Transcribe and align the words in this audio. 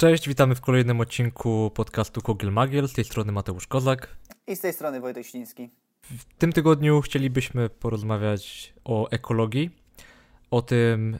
Cześć, 0.00 0.28
witamy 0.28 0.54
w 0.54 0.60
kolejnym 0.60 1.00
odcinku 1.00 1.70
podcastu 1.74 2.20
Kogel 2.20 2.52
Magiel. 2.52 2.88
Z 2.88 2.92
tej 2.92 3.04
strony 3.04 3.32
Mateusz 3.32 3.66
Kozak. 3.66 4.16
I 4.46 4.56
z 4.56 4.60
tej 4.60 4.72
strony 4.72 5.00
Wojtek 5.00 5.26
Śliński. 5.26 5.70
W 6.02 6.24
tym 6.38 6.52
tygodniu 6.52 7.00
chcielibyśmy 7.00 7.68
porozmawiać 7.70 8.74
o 8.84 9.10
ekologii, 9.10 9.70
o 10.50 10.62
tym, 10.62 11.18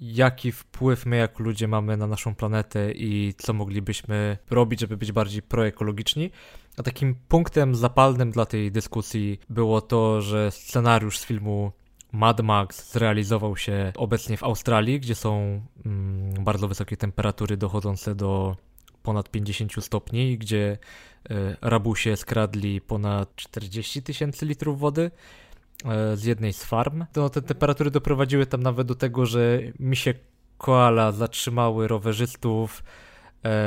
jaki 0.00 0.52
wpływ 0.52 1.06
my 1.06 1.16
jako 1.16 1.42
ludzie 1.42 1.68
mamy 1.68 1.96
na 1.96 2.06
naszą 2.06 2.34
planetę 2.34 2.92
i 2.92 3.34
co 3.38 3.52
moglibyśmy 3.52 4.38
robić, 4.50 4.80
żeby 4.80 4.96
być 4.96 5.12
bardziej 5.12 5.42
proekologiczni. 5.42 6.30
A 6.76 6.82
takim 6.82 7.14
punktem 7.28 7.74
zapalnym 7.74 8.30
dla 8.30 8.46
tej 8.46 8.72
dyskusji 8.72 9.40
było 9.50 9.80
to, 9.80 10.22
że 10.22 10.50
scenariusz 10.50 11.18
z 11.18 11.24
filmu 11.24 11.72
Mad 12.12 12.40
Max 12.40 12.92
zrealizował 12.92 13.56
się 13.56 13.92
obecnie 13.96 14.36
w 14.36 14.42
Australii, 14.42 15.00
gdzie 15.00 15.14
są 15.14 15.60
mm, 15.86 16.44
bardzo 16.44 16.68
wysokie 16.68 16.96
temperatury 16.96 17.56
dochodzące 17.56 18.14
do 18.14 18.56
ponad 19.02 19.30
50 19.30 19.84
stopni, 19.84 20.38
gdzie 20.38 20.78
y, 21.30 21.56
rabusie 21.60 22.16
skradli 22.16 22.80
ponad 22.80 23.36
40 23.36 24.02
tysięcy 24.02 24.46
litrów 24.46 24.80
wody 24.80 25.10
y, 26.12 26.16
z 26.16 26.24
jednej 26.24 26.52
z 26.52 26.64
farm. 26.64 27.04
To 27.12 27.30
te 27.30 27.42
temperatury 27.42 27.90
doprowadziły 27.90 28.46
tam 28.46 28.62
nawet 28.62 28.86
do 28.86 28.94
tego, 28.94 29.26
że 29.26 29.60
misie 29.78 30.14
koala 30.58 31.12
zatrzymały 31.12 31.88
rowerzystów 31.88 32.82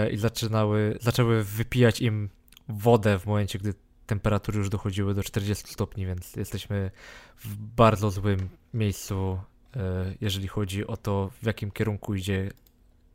y, 0.06 0.10
i 0.10 0.18
zaczynały, 0.18 0.98
zaczęły 1.02 1.44
wypijać 1.44 2.02
im 2.02 2.30
wodę 2.70 3.20
w 3.20 3.26
momencie, 3.26 3.60
gdy 3.60 3.74
temperatury 4.10 4.58
już 4.58 4.70
dochodziły 4.70 5.14
do 5.14 5.24
40 5.24 5.74
stopni, 5.74 6.06
więc 6.06 6.36
jesteśmy 6.36 6.92
w 7.38 7.56
bardzo 7.58 8.12
złym 8.12 8.50
miejscu, 8.74 9.40
e, 9.76 10.14
jeżeli 10.22 10.48
chodzi 10.48 10.88
o 10.88 10.98
to, 10.98 11.30
w 11.42 11.46
jakim 11.46 11.72
kierunku 11.72 12.16
idzie 12.16 12.52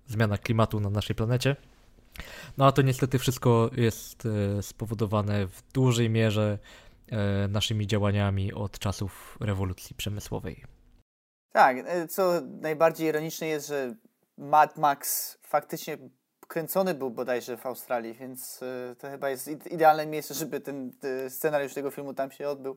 zmiana 0.07 0.39
klimatu 0.39 0.81
na 0.81 0.91
naszej 0.91 1.17
planecie. 1.17 1.57
No 2.57 2.67
a 2.67 2.73
to 2.73 2.83
niestety 2.83 3.19
wszystko 3.19 3.71
jest 3.77 4.27
e, 4.27 4.63
spowodowane 4.63 5.47
w 5.47 5.63
dużej 5.73 6.11
mierze 6.11 6.59
e, 7.11 7.49
naszymi 7.49 7.87
działaniami 7.87 8.53
od 8.53 8.79
czasów 8.79 9.39
rewolucji 9.41 9.97
przemysłowej. 9.97 10.65
Tak, 11.53 11.77
co 12.09 12.41
najbardziej 12.61 13.09
ironiczne 13.09 13.47
jest, 13.47 13.69
że 13.69 13.95
Mad 14.39 14.79
Max 14.79 15.39
faktycznie 15.43 15.99
kręcony 16.55 16.95
był 16.95 17.11
bodajże 17.11 17.57
w 17.57 17.67
Australii, 17.67 18.15
więc 18.15 18.61
e, 18.63 18.95
to 18.97 19.11
chyba 19.11 19.31
jest 19.31 19.49
idealne 19.49 20.07
miejsce, 20.07 20.35
żeby 20.35 20.61
ten 20.61 20.93
scenariusz 21.29 21.75
tego 21.75 21.91
filmu 21.91 22.15
tam 22.15 22.31
się 22.31 22.49
odbył. 22.49 22.77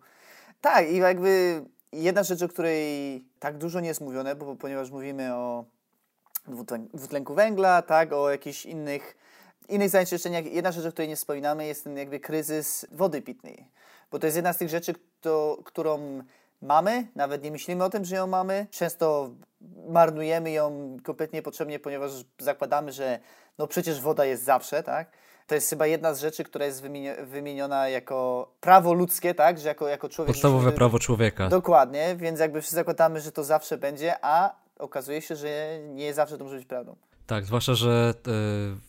Tak, 0.62 0.90
i 0.90 0.98
jakby 0.98 1.64
jedna 1.92 2.24
rzecz, 2.24 2.42
o 2.42 2.48
której 2.48 3.24
tak 3.40 3.58
dużo 3.58 3.80
nie 3.80 3.88
jest 3.88 4.02
mówione, 4.02 4.36
bo 4.36 4.56
ponieważ 4.56 4.92
mówimy 4.92 5.36
o 5.36 5.66
dwutlenku 6.94 7.34
węgla, 7.34 7.82
tak, 7.82 8.14
o 8.14 8.30
jakichś 8.30 8.66
innych, 8.66 9.18
innych 9.70 9.90
zanieczyszczeniach, 9.90 10.46
jedna 10.46 10.72
rzecz, 10.72 10.86
o 10.86 10.92
której 10.92 11.10
nie 11.10 11.16
wspominamy, 11.16 11.68
jest 11.68 11.84
ten 11.84 11.98
jakby 11.98 12.20
kryzys 12.20 12.86
wody 12.92 13.22
pitnej. 13.22 13.68
Bo 14.12 14.20
to 14.20 14.28
jest 14.28 14.36
jedna 14.36 14.54
z 14.54 14.58
tych 14.58 14.70
rzeczy, 14.70 14.94
którą 15.64 16.24
mamy, 16.62 17.08
nawet 17.16 17.44
nie 17.44 17.52
myślimy 17.52 17.84
o 17.84 17.90
tym, 17.90 18.06
że 18.06 18.16
ją 18.16 18.28
mamy. 18.28 18.68
Często 18.72 19.30
marnujemy 19.88 20.52
ją 20.52 20.98
kompletnie 21.04 21.42
potrzebnie, 21.42 21.80
ponieważ 21.80 22.12
zakładamy, 22.40 22.92
że 22.92 23.20
no 23.58 23.68
przecież 23.68 24.02
woda 24.02 24.26
jest 24.26 24.44
zawsze, 24.44 24.84
tak? 24.84 25.12
To 25.48 25.56
jest 25.56 25.70
chyba 25.70 25.88
jedna 25.88 26.14
z 26.14 26.22
rzeczy, 26.22 26.44
która 26.44 26.66
jest 26.66 26.84
wymieniona 27.24 27.90
jako 27.90 28.48
prawo 28.62 28.94
ludzkie, 28.94 29.34
tak? 29.34 29.60
Że 29.60 29.68
jako, 29.68 29.88
jako 29.88 30.10
człowiek. 30.10 30.34
Podstawowe 30.34 30.60
musimy... 30.60 30.78
prawo 30.78 31.00
człowieka. 31.00 31.50
Dokładnie, 31.50 32.16
więc 32.16 32.40
jakby 32.40 32.62
wszyscy 32.62 32.76
zakładamy, 32.76 33.22
że 33.22 33.32
to 33.32 33.44
zawsze 33.44 33.78
będzie, 33.78 34.16
a 34.22 34.56
okazuje 34.80 35.22
się, 35.22 35.36
że 35.36 35.80
nie 35.88 36.14
zawsze 36.14 36.38
to 36.38 36.44
może 36.44 36.56
być 36.56 36.66
prawdą. 36.66 36.96
Tak, 37.28 37.46
zwłaszcza, 37.46 37.76
że 37.76 38.14
e, 38.28 38.32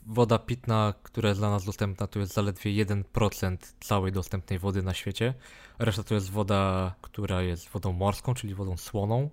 woda 0.07 0.39
pitna, 0.39 0.95
która 1.03 1.29
jest 1.29 1.41
dla 1.41 1.51
nas 1.51 1.65
dostępna, 1.65 2.07
to 2.07 2.19
jest 2.19 2.35
zaledwie 2.35 2.87
1% 2.87 3.57
całej 3.81 4.13
dostępnej 4.13 4.59
wody 4.59 4.83
na 4.83 4.95
świecie. 4.95 5.35
Reszta 5.79 6.03
to 6.03 6.15
jest 6.15 6.31
woda, 6.31 6.95
która 7.01 7.43
jest 7.43 7.69
wodą 7.69 7.93
morską, 7.93 8.35
czyli 8.35 8.55
wodą 8.55 8.77
słoną 8.77 9.31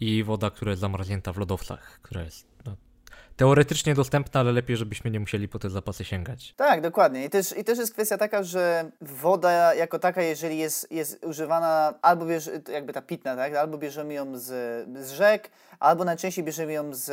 i 0.00 0.24
woda, 0.24 0.50
która 0.50 0.70
jest 0.70 0.80
zamarznięta 0.80 1.32
w 1.32 1.36
lodowcach, 1.36 2.00
która 2.02 2.22
jest 2.22 2.46
no, 2.66 2.76
teoretycznie 3.36 3.94
dostępna, 3.94 4.40
ale 4.40 4.52
lepiej, 4.52 4.76
żebyśmy 4.76 5.10
nie 5.10 5.20
musieli 5.20 5.48
po 5.48 5.58
te 5.58 5.70
zapasy 5.70 6.04
sięgać. 6.04 6.54
Tak, 6.56 6.80
dokładnie. 6.80 7.24
I 7.24 7.30
też, 7.30 7.56
i 7.56 7.64
też 7.64 7.78
jest 7.78 7.92
kwestia 7.92 8.18
taka, 8.18 8.42
że 8.42 8.90
woda 9.00 9.74
jako 9.74 9.98
taka, 9.98 10.22
jeżeli 10.22 10.58
jest, 10.58 10.92
jest 10.92 11.24
używana, 11.24 11.94
albo 12.02 12.26
bierz, 12.26 12.50
jakby 12.72 12.92
ta 12.92 13.02
pitna, 13.02 13.36
tak? 13.36 13.54
albo 13.54 13.78
bierzemy 13.78 14.14
ją 14.14 14.38
z, 14.38 14.44
z 15.06 15.10
rzek, 15.10 15.50
albo 15.78 16.04
najczęściej 16.04 16.44
bierzemy 16.44 16.72
ją 16.72 16.94
z 16.94 17.10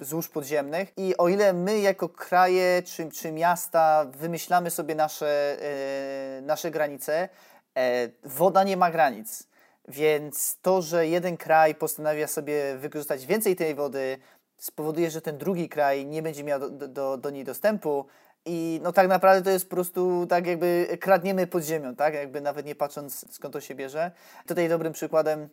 złóż 0.00 0.28
podziemnych. 0.28 0.92
I 0.96 1.16
o 1.16 1.28
ile 1.28 1.52
my 1.52 1.80
jako 1.80 2.08
kraje 2.08 2.82
czy, 2.82 3.10
czy 3.10 3.32
miasta 3.32 4.06
wymyślamy 4.18 4.70
sobie 4.70 4.94
nasze, 4.94 5.56
e, 5.62 6.40
nasze 6.42 6.70
granice, 6.70 7.28
e, 7.76 8.08
woda 8.24 8.64
nie 8.64 8.76
ma 8.76 8.90
granic. 8.90 9.48
Więc 9.88 10.58
to, 10.62 10.82
że 10.82 11.06
jeden 11.06 11.36
kraj 11.36 11.74
postanawia 11.74 12.26
sobie 12.26 12.76
wykorzystać 12.78 13.26
więcej 13.26 13.56
tej 13.56 13.74
wody, 13.74 14.18
spowoduje, 14.58 15.10
że 15.10 15.20
ten 15.20 15.38
drugi 15.38 15.68
kraj 15.68 16.06
nie 16.06 16.22
będzie 16.22 16.44
miał 16.44 16.60
do, 16.60 16.88
do, 16.88 17.16
do 17.16 17.30
niej 17.30 17.44
dostępu. 17.44 18.06
I 18.44 18.80
no 18.82 18.92
tak 18.92 19.08
naprawdę 19.08 19.42
to 19.42 19.50
jest 19.50 19.68
po 19.68 19.76
prostu 19.76 20.26
tak 20.26 20.46
jakby 20.46 20.98
kradniemy 21.00 21.46
pod 21.46 21.64
ziemią, 21.64 21.96
tak? 21.96 22.14
Jakby 22.14 22.40
nawet 22.40 22.66
nie 22.66 22.74
patrząc 22.74 23.34
skąd 23.34 23.52
to 23.54 23.60
się 23.60 23.74
bierze. 23.74 24.10
Tutaj 24.46 24.68
dobrym 24.68 24.92
przykładem 24.92 25.48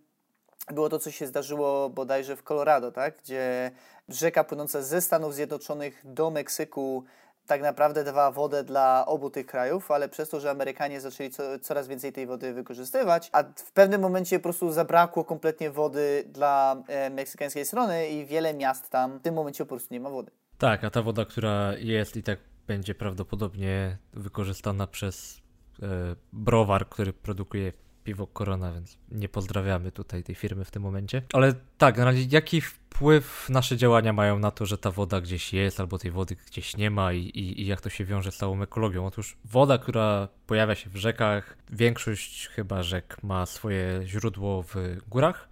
było 0.72 0.90
to, 0.90 1.00
co 1.00 1.12
się 1.12 1.28
zdarzyło 1.28 1.90
bodajże 1.90 2.36
w 2.36 2.44
Colorado, 2.44 2.92
tak? 2.92 3.18
Gdzie 3.18 3.72
rzeka 4.10 4.44
płynąca 4.44 4.82
ze 4.82 5.02
Stanów 5.02 5.36
Zjednoczonych 5.36 6.02
do 6.04 6.30
Meksyku 6.32 7.04
tak 7.48 7.62
naprawdę 7.62 8.04
dawała 8.04 8.32
wodę 8.32 8.64
dla 8.64 9.06
obu 9.06 9.30
tych 9.30 9.46
krajów, 9.46 9.92
ale 9.92 10.10
przez 10.10 10.30
to, 10.30 10.40
że 10.40 10.52
Amerykanie 10.52 11.02
zaczęli 11.02 11.30
co, 11.30 11.60
coraz 11.60 11.88
więcej 11.88 12.14
tej 12.14 12.28
wody 12.28 12.54
wykorzystywać, 12.54 13.30
a 13.32 13.44
w 13.44 13.72
pewnym 13.72 14.02
momencie 14.02 14.40
po 14.40 14.44
prostu 14.44 14.72
zabrakło 14.72 15.24
kompletnie 15.24 15.72
wody 15.72 16.24
dla 16.28 16.84
e, 16.88 17.10
meksykańskiej 17.10 17.66
strony 17.66 18.08
i 18.08 18.26
wiele 18.26 18.54
miast 18.54 18.90
tam 18.90 19.20
w 19.20 19.22
tym 19.22 19.36
momencie 19.36 19.66
po 19.66 19.70
prostu 19.70 19.94
nie 19.94 20.00
ma 20.00 20.10
wody. 20.10 20.32
Tak, 20.58 20.84
a 20.84 20.90
ta 20.90 21.02
woda, 21.02 21.26
która 21.26 21.74
jest 21.78 22.18
i 22.18 22.24
tak 22.24 22.40
będzie 22.68 22.96
prawdopodobnie 22.96 23.98
wykorzystana 24.14 24.88
przez 24.88 25.42
e, 25.82 25.88
browar, 26.34 26.90
który 26.90 27.14
produkuje 27.14 27.74
piwo 28.06 28.28
Korona, 28.28 28.74
więc 28.74 28.98
nie 29.12 29.30
pozdrawiamy 29.30 29.92
tutaj 29.92 30.24
tej 30.24 30.36
firmy 30.36 30.66
w 30.66 30.72
tym 30.72 30.82
momencie. 30.82 31.22
Ale 31.34 31.54
tak, 31.78 31.98
na 31.98 32.06
razie 32.06 32.26
jaki 32.30 32.62
wpływ 32.62 33.50
nasze 33.50 33.78
działania 33.78 34.14
mają 34.14 34.40
na 34.40 34.52
to, 34.52 34.66
że 34.66 34.78
ta 34.78 34.92
woda 34.92 35.22
gdzieś 35.22 35.54
jest, 35.54 35.80
albo 35.80 35.98
tej 35.98 36.12
wody 36.12 36.36
gdzieś 36.48 36.78
nie 36.78 36.92
ma 36.92 37.14
i, 37.14 37.20
i, 37.20 37.62
i 37.62 37.66
jak 37.66 37.82
to 37.82 37.90
się 37.90 38.06
wiąże 38.06 38.32
z 38.32 38.38
całą 38.38 38.62
ekologią? 38.62 39.06
Otóż 39.06 39.38
woda, 39.46 39.78
która 39.78 40.28
pojawia 40.48 40.76
się 40.76 40.90
w 40.90 40.96
rzekach, 40.96 41.58
większość 41.70 42.48
chyba 42.48 42.84
rzek 42.84 43.24
ma 43.24 43.46
swoje 43.46 44.02
źródło 44.06 44.64
w 44.64 44.76
górach 45.10 45.50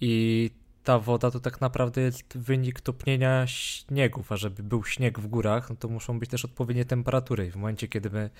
i 0.00 0.50
ta 0.84 0.98
woda 0.98 1.30
to 1.30 1.40
tak 1.40 1.60
naprawdę 1.60 2.00
jest 2.00 2.38
wynik 2.38 2.80
topnienia 2.80 3.46
śniegów, 3.46 4.32
a 4.32 4.36
żeby 4.36 4.62
był 4.62 4.84
śnieg 4.84 5.18
w 5.18 5.26
górach, 5.26 5.70
no 5.70 5.76
to 5.76 5.88
muszą 5.88 6.18
być 6.18 6.30
też 6.30 6.44
odpowiednie 6.44 6.84
temperatury. 6.84 7.50
W 7.50 7.56
momencie, 7.56 7.88
kiedy 7.88 8.10
my 8.10 8.30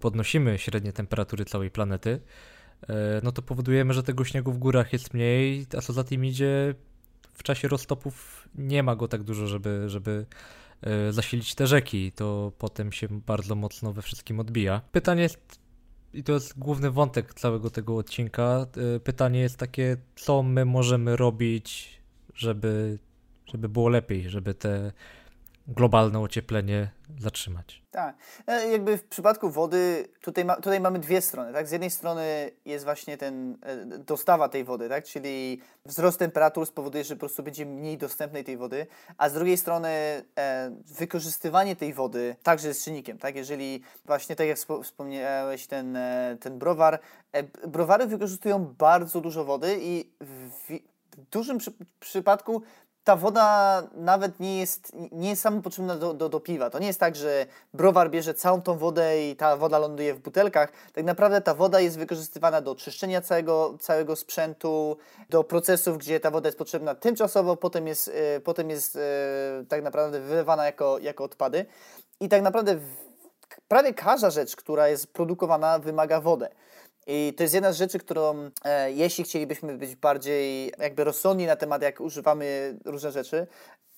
podnosimy 0.00 0.58
średnie 0.58 0.92
temperatury 0.92 1.44
całej 1.44 1.70
planety, 1.70 2.20
no 3.22 3.32
to 3.32 3.42
powodujemy, 3.42 3.94
że 3.94 4.02
tego 4.02 4.24
śniegu 4.24 4.52
w 4.52 4.58
górach 4.58 4.92
jest 4.92 5.14
mniej, 5.14 5.66
a 5.78 5.80
co 5.80 5.92
za 5.92 6.04
tym 6.04 6.24
idzie, 6.24 6.74
w 7.34 7.42
czasie 7.42 7.68
roztopów 7.68 8.48
nie 8.54 8.82
ma 8.82 8.96
go 8.96 9.08
tak 9.08 9.22
dużo, 9.22 9.46
żeby, 9.46 9.84
żeby 9.86 10.26
e, 10.82 11.12
zasilić 11.12 11.54
te 11.54 11.66
rzeki. 11.66 12.12
To 12.12 12.52
potem 12.58 12.92
się 12.92 13.08
bardzo 13.10 13.54
mocno 13.54 13.92
we 13.92 14.02
wszystkim 14.02 14.40
odbija. 14.40 14.80
Pytanie 14.92 15.22
jest, 15.22 15.58
i 16.14 16.22
to 16.22 16.32
jest 16.32 16.58
główny 16.58 16.90
wątek 16.90 17.34
całego 17.34 17.70
tego 17.70 17.96
odcinka, 17.96 18.66
e, 18.96 19.00
pytanie 19.00 19.40
jest 19.40 19.56
takie, 19.56 19.96
co 20.16 20.42
my 20.42 20.64
możemy 20.64 21.16
robić, 21.16 22.00
żeby, 22.34 22.98
żeby 23.46 23.68
było 23.68 23.88
lepiej, 23.88 24.30
żeby 24.30 24.54
te 24.54 24.92
globalne 25.68 26.20
ocieplenie 26.20 26.90
zatrzymać. 27.18 27.82
Tak. 27.90 28.16
E, 28.46 28.68
jakby 28.68 28.98
w 28.98 29.04
przypadku 29.04 29.50
wody 29.50 30.08
tutaj, 30.20 30.44
ma, 30.44 30.56
tutaj 30.56 30.80
mamy 30.80 30.98
dwie 30.98 31.20
strony. 31.20 31.52
Tak? 31.52 31.68
Z 31.68 31.72
jednej 31.72 31.90
strony 31.90 32.50
jest 32.64 32.84
właśnie 32.84 33.16
ten 33.16 33.58
e, 33.62 33.86
dostawa 33.98 34.48
tej 34.48 34.64
wody, 34.64 34.88
tak? 34.88 35.04
czyli 35.04 35.60
wzrost 35.86 36.18
temperatur 36.18 36.66
spowoduje, 36.66 37.04
że 37.04 37.14
po 37.14 37.20
prostu 37.20 37.42
będzie 37.42 37.66
mniej 37.66 37.98
dostępnej 37.98 38.44
tej 38.44 38.56
wody, 38.56 38.86
a 39.18 39.28
z 39.28 39.32
drugiej 39.32 39.56
strony 39.56 39.88
e, 40.38 40.70
wykorzystywanie 40.86 41.76
tej 41.76 41.92
wody 41.92 42.36
także 42.42 42.68
jest 42.68 42.84
czynnikiem. 42.84 43.18
Tak? 43.18 43.36
Jeżeli 43.36 43.82
właśnie 44.04 44.36
tak 44.36 44.46
jak 44.46 44.58
wspomniałeś 44.82 45.66
ten, 45.66 45.96
e, 45.96 46.36
ten 46.40 46.58
browar, 46.58 47.00
e, 47.32 47.42
browary 47.68 48.06
wykorzystują 48.06 48.74
bardzo 48.78 49.20
dużo 49.20 49.44
wody 49.44 49.78
i 49.80 50.10
w, 50.20 50.58
w 50.68 51.30
dużym 51.30 51.58
przy, 51.58 51.72
przypadku 52.00 52.62
ta 53.04 53.16
woda 53.16 53.82
nawet 53.94 54.40
nie 54.40 54.60
jest, 54.60 54.92
nie 55.12 55.28
jest 55.28 55.42
samo 55.42 55.62
potrzebna 55.62 55.96
do, 55.96 56.14
do, 56.14 56.28
do 56.28 56.40
piwa. 56.40 56.70
To 56.70 56.78
nie 56.78 56.86
jest 56.86 57.00
tak, 57.00 57.16
że 57.16 57.46
browar 57.74 58.10
bierze 58.10 58.34
całą 58.34 58.62
tą 58.62 58.78
wodę 58.78 59.28
i 59.30 59.36
ta 59.36 59.56
woda 59.56 59.78
ląduje 59.78 60.14
w 60.14 60.18
butelkach. 60.18 60.72
Tak 60.92 61.04
naprawdę 61.04 61.40
ta 61.40 61.54
woda 61.54 61.80
jest 61.80 61.98
wykorzystywana 61.98 62.60
do 62.60 62.74
czyszczenia 62.74 63.20
całego, 63.20 63.78
całego 63.80 64.16
sprzętu, 64.16 64.96
do 65.30 65.44
procesów, 65.44 65.98
gdzie 65.98 66.20
ta 66.20 66.30
woda 66.30 66.48
jest 66.48 66.58
potrzebna 66.58 66.94
tymczasowo, 66.94 67.56
potem 67.56 67.86
jest, 67.86 68.08
e, 68.08 68.40
potem 68.40 68.70
jest 68.70 68.96
e, 68.96 69.00
tak 69.68 69.82
naprawdę 69.82 70.20
wylewana 70.20 70.66
jako, 70.66 70.98
jako 70.98 71.24
odpady. 71.24 71.66
I 72.20 72.28
tak 72.28 72.42
naprawdę 72.42 72.78
prawie 73.68 73.94
każda 73.94 74.30
rzecz, 74.30 74.56
która 74.56 74.88
jest 74.88 75.12
produkowana, 75.12 75.78
wymaga 75.78 76.20
wodę. 76.20 76.48
I 77.06 77.34
to 77.36 77.42
jest 77.42 77.54
jedna 77.54 77.72
z 77.72 77.76
rzeczy, 77.76 77.98
którą 77.98 78.50
e, 78.64 78.92
jeśli 78.92 79.24
chcielibyśmy 79.24 79.78
być 79.78 79.96
bardziej 79.96 80.72
jakby 80.78 81.04
rozsądni 81.04 81.46
na 81.46 81.56
temat, 81.56 81.82
jak 81.82 82.00
używamy 82.00 82.78
różne 82.84 83.12
rzeczy, 83.12 83.46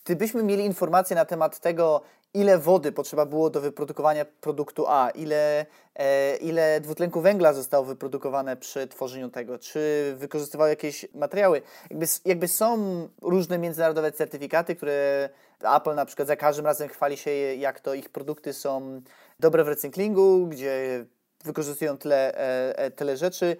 gdybyśmy 0.05 0.43
mieli 0.43 0.65
informacje 0.65 1.17
na 1.17 1.25
temat 1.25 1.61
tego, 1.61 2.03
ile 2.35 2.59
wody 2.59 2.93
potrzeba 2.93 3.27
było 3.27 3.51
do 3.51 3.61
wyprodukowania 3.61 4.25
produktu 4.25 4.85
A, 4.89 5.11
ile, 5.11 5.67
e, 5.95 6.37
ile 6.37 6.81
dwutlenku 6.81 7.21
węgla 7.21 7.53
zostało 7.53 7.85
wyprodukowane 7.85 8.57
przy 8.57 8.87
tworzeniu 8.87 9.31
tego, 9.31 9.59
czy 9.59 10.15
wykorzystywały 10.17 10.71
jakieś 10.71 11.07
materiały. 11.15 11.63
Jakby, 11.91 12.07
jakby 12.25 12.49
są 12.49 12.79
różne 13.23 13.59
międzynarodowe 13.59 14.13
certyfikaty, 14.13 14.77
które 14.77 15.29
Apple 15.77 15.95
na 15.95 16.07
przykład 16.07 16.29
za 16.29 16.37
każdym 16.37 16.67
razem 16.67 16.89
chwali 16.89 17.17
się, 17.17 17.31
jak 17.31 17.81
to 17.81 17.95
ich 17.95 18.09
produkty 18.09 18.53
są 18.53 19.03
dobre 19.41 19.65
w 19.65 19.69
recyklingu, 19.69 20.47
gdzie 20.47 21.05
wykorzystują 21.45 21.99
tyle, 21.99 22.35
e, 22.35 22.79
e, 22.79 22.91
tyle 22.91 23.17
rzeczy, 23.17 23.57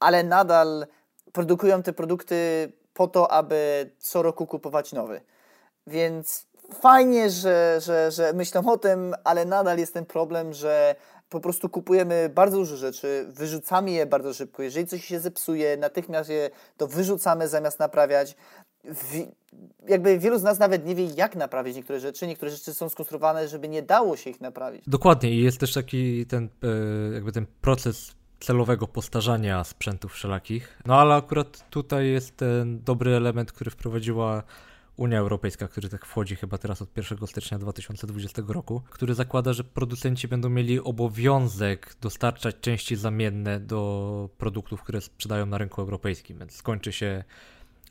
ale 0.00 0.22
nadal 0.22 0.86
produkują 1.32 1.82
te 1.82 1.92
produkty 1.92 2.72
po 2.94 3.08
to, 3.08 3.32
aby 3.32 3.90
co 3.98 4.22
roku 4.22 4.46
kupować 4.46 4.92
nowy. 4.92 5.20
Więc 5.86 6.46
fajnie, 6.74 7.30
że, 7.30 7.78
że, 7.80 8.10
że 8.10 8.32
myślą 8.32 8.68
o 8.68 8.78
tym, 8.78 9.14
ale 9.24 9.44
nadal 9.44 9.78
jest 9.78 9.94
ten 9.94 10.06
problem, 10.06 10.52
że 10.52 10.94
po 11.28 11.40
prostu 11.40 11.68
kupujemy 11.68 12.28
bardzo 12.28 12.56
dużo 12.56 12.76
rzeczy, 12.76 13.26
wyrzucamy 13.28 13.90
je 13.90 14.06
bardzo 14.06 14.34
szybko. 14.34 14.62
Jeżeli 14.62 14.86
coś 14.86 15.04
się 15.04 15.20
zepsuje, 15.20 15.76
natychmiast 15.76 16.30
je 16.30 16.50
to 16.76 16.86
wyrzucamy 16.86 17.48
zamiast 17.48 17.78
naprawiać. 17.78 18.36
Jakby 19.88 20.18
wielu 20.18 20.38
z 20.38 20.42
nas 20.42 20.58
nawet 20.58 20.86
nie 20.86 20.94
wie, 20.94 21.04
jak 21.04 21.36
naprawić 21.36 21.76
niektóre 21.76 22.00
rzeczy. 22.00 22.26
Niektóre 22.26 22.50
rzeczy 22.50 22.74
są 22.74 22.88
skonstruowane, 22.88 23.48
żeby 23.48 23.68
nie 23.68 23.82
dało 23.82 24.16
się 24.16 24.30
ich 24.30 24.40
naprawić. 24.40 24.82
Dokładnie 24.86 25.30
i 25.30 25.42
jest 25.42 25.60
też 25.60 25.72
taki 25.72 26.26
ten, 26.26 26.48
e, 27.10 27.14
jakby 27.14 27.32
ten 27.32 27.46
proces 27.60 28.14
celowego 28.40 28.88
postarzania 28.88 29.64
sprzętów 29.64 30.12
wszelakich. 30.12 30.78
No 30.86 31.00
ale 31.00 31.14
akurat 31.14 31.70
tutaj 31.70 32.08
jest 32.08 32.36
ten 32.36 32.82
dobry 32.84 33.10
element, 33.16 33.52
który 33.52 33.70
wprowadziła 33.70 34.42
Unia 34.96 35.18
Europejska, 35.18 35.68
który 35.68 35.88
tak 35.88 36.06
wchodzi 36.06 36.36
chyba 36.36 36.58
teraz 36.58 36.82
od 36.82 36.96
1 36.96 37.26
stycznia 37.26 37.58
2020 37.58 38.42
roku, 38.48 38.82
który 38.90 39.14
zakłada, 39.14 39.52
że 39.52 39.64
producenci 39.64 40.28
będą 40.28 40.48
mieli 40.48 40.80
obowiązek 40.80 41.96
dostarczać 42.00 42.56
części 42.60 42.96
zamienne 42.96 43.60
do 43.60 44.28
produktów, 44.38 44.82
które 44.82 45.00
sprzedają 45.00 45.46
na 45.46 45.58
rynku 45.58 45.80
europejskim, 45.80 46.38
więc 46.38 46.54
skończy 46.54 46.92
się 46.92 47.24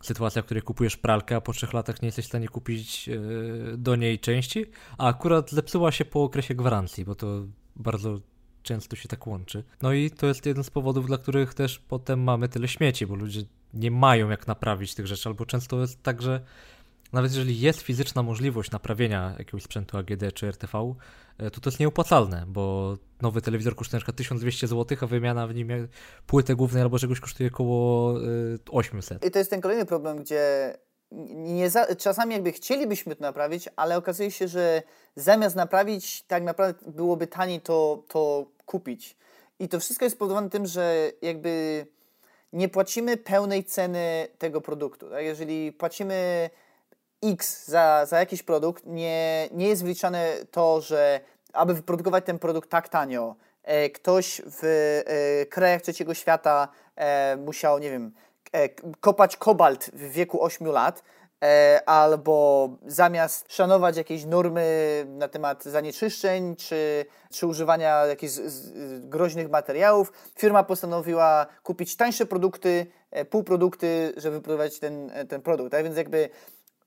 sytuacja, 0.02 0.42
w 0.42 0.46
której 0.46 0.64
kupujesz 0.64 0.98
pralkę, 0.98 1.36
a 1.36 1.42
po 1.42 1.54
trzech 1.54 1.74
latach 1.74 2.02
nie 2.02 2.08
jesteś 2.08 2.26
w 2.26 2.28
stanie 2.28 2.48
kupić 2.48 3.10
e, 3.10 3.78
do 3.78 3.96
niej 3.96 4.20
części, 4.20 4.66
a 4.98 5.08
akurat 5.08 5.52
zepsuła 5.52 5.92
się 5.92 6.06
po 6.06 6.24
okresie 6.24 6.56
gwarancji, 6.56 7.06
bo 7.06 7.16
to 7.16 7.46
bardzo 7.76 8.20
często 8.64 8.96
się 8.96 9.08
tak 9.08 9.28
łączy. 9.28 9.64
No 9.82 9.94
i 9.94 10.12
to 10.12 10.28
jest 10.28 10.46
jeden 10.46 10.64
z 10.64 10.70
powodów, 10.70 11.08
dla 11.08 11.18
których 11.18 11.54
też 11.54 11.80
potem 11.80 12.24
mamy 12.24 12.50
tyle 12.50 12.68
śmieci, 12.68 13.08
bo 13.08 13.16
ludzie 13.16 13.42
nie 13.74 13.92
mają 13.92 14.30
jak 14.30 14.48
naprawić 14.48 14.96
tych 14.96 15.08
rzeczy, 15.08 15.30
albo 15.30 15.46
często 15.46 15.82
jest 15.82 16.04
tak, 16.04 16.22
że 16.22 16.42
nawet 17.14 17.32
jeżeli 17.32 17.60
jest 17.60 17.82
fizyczna 17.82 18.24
możliwość 18.24 18.72
naprawienia 18.72 19.36
jakiegoś 19.40 19.64
sprzętu 19.64 19.98
AGD 19.98 20.34
czy 20.34 20.48
RTV, 20.48 20.96
e, 21.38 21.52
to 21.52 21.62
to 21.62 21.70
jest 21.70 21.80
nieopłacalne, 21.80 22.44
bo 22.48 22.98
nowy 23.22 23.42
telewizor 23.42 23.76
kosztuje 23.76 24.00
przykład 24.00 24.18
1200 24.18 24.68
zł, 24.68 24.98
a 25.02 25.06
wymiana 25.06 25.48
w 25.48 25.56
nim 25.56 25.88
płyty 26.28 26.56
głównej 26.56 26.84
albo 26.84 27.00
czegoś 27.00 27.20
kosztuje 27.20 27.50
około 27.50 28.14
800. 28.72 29.24
E, 29.24 29.28
I 29.28 29.32
to 29.32 29.40
jest 29.40 29.52
ten 29.52 29.62
kolejny 29.62 29.86
problem, 29.86 30.18
gdzie 30.18 30.74
za, 31.68 31.96
czasami 31.96 32.34
jakby 32.34 32.52
chcielibyśmy 32.52 33.16
to 33.16 33.22
naprawić, 33.22 33.70
ale 33.76 33.98
okazuje 33.98 34.32
się, 34.32 34.48
że 34.48 34.84
zamiast 35.16 35.56
naprawić, 35.56 36.24
tak 36.24 36.44
naprawdę 36.44 36.92
byłoby 36.92 37.28
taniej 37.28 37.62
to, 37.62 38.04
to 38.08 38.46
kupić. 38.66 39.18
I 39.60 39.70
to 39.70 39.80
wszystko 39.80 40.06
jest 40.06 40.16
spowodowane 40.16 40.50
tym, 40.50 40.66
że 40.66 41.12
jakby 41.22 41.86
nie 42.54 42.70
płacimy 42.70 43.18
pełnej 43.18 43.64
ceny 43.64 44.28
tego 44.38 44.62
produktu. 44.62 45.10
Tak? 45.10 45.24
Jeżeli 45.24 45.72
płacimy 45.72 46.50
X 47.24 47.68
za, 47.68 48.06
za 48.06 48.20
jakiś 48.20 48.44
produkt, 48.44 48.86
nie, 48.86 49.50
nie 49.52 49.68
jest 49.68 49.84
wliczane 49.84 50.34
to, 50.52 50.82
że 50.82 51.20
aby 51.54 51.74
wyprodukować 51.74 52.26
ten 52.26 52.40
produkt 52.40 52.70
tak 52.70 52.90
tanio, 52.90 53.36
e, 53.64 53.90
ktoś 53.90 54.42
w 54.46 54.64
e, 54.64 55.46
krajach 55.46 55.82
trzeciego 55.82 56.14
świata 56.14 56.68
e, 56.96 57.38
musiał, 57.38 57.80
nie 57.80 57.92
wiem, 57.92 58.12
e, 58.52 58.70
kopać 59.00 59.38
kobalt 59.38 59.86
w 59.94 60.12
wieku 60.12 60.44
8 60.44 60.68
lat, 60.68 61.04
e, 61.44 61.82
albo 61.86 62.70
zamiast 62.86 63.54
szanować 63.54 63.98
jakieś 63.98 64.26
normy 64.26 65.06
na 65.08 65.28
temat 65.28 65.64
zanieczyszczeń 65.64 66.56
czy, 66.56 67.06
czy 67.32 67.48
używania 67.48 68.06
jakichś 68.06 68.34
z, 68.34 68.54
z, 68.54 69.06
groźnych 69.10 69.50
materiałów, 69.50 70.12
firma 70.38 70.64
postanowiła 70.64 71.46
kupić 71.64 71.96
tańsze 71.96 72.26
produkty, 72.26 72.86
e, 73.12 73.26
półprodukty, 73.26 74.14
żeby 74.18 74.36
wyprodukować 74.36 74.80
ten, 74.80 75.12
ten 75.30 75.42
produkt. 75.42 75.72
Tak 75.72 75.84
więc 75.84 75.98
jakby 75.98 76.30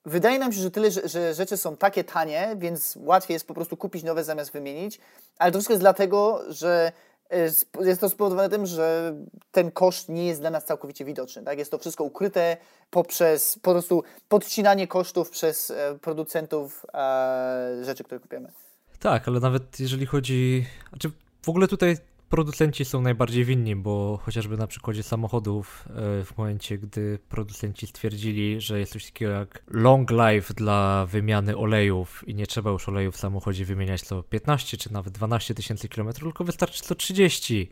Wydaje 0.07 0.39
nam 0.39 0.53
się, 0.53 0.61
że 0.61 0.71
tyle, 0.71 0.91
że, 0.91 1.35
rzeczy 1.35 1.57
są 1.57 1.77
takie 1.77 2.05
tanie, 2.05 2.57
więc 2.59 2.99
łatwiej 3.01 3.35
jest 3.35 3.47
po 3.47 3.55
prostu 3.55 3.77
kupić 3.77 4.03
nowe 4.03 4.25
zamiast 4.25 4.53
wymienić, 4.53 5.01
ale 5.39 5.53
to 5.53 5.59
wszystko 5.59 5.73
jest 5.73 5.83
dlatego, 5.83 6.43
że 6.49 6.93
e, 7.31 7.85
jest 7.87 8.01
to 8.01 8.09
spowodowane 8.09 8.49
tym, 8.49 8.67
że 8.67 9.15
ten 9.53 9.71
koszt 9.71 10.09
nie 10.09 10.27
jest 10.27 10.41
dla 10.41 10.51
nas 10.51 10.65
całkowicie 10.65 11.05
widoczny. 11.05 11.43
Tak? 11.43 11.59
Jest 11.59 11.71
to 11.71 11.79
wszystko 11.79 12.05
ukryte 12.05 12.57
poprzez 12.91 13.59
po 13.63 13.71
prostu 13.73 14.05
podcinanie 14.29 14.87
kosztów 14.89 15.31
przez 15.31 15.71
e, 15.71 15.99
producentów 16.01 16.87
e, 16.95 17.85
rzeczy, 17.85 18.05
które 18.05 18.21
kupujemy. 18.21 18.53
Tak, 18.99 19.29
ale 19.29 19.41
nawet 19.41 19.81
jeżeli 19.81 20.07
chodzi. 20.07 20.67
Znaczy 20.89 21.11
w 21.43 21.49
ogóle 21.49 21.69
tutaj 21.69 21.97
producenci 22.35 22.85
są 22.85 23.01
najbardziej 23.01 23.45
winni, 23.45 23.77
bo 23.77 24.19
chociażby 24.23 24.57
na 24.57 24.67
przykładzie 24.67 25.03
samochodów, 25.03 25.89
e, 25.89 26.25
w 26.25 26.39
momencie 26.39 26.79
gdy 26.79 27.19
producenci 27.29 27.87
stwierdzili, 27.87 28.61
że 28.61 28.79
jest 28.79 28.93
coś 28.93 29.05
takiego 29.05 29.33
jak 29.33 29.63
long 29.71 30.11
life 30.11 30.55
dla 30.55 31.07
wymiany 31.07 31.57
olejów 31.57 32.29
i 32.29 32.35
nie 32.35 32.47
trzeba 32.47 32.71
już 32.71 32.89
oleju 32.89 33.13
w 33.13 33.17
samochodzie 33.17 33.65
wymieniać 33.65 34.03
co 34.03 34.23
15 34.23 34.77
czy 34.77 34.93
nawet 34.93 35.13
12 35.13 35.55
tysięcy 35.55 35.89
kilometrów, 35.89 36.33
tylko 36.33 36.45
wystarczy 36.45 36.83
co 36.83 36.95
30. 36.95 37.71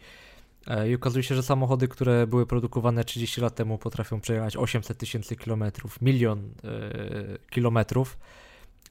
E, 0.66 0.90
I 0.90 0.94
okazuje 0.94 1.22
się, 1.22 1.34
że 1.34 1.42
samochody, 1.42 1.88
które 1.88 2.26
były 2.26 2.46
produkowane 2.46 3.04
30 3.04 3.40
lat 3.40 3.54
temu, 3.54 3.78
potrafią 3.78 4.20
przejechać 4.20 4.56
800 4.56 4.98
tysięcy 4.98 5.36
kilometrów, 5.36 6.02
milion 6.02 6.38
e, 6.38 7.38
kilometrów 7.50 8.18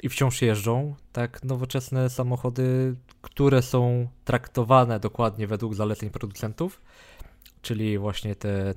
i 0.02 0.10
wciąż 0.10 0.42
jeżdżą. 0.42 0.96
Tak, 1.12 1.44
nowoczesne 1.44 2.10
samochody, 2.10 2.96
które 3.22 3.62
są 3.62 4.08
traktowane 4.26 5.00
dokładnie 5.00 5.48
według 5.48 5.76
zaleceń 5.76 6.10
producentów, 6.10 6.82
czyli 7.62 7.98
właśnie 7.98 8.36
te 8.36 8.70
e, 8.70 8.74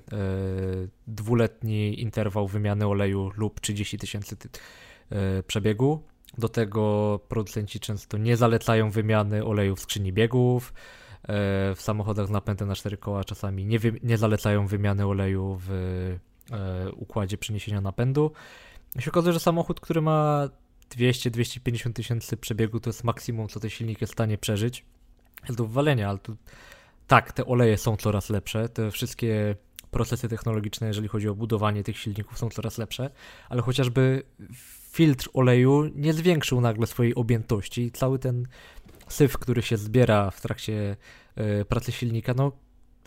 dwuletni 1.07 2.03
interwał 2.03 2.49
wymiany 2.49 2.87
oleju 2.87 3.31
lub 3.37 3.61
30 3.61 3.99
tysięcy 3.99 4.37
e, 5.11 5.43
przebiegu. 5.43 6.03
Do 6.39 6.49
tego 6.49 7.21
producenci 7.29 7.81
często 7.81 8.19
nie 8.19 8.37
zalecają 8.37 8.91
wymiany 8.91 9.45
oleju 9.45 9.77
w 9.77 9.81
skrzyni 9.81 10.13
biegów. 10.13 10.73
E, 11.23 11.75
w 11.75 11.83
samochodach 11.83 12.27
z 12.27 12.31
napędem 12.31 12.69
na 12.69 12.75
cztery 12.75 12.97
koła 12.97 13.25
czasami 13.25 13.67
nie, 13.67 13.79
wy, 13.79 14.01
nie 14.03 14.19
zalecają 14.19 14.67
wymiany 14.67 15.07
oleju 15.07 15.61
w 15.61 15.71
e, 16.51 16.93
układzie 16.93 17.39
przeniesienia 17.39 17.81
napędu. 17.81 18.33
I 18.99 19.03
się 19.03 19.11
okazuje, 19.11 19.33
że 19.33 19.41
samochód, 19.41 19.81
który 19.81 20.03
ma 20.03 20.49
200-250 20.97 21.93
tysięcy 21.93 22.37
przebiegu 22.37 22.81
to 22.81 22.91
jest 22.91 23.05
maksimum, 23.05 23.49
co 23.49 23.61
ten 23.61 23.71
silnik 23.71 24.01
jest 24.01 24.13
w 24.13 24.17
stanie 24.17 24.39
przeżyć. 24.39 24.85
Jest 25.43 25.59
do 25.59 25.67
wywalenia, 25.67 26.09
ale 26.09 26.19
tu 26.19 26.37
tak, 27.07 27.33
te 27.33 27.47
oleje 27.47 27.79
są 27.79 27.97
coraz 27.97 28.31
lepsze, 28.31 28.69
te 28.69 28.91
wszystkie 28.91 29.57
procesy 29.91 30.29
technologiczne, 30.29 30.87
jeżeli 30.87 31.09
chodzi 31.09 31.29
o 31.29 31.35
budowanie 31.35 31.85
tych 31.85 31.99
silników, 31.99 32.39
są 32.39 32.51
coraz 32.51 32.79
lepsze, 32.79 33.11
ale 33.49 33.63
chociażby 33.63 34.23
filtr 34.91 35.29
oleju 35.33 35.91
nie 35.95 36.13
zwiększył 36.13 36.61
nagle 36.61 36.87
swojej 36.87 37.15
objętości. 37.15 37.91
Cały 37.93 38.19
ten 38.19 38.47
syf, 39.09 39.39
który 39.39 39.63
się 39.63 39.77
zbiera 39.77 40.31
w 40.31 40.41
trakcie 40.41 40.97
y, 41.61 41.65
pracy 41.65 41.93
silnika, 41.93 42.35
no 42.37 42.53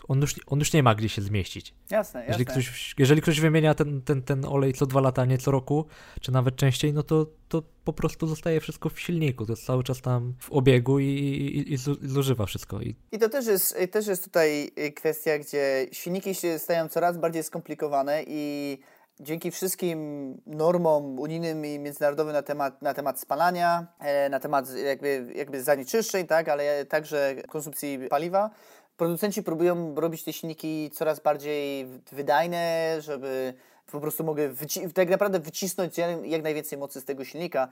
on 0.08 0.20
już, 0.20 0.34
on 0.46 0.58
już 0.58 0.72
nie 0.72 0.82
ma 0.82 0.94
gdzie 0.94 1.08
się 1.08 1.22
zmieścić. 1.22 1.74
Jasne, 1.90 2.24
jeżeli 2.28 2.44
jasne. 2.44 2.62
Ktoś, 2.62 2.94
jeżeli 2.98 3.22
ktoś 3.22 3.40
wymienia 3.40 3.74
ten, 3.74 4.02
ten, 4.02 4.22
ten 4.22 4.44
olej 4.44 4.72
co 4.72 4.86
dwa 4.86 5.00
lata, 5.00 5.24
nie 5.24 5.38
co 5.38 5.50
roku, 5.50 5.86
czy 6.20 6.32
nawet 6.32 6.56
częściej, 6.56 6.92
no 6.92 7.02
to, 7.02 7.26
to 7.48 7.62
po 7.84 7.92
prostu 7.92 8.26
zostaje 8.26 8.60
wszystko 8.60 8.88
w 8.88 9.00
silniku. 9.00 9.46
To 9.46 9.52
jest 9.52 9.66
cały 9.66 9.84
czas 9.84 10.00
tam 10.00 10.34
w 10.40 10.52
obiegu 10.52 10.98
i, 10.98 11.04
i, 11.04 11.72
i, 11.72 11.76
zużywa 12.02 12.46
wszystko. 12.46 12.80
I... 12.80 12.96
I 13.12 13.18
to 13.18 13.28
też 13.28 13.46
jest, 13.46 13.78
też 13.90 14.06
jest 14.06 14.24
tutaj 14.24 14.70
kwestia, 14.96 15.38
gdzie 15.38 15.86
silniki 15.92 16.34
się 16.34 16.58
stają 16.58 16.88
coraz 16.88 17.18
bardziej 17.18 17.42
skomplikowane 17.42 18.24
i 18.26 18.78
dzięki 19.20 19.50
wszystkim 19.50 19.98
normom 20.46 21.18
unijnym 21.18 21.64
i 21.66 21.78
międzynarodowym 21.78 22.32
na 22.32 22.42
temat, 22.42 22.82
na 22.82 22.94
temat 22.94 23.20
spalania, 23.20 23.86
e, 24.00 24.28
na 24.28 24.40
temat 24.40 24.74
jakby, 24.84 25.32
jakby 25.34 25.62
zanieczyszczeń, 25.62 26.26
tak, 26.26 26.48
ale 26.48 26.84
także 26.84 27.34
konsumpcji 27.48 27.98
paliwa, 28.10 28.50
producenci 28.98 29.42
próbują 29.42 29.94
robić 29.94 30.24
te 30.24 30.32
silniki 30.32 30.90
coraz 30.90 31.20
bardziej 31.20 31.86
wydajne, 32.12 32.96
żeby 33.00 33.54
po 33.92 34.00
prostu 34.00 34.24
mogły 34.24 34.54
tak 34.94 35.08
naprawdę 35.08 35.40
wycisnąć 35.40 35.98
jak 36.24 36.42
najwięcej 36.42 36.78
mocy 36.78 37.00
z 37.00 37.04
tego 37.04 37.24
silnika, 37.24 37.68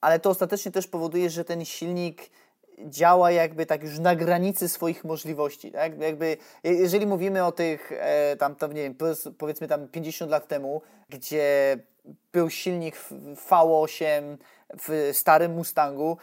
ale 0.00 0.20
to 0.20 0.30
ostatecznie 0.30 0.72
też 0.72 0.86
powoduje, 0.86 1.30
że 1.30 1.44
ten 1.44 1.64
silnik 1.64 2.30
działa 2.78 3.30
jakby 3.30 3.66
tak 3.66 3.82
już 3.82 3.98
na 3.98 4.16
granicy 4.16 4.68
swoich 4.68 5.04
możliwości, 5.04 5.72
tak? 5.72 6.00
Jakby, 6.00 6.36
jeżeli 6.64 7.06
mówimy 7.06 7.44
o 7.44 7.52
tych 7.52 7.92
e, 7.92 8.36
tam, 8.36 8.56
tam, 8.56 8.72
nie 8.72 8.82
wiem, 8.82 8.94
powiedzmy 9.38 9.68
tam 9.68 9.88
50 9.88 10.30
lat 10.30 10.48
temu, 10.48 10.82
gdzie 11.08 11.78
był 12.32 12.50
silnik 12.50 12.96
V8 13.50 14.36
w 14.82 15.10
starym 15.12 15.54
Mustangu, 15.54 16.16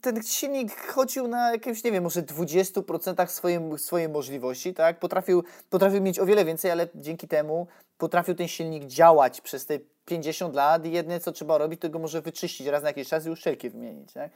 ten 0.00 0.22
silnik 0.22 0.86
chodził 0.86 1.28
na 1.28 1.52
jakimś, 1.52 1.84
nie 1.84 1.92
wiem, 1.92 2.04
może 2.04 2.22
20% 2.22 3.26
swojej, 3.26 3.60
swojej 3.76 4.08
możliwości, 4.08 4.74
tak? 4.74 4.98
Potrafił, 4.98 5.44
potrafił 5.70 6.02
mieć 6.02 6.18
o 6.18 6.26
wiele 6.26 6.44
więcej, 6.44 6.70
ale 6.70 6.88
dzięki 6.94 7.28
temu 7.28 7.66
potrafił 7.98 8.34
ten 8.34 8.48
silnik 8.48 8.84
działać 8.84 9.40
przez 9.40 9.66
te 9.66 9.78
50 10.04 10.54
lat 10.54 10.86
i 10.86 10.92
jedyne, 10.92 11.20
co 11.20 11.32
trzeba 11.32 11.58
robić, 11.58 11.80
to 11.80 11.88
go 11.88 11.98
może 11.98 12.22
wyczyścić 12.22 12.66
raz 12.66 12.82
na 12.82 12.88
jakiś 12.88 13.08
czas 13.08 13.26
i 13.26 13.30
uszczelki 13.30 13.70
wymienić, 13.70 14.12
tak? 14.12 14.30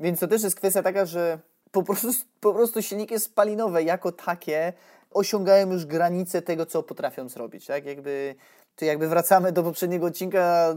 Więc 0.00 0.20
to 0.20 0.28
też 0.28 0.42
jest 0.42 0.56
kwestia 0.56 0.82
taka, 0.82 1.06
że 1.06 1.38
po 1.70 1.82
prostu, 1.82 2.08
po 2.40 2.54
prostu 2.54 2.82
silniki 2.82 3.20
spalinowe 3.20 3.82
jako 3.82 4.12
takie 4.12 4.72
osiągają 5.10 5.72
już 5.72 5.86
granice 5.86 6.42
tego, 6.42 6.66
co 6.66 6.82
potrafią 6.82 7.28
zrobić, 7.28 7.66
tak? 7.66 7.86
Jakby, 7.86 8.34
to 8.78 8.84
jakby 8.84 9.08
wracamy 9.08 9.52
do 9.52 9.62
poprzedniego 9.62 10.06
odcinka 10.06 10.68
e, 10.70 10.74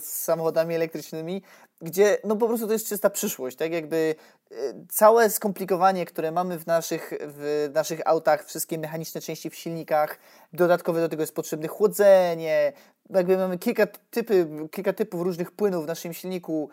z 0.00 0.04
samochodami 0.04 0.74
elektrycznymi, 0.74 1.42
gdzie 1.80 2.18
no 2.24 2.36
po 2.36 2.48
prostu 2.48 2.66
to 2.66 2.72
jest 2.72 2.88
czysta 2.88 3.10
przyszłość, 3.10 3.56
tak? 3.56 3.72
Jakby 3.72 4.14
e, 4.50 4.54
całe 4.88 5.30
skomplikowanie, 5.30 6.06
które 6.06 6.32
mamy 6.32 6.58
w 6.58 6.66
naszych, 6.66 7.12
w 7.20 7.70
naszych 7.74 8.00
autach, 8.04 8.44
wszystkie 8.44 8.78
mechaniczne 8.78 9.20
części 9.20 9.50
w 9.50 9.54
silnikach, 9.54 10.18
dodatkowe 10.52 11.00
do 11.00 11.08
tego 11.08 11.22
jest 11.22 11.34
potrzebne 11.34 11.68
chłodzenie, 11.68 12.72
jakby 13.10 13.36
mamy 13.36 13.58
kilka, 13.58 13.86
typy, 14.10 14.46
kilka 14.70 14.92
typów 14.92 15.22
różnych 15.22 15.52
płynów 15.52 15.84
w 15.84 15.88
naszym 15.88 16.12
silniku, 16.12 16.70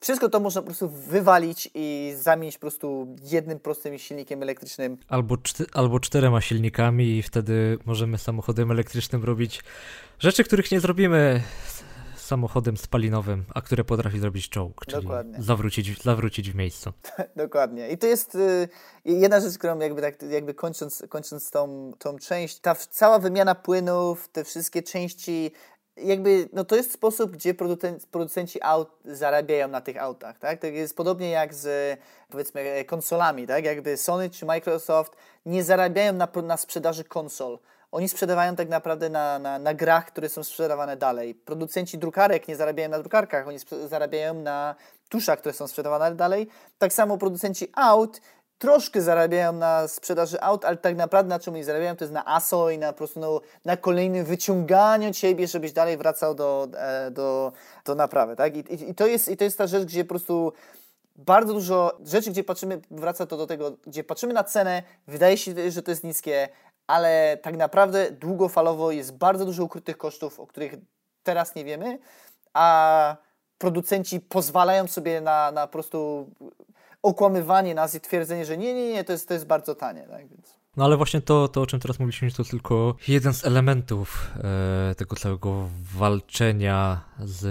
wszystko 0.00 0.28
to 0.28 0.40
można 0.40 0.60
po 0.60 0.66
prostu 0.66 0.88
wywalić 0.88 1.70
i 1.74 2.14
zamienić 2.20 2.54
po 2.54 2.60
prostu 2.60 3.16
jednym 3.22 3.60
prostym 3.60 3.98
silnikiem 3.98 4.42
elektrycznym. 4.42 4.96
Albo, 5.08 5.36
czty, 5.36 5.64
albo 5.72 6.00
czterema 6.00 6.40
silnikami 6.40 7.18
i 7.18 7.22
wtedy 7.22 7.78
możemy 7.84 8.18
samochodem 8.18 8.70
elektrycznym 8.70 9.24
robić 9.24 9.64
rzeczy, 10.18 10.44
których 10.44 10.70
nie 10.70 10.80
zrobimy 10.80 11.42
samochodem 12.30 12.76
spalinowym, 12.76 13.44
a 13.54 13.60
które 13.60 13.84
potrafi 13.84 14.20
zrobić 14.20 14.48
czołg, 14.48 14.86
czyli 14.86 15.02
Dokładnie. 15.02 15.42
Zawrócić, 15.42 16.02
zawrócić 16.02 16.50
w 16.50 16.54
miejscu. 16.54 16.92
Dokładnie. 17.36 17.88
I 17.88 17.98
to 17.98 18.06
jest 18.06 18.34
y, 18.34 18.68
jedna 19.04 19.40
rzecz, 19.40 19.58
którą 19.58 19.78
jakby, 19.78 20.02
tak, 20.02 20.22
jakby 20.22 20.54
kończąc, 20.54 21.04
kończąc 21.08 21.50
tą, 21.50 21.92
tą 21.98 22.18
część, 22.18 22.58
ta 22.58 22.74
cała 22.74 23.18
wymiana 23.18 23.54
płynów, 23.54 24.28
te 24.28 24.44
wszystkie 24.44 24.82
części 24.82 25.52
jakby, 25.96 26.48
no 26.52 26.64
to 26.64 26.76
jest 26.76 26.92
sposób, 26.92 27.30
gdzie 27.30 27.54
producenci 28.10 28.62
aut 28.62 28.90
zarabiają 29.04 29.68
na 29.68 29.80
tych 29.80 30.02
autach, 30.02 30.38
tak? 30.38 30.60
Tak 30.60 30.74
jest 30.74 30.96
podobnie 30.96 31.30
jak 31.30 31.54
z, 31.54 31.98
powiedzmy, 32.28 32.84
konsolami, 32.84 33.46
tak? 33.46 33.64
Jakby 33.64 33.96
Sony 33.96 34.30
czy 34.30 34.46
Microsoft 34.46 35.16
nie 35.46 35.64
zarabiają 35.64 36.12
na, 36.12 36.28
na 36.42 36.56
sprzedaży 36.56 37.04
konsol. 37.04 37.58
Oni 37.92 38.08
sprzedawają 38.08 38.56
tak 38.56 38.68
naprawdę 38.68 39.08
na, 39.08 39.38
na, 39.38 39.58
na 39.58 39.74
grach, 39.74 40.06
które 40.06 40.28
są 40.28 40.44
sprzedawane 40.44 40.96
dalej. 40.96 41.34
Producenci 41.34 41.98
drukarek 41.98 42.48
nie 42.48 42.56
zarabiają 42.56 42.88
na 42.88 42.98
drukarkach, 42.98 43.48
oni 43.48 43.58
zarabiają 43.88 44.34
na 44.34 44.74
tuszach, 45.08 45.38
które 45.38 45.52
są 45.52 45.68
sprzedawane 45.68 46.14
dalej. 46.14 46.48
Tak 46.78 46.92
samo 46.92 47.18
producenci 47.18 47.72
aut 47.74 48.20
troszkę 48.60 49.02
zarabiają 49.02 49.52
na 49.52 49.88
sprzedaży 49.88 50.40
aut, 50.40 50.64
ale 50.64 50.76
tak 50.76 50.96
naprawdę 50.96 51.28
na 51.28 51.38
czym 51.38 51.54
oni 51.54 51.64
zarabiają, 51.64 51.96
to 51.96 52.04
jest 52.04 52.14
na 52.14 52.26
ASO 52.26 52.70
i 52.70 52.78
na 52.78 52.92
po 52.92 52.98
prostu 52.98 53.20
no, 53.20 53.40
na 53.64 53.76
kolejnym 53.76 54.24
wyciąganiu 54.24 55.12
ciebie, 55.12 55.46
żebyś 55.46 55.72
dalej 55.72 55.96
wracał 55.96 56.34
do, 56.34 56.68
e, 56.76 57.10
do, 57.10 57.52
do 57.84 57.94
naprawy, 57.94 58.36
tak? 58.36 58.56
I, 58.56 58.90
i, 58.90 58.94
to 58.94 59.06
jest, 59.06 59.28
I 59.28 59.36
to 59.36 59.44
jest 59.44 59.58
ta 59.58 59.66
rzecz, 59.66 59.84
gdzie 59.84 60.04
po 60.04 60.08
prostu 60.08 60.52
bardzo 61.16 61.52
dużo 61.54 61.98
rzeczy, 62.04 62.30
gdzie 62.30 62.44
patrzymy, 62.44 62.80
wraca 62.90 63.26
to 63.26 63.36
do 63.36 63.46
tego, 63.46 63.72
gdzie 63.86 64.04
patrzymy 64.04 64.32
na 64.32 64.44
cenę, 64.44 64.82
wydaje 65.06 65.36
się, 65.36 65.70
że 65.70 65.82
to 65.82 65.90
jest 65.90 66.04
niskie, 66.04 66.48
ale 66.86 67.38
tak 67.42 67.56
naprawdę 67.56 68.10
długofalowo 68.10 68.90
jest 68.90 69.16
bardzo 69.16 69.44
dużo 69.44 69.64
ukrytych 69.64 69.98
kosztów, 69.98 70.40
o 70.40 70.46
których 70.46 70.74
teraz 71.22 71.54
nie 71.54 71.64
wiemy, 71.64 71.98
a 72.54 73.16
producenci 73.58 74.20
pozwalają 74.20 74.86
sobie 74.86 75.20
na, 75.20 75.52
na 75.52 75.66
po 75.66 75.72
prostu 75.72 76.30
okłamywanie 77.02 77.74
nas 77.74 77.94
i 77.94 78.00
twierdzenie, 78.00 78.44
że 78.44 78.58
nie, 78.58 78.74
nie, 78.74 78.92
nie, 78.92 79.04
to 79.04 79.12
jest, 79.12 79.28
to 79.28 79.34
jest 79.34 79.46
bardzo 79.46 79.74
tanie. 79.74 80.02
Tak? 80.02 80.28
Więc... 80.28 80.60
No 80.76 80.84
ale 80.84 80.96
właśnie 80.96 81.20
to, 81.20 81.48
to, 81.48 81.62
o 81.62 81.66
czym 81.66 81.80
teraz 81.80 81.98
mówiliśmy, 81.98 82.30
to 82.30 82.44
tylko 82.44 82.94
jeden 83.08 83.34
z 83.34 83.44
elementów 83.44 84.30
e, 84.90 84.94
tego 84.94 85.16
całego 85.16 85.68
walczenia 85.94 87.00
z 87.18 87.46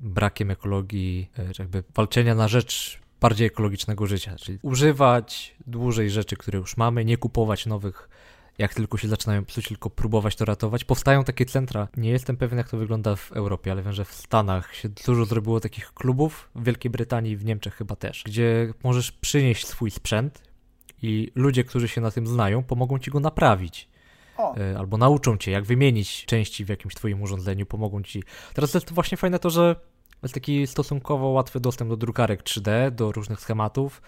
brakiem 0.00 0.50
ekologii, 0.50 1.30
e, 1.38 1.44
jakby 1.58 1.84
walczenia 1.94 2.34
na 2.34 2.48
rzecz 2.48 3.00
bardziej 3.20 3.46
ekologicznego 3.46 4.06
życia, 4.06 4.36
czyli 4.36 4.58
używać 4.62 5.56
dłużej 5.66 6.10
rzeczy, 6.10 6.36
które 6.36 6.58
już 6.58 6.76
mamy, 6.76 7.04
nie 7.04 7.16
kupować 7.16 7.66
nowych 7.66 8.08
jak 8.58 8.74
tylko 8.74 8.98
się 8.98 9.08
zaczynają 9.08 9.44
psuć, 9.44 9.68
tylko 9.68 9.90
próbować 9.90 10.36
to 10.36 10.44
ratować. 10.44 10.84
Powstają 10.84 11.24
takie 11.24 11.46
centra. 11.46 11.88
Nie 11.96 12.10
jestem 12.10 12.36
pewien, 12.36 12.58
jak 12.58 12.68
to 12.68 12.76
wygląda 12.76 13.16
w 13.16 13.32
Europie, 13.32 13.72
ale 13.72 13.82
wiem, 13.82 13.92
że 13.92 14.04
w 14.04 14.12
Stanach 14.12 14.74
się 14.74 14.88
dużo 14.88 15.24
zrobiło 15.24 15.60
takich 15.60 15.94
klubów, 15.94 16.50
w 16.54 16.64
Wielkiej 16.64 16.90
Brytanii, 16.90 17.36
w 17.36 17.44
Niemczech 17.44 17.74
chyba 17.74 17.96
też, 17.96 18.22
gdzie 18.26 18.72
możesz 18.84 19.12
przynieść 19.12 19.66
swój 19.66 19.90
sprzęt 19.90 20.42
i 21.02 21.32
ludzie, 21.34 21.64
którzy 21.64 21.88
się 21.88 22.00
na 22.00 22.10
tym 22.10 22.26
znają, 22.26 22.62
pomogą 22.62 22.98
ci 22.98 23.10
go 23.10 23.20
naprawić. 23.20 23.88
O. 24.36 24.56
E, 24.56 24.78
albo 24.78 24.96
nauczą 24.96 25.36
cię, 25.36 25.50
jak 25.50 25.64
wymienić 25.64 26.24
części 26.24 26.64
w 26.64 26.68
jakimś 26.68 26.94
twoim 26.94 27.22
urządzeniu, 27.22 27.66
pomogą 27.66 28.02
ci. 28.02 28.22
Teraz 28.54 28.74
jest 28.74 28.92
właśnie 28.92 29.16
fajne 29.16 29.38
to, 29.38 29.50
że 29.50 29.76
jest 30.22 30.34
taki 30.34 30.66
stosunkowo 30.66 31.28
łatwy 31.28 31.60
dostęp 31.60 31.90
do 31.90 31.96
drukarek 31.96 32.42
3D, 32.42 32.90
do 32.90 33.12
różnych 33.12 33.40
schematów 33.40 34.02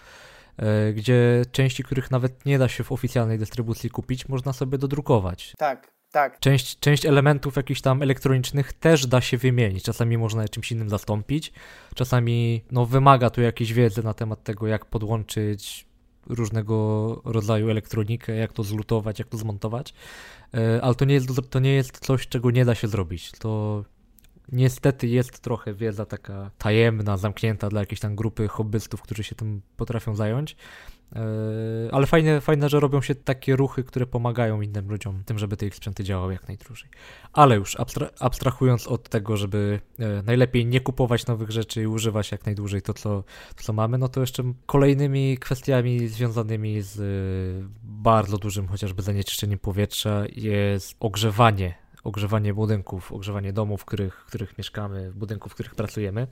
gdzie 0.93 1.45
części, 1.51 1.83
których 1.83 2.11
nawet 2.11 2.45
nie 2.45 2.59
da 2.59 2.67
się 2.67 2.83
w 2.83 2.91
oficjalnej 2.91 3.39
dystrybucji 3.39 3.89
kupić, 3.89 4.29
można 4.29 4.53
sobie 4.53 4.77
dodrukować. 4.77 5.53
Tak, 5.57 5.91
tak. 6.11 6.39
Część, 6.39 6.79
część 6.79 7.05
elementów 7.05 7.55
jakichś 7.55 7.81
tam 7.81 8.01
elektronicznych 8.01 8.73
też 8.73 9.07
da 9.07 9.21
się 9.21 9.37
wymienić. 9.37 9.83
Czasami 9.83 10.17
można 10.17 10.41
je 10.41 10.49
czymś 10.49 10.71
innym 10.71 10.89
zastąpić. 10.89 11.53
Czasami 11.95 12.63
no, 12.71 12.85
wymaga 12.85 13.29
tu 13.29 13.41
jakiejś 13.41 13.73
wiedzy 13.73 14.03
na 14.03 14.13
temat 14.13 14.43
tego, 14.43 14.67
jak 14.67 14.85
podłączyć 14.85 15.87
różnego 16.27 17.15
rodzaju 17.25 17.69
elektronikę, 17.69 18.35
jak 18.35 18.53
to 18.53 18.63
zlutować, 18.63 19.19
jak 19.19 19.27
to 19.27 19.37
zmontować. 19.37 19.93
E, 20.53 20.81
ale 20.81 20.95
to 20.95 21.05
nie 21.05 21.13
jest, 21.13 21.49
to 21.49 21.59
nie 21.59 21.73
jest 21.73 21.99
coś, 21.99 22.27
czego 22.27 22.51
nie 22.51 22.65
da 22.65 22.75
się 22.75 22.87
zrobić. 22.87 23.31
To 23.31 23.83
Niestety 24.51 25.07
jest 25.07 25.39
trochę 25.39 25.73
wiedza 25.73 26.05
taka 26.05 26.51
tajemna, 26.57 27.17
zamknięta 27.17 27.69
dla 27.69 27.79
jakiejś 27.79 27.99
tam 27.99 28.15
grupy 28.15 28.47
hobbystów, 28.47 29.01
którzy 29.01 29.23
się 29.23 29.35
tym 29.35 29.61
potrafią 29.77 30.15
zająć. 30.15 30.55
E, 31.15 31.21
ale 31.91 32.07
fajne, 32.07 32.41
fajne, 32.41 32.69
że 32.69 32.79
robią 32.79 33.01
się 33.01 33.15
takie 33.15 33.55
ruchy, 33.55 33.83
które 33.83 34.05
pomagają 34.05 34.61
innym 34.61 34.89
ludziom 34.89 35.23
tym, 35.25 35.39
żeby 35.39 35.57
te 35.57 35.65
ich 35.65 35.75
sprzęty 35.75 36.03
działały 36.03 36.33
jak 36.33 36.47
najdłużej. 36.47 36.89
Ale 37.33 37.55
już 37.55 37.79
abstra 37.79 38.09
abstrahując 38.19 38.87
od 38.87 39.09
tego, 39.09 39.37
żeby 39.37 39.79
e, 39.99 40.23
najlepiej 40.23 40.65
nie 40.65 40.81
kupować 40.81 41.25
nowych 41.27 41.51
rzeczy 41.51 41.81
i 41.81 41.87
używać 41.87 42.31
jak 42.31 42.45
najdłużej 42.45 42.81
to, 42.81 42.93
co, 42.93 43.23
to, 43.55 43.63
co 43.63 43.73
mamy, 43.73 43.97
no 43.97 44.07
to 44.07 44.21
jeszcze 44.21 44.43
kolejnymi 44.65 45.37
kwestiami 45.37 46.07
związanymi 46.07 46.81
z 46.81 46.99
e, 46.99 47.69
bardzo 47.83 48.37
dużym 48.37 48.67
chociażby 48.67 49.01
zanieczyszczeniem 49.01 49.59
powietrza 49.59 50.23
jest 50.35 50.95
ogrzewanie 50.99 51.80
ogrzewanie 52.03 52.53
budynków, 52.53 53.11
ogrzewanie 53.11 53.53
domów, 53.53 53.81
w 53.81 53.85
których, 53.85 54.21
w 54.21 54.25
których 54.25 54.57
mieszkamy, 54.57 55.11
budynków, 55.15 55.51
w 55.51 55.55
których 55.55 55.75
pracujemy. 55.75 56.27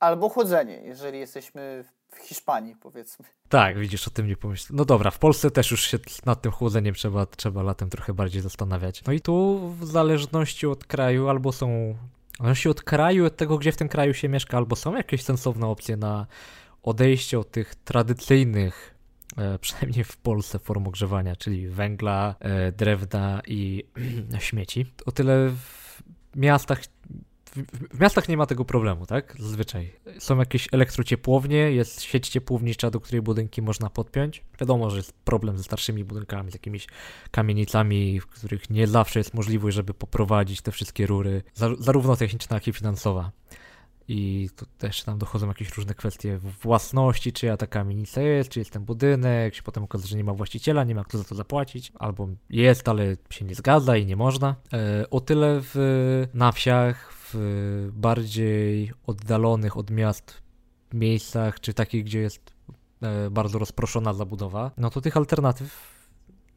Albo 0.00 0.28
chłodzenie, 0.28 0.80
jeżeli 0.84 1.18
jesteśmy 1.18 1.84
w 2.08 2.16
Hiszpanii, 2.18 2.76
powiedzmy. 2.76 3.26
Tak, 3.48 3.78
widzisz, 3.78 4.08
o 4.08 4.10
tym 4.10 4.26
nie 4.26 4.36
pomyślałem. 4.36 4.76
No 4.76 4.84
dobra, 4.84 5.10
w 5.10 5.18
Polsce 5.18 5.50
też 5.50 5.70
już 5.70 5.82
się 5.86 5.98
nad 6.26 6.42
tym 6.42 6.52
chłodzeniem 6.52 6.94
trzeba, 6.94 7.26
trzeba 7.26 7.62
latem 7.62 7.90
trochę 7.90 8.12
bardziej 8.14 8.42
zastanawiać. 8.42 9.04
No 9.04 9.12
i 9.12 9.20
tu 9.20 9.58
w 9.80 9.86
zależności 9.86 10.66
od 10.66 10.84
kraju 10.84 11.28
albo 11.28 11.52
są, 11.52 11.96
w 12.32 12.36
zależności 12.38 12.68
od 12.68 12.82
kraju, 12.82 13.26
od 13.26 13.36
tego, 13.36 13.58
gdzie 13.58 13.72
w 13.72 13.76
tym 13.76 13.88
kraju 13.88 14.14
się 14.14 14.28
mieszka, 14.28 14.56
albo 14.56 14.76
są 14.76 14.96
jakieś 14.96 15.22
sensowne 15.22 15.66
opcje 15.66 15.96
na 15.96 16.26
odejście 16.82 17.38
od 17.38 17.50
tych 17.50 17.74
tradycyjnych 17.74 18.91
przynajmniej 19.60 20.04
w 20.04 20.16
Polsce, 20.16 20.58
form 20.58 20.86
ogrzewania, 20.86 21.36
czyli 21.36 21.68
węgla, 21.68 22.34
e, 22.40 22.72
drewna 22.72 23.42
i 23.46 23.84
śmieci. 24.38 24.86
O 25.06 25.12
tyle 25.12 25.50
w 25.50 26.02
miastach 26.36 26.82
w, 27.92 28.00
miastach 28.00 28.28
nie 28.28 28.36
ma 28.36 28.46
tego 28.46 28.64
problemu, 28.64 29.06
tak? 29.06 29.36
Zazwyczaj. 29.38 29.92
Są 30.18 30.38
jakieś 30.38 30.68
elektrociepłownie, 30.72 31.56
jest 31.56 32.02
sieć 32.02 32.28
ciepłownicza, 32.28 32.90
do 32.90 33.00
której 33.00 33.22
budynki 33.22 33.62
można 33.62 33.90
podpiąć. 33.90 34.44
Wiadomo, 34.60 34.90
że 34.90 34.96
jest 34.96 35.12
problem 35.12 35.58
ze 35.58 35.64
starszymi 35.64 36.04
budynkami, 36.04 36.50
z 36.50 36.54
jakimiś 36.54 36.86
kamienicami, 37.30 38.20
w 38.20 38.26
których 38.26 38.70
nie 38.70 38.86
zawsze 38.86 39.20
jest 39.20 39.34
możliwość, 39.34 39.76
żeby 39.76 39.94
poprowadzić 39.94 40.60
te 40.60 40.72
wszystkie 40.72 41.06
rury, 41.06 41.42
zarówno 41.78 42.16
techniczna, 42.16 42.56
jak 42.56 42.68
i 42.68 42.72
finansowa. 42.72 43.30
I 44.14 44.50
tu 44.56 44.66
też 44.78 45.02
tam 45.02 45.18
dochodzą 45.18 45.48
jakieś 45.48 45.76
różne 45.76 45.94
kwestie 45.94 46.38
własności, 46.38 47.32
czyja 47.32 47.56
ta 47.56 47.66
kamienica 47.66 48.20
jest, 48.20 48.50
czy 48.50 48.58
jest 48.58 48.70
ten 48.70 48.84
budynek, 48.84 49.54
się 49.54 49.62
potem 49.62 49.84
okazuje, 49.84 50.08
że 50.08 50.16
nie 50.16 50.24
ma 50.24 50.34
właściciela, 50.34 50.84
nie 50.84 50.94
ma 50.94 51.04
kto 51.04 51.18
za 51.18 51.24
to 51.24 51.34
zapłacić, 51.34 51.92
albo 51.94 52.28
jest, 52.50 52.88
ale 52.88 53.16
się 53.30 53.44
nie 53.44 53.54
zgadza 53.54 53.96
i 53.96 54.06
nie 54.06 54.16
można. 54.16 54.54
E, 54.72 55.10
o 55.10 55.20
tyle 55.20 55.60
w, 55.62 55.74
na 56.34 56.52
wsiach, 56.52 57.12
w 57.12 57.90
bardziej 57.92 58.92
oddalonych 59.06 59.76
od 59.76 59.90
miast 59.90 60.42
miejscach, 60.94 61.60
czy 61.60 61.74
takich, 61.74 62.04
gdzie 62.04 62.20
jest 62.20 62.52
e, 63.02 63.30
bardzo 63.30 63.58
rozproszona 63.58 64.14
zabudowa, 64.14 64.70
no 64.76 64.90
to 64.90 65.00
tych 65.00 65.16
alternatyw 65.16 65.91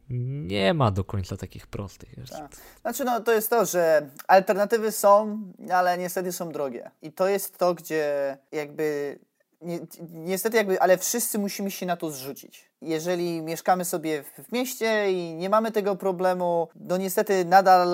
nie 0.10 0.74
ma 0.74 0.92
do 0.92 1.04
końca 1.04 1.38
takich 1.38 1.68
prostych. 1.68 2.10
Tak. 2.32 2.52
Znaczy, 2.82 3.06
no 3.06 3.20
to 3.20 3.34
jest 3.34 3.50
to, 3.50 3.66
że 3.66 4.10
alternatywy 4.28 4.92
są, 4.92 5.42
ale 5.72 5.98
niestety 5.98 6.32
są 6.32 6.52
drogie. 6.52 6.92
I 7.02 7.12
to 7.12 7.28
jest 7.28 7.58
to, 7.58 7.74
gdzie 7.74 8.38
jakby. 8.52 9.20
Ni 9.62 9.80
niestety, 10.10 10.58
jakby, 10.58 10.82
ale 10.82 10.98
wszyscy 10.98 11.40
musimy 11.40 11.72
się 11.72 11.86
na 11.86 11.98
to 11.98 12.12
zrzucić. 12.12 12.72
Jeżeli 12.82 13.42
mieszkamy 13.42 13.86
sobie 13.86 14.24
w 14.24 14.52
mieście 14.52 15.12
i 15.12 15.34
nie 15.34 15.50
mamy 15.50 15.72
tego 15.72 15.96
problemu, 15.96 16.68
no 16.76 16.98
niestety 16.98 17.46
nadal 17.46 17.88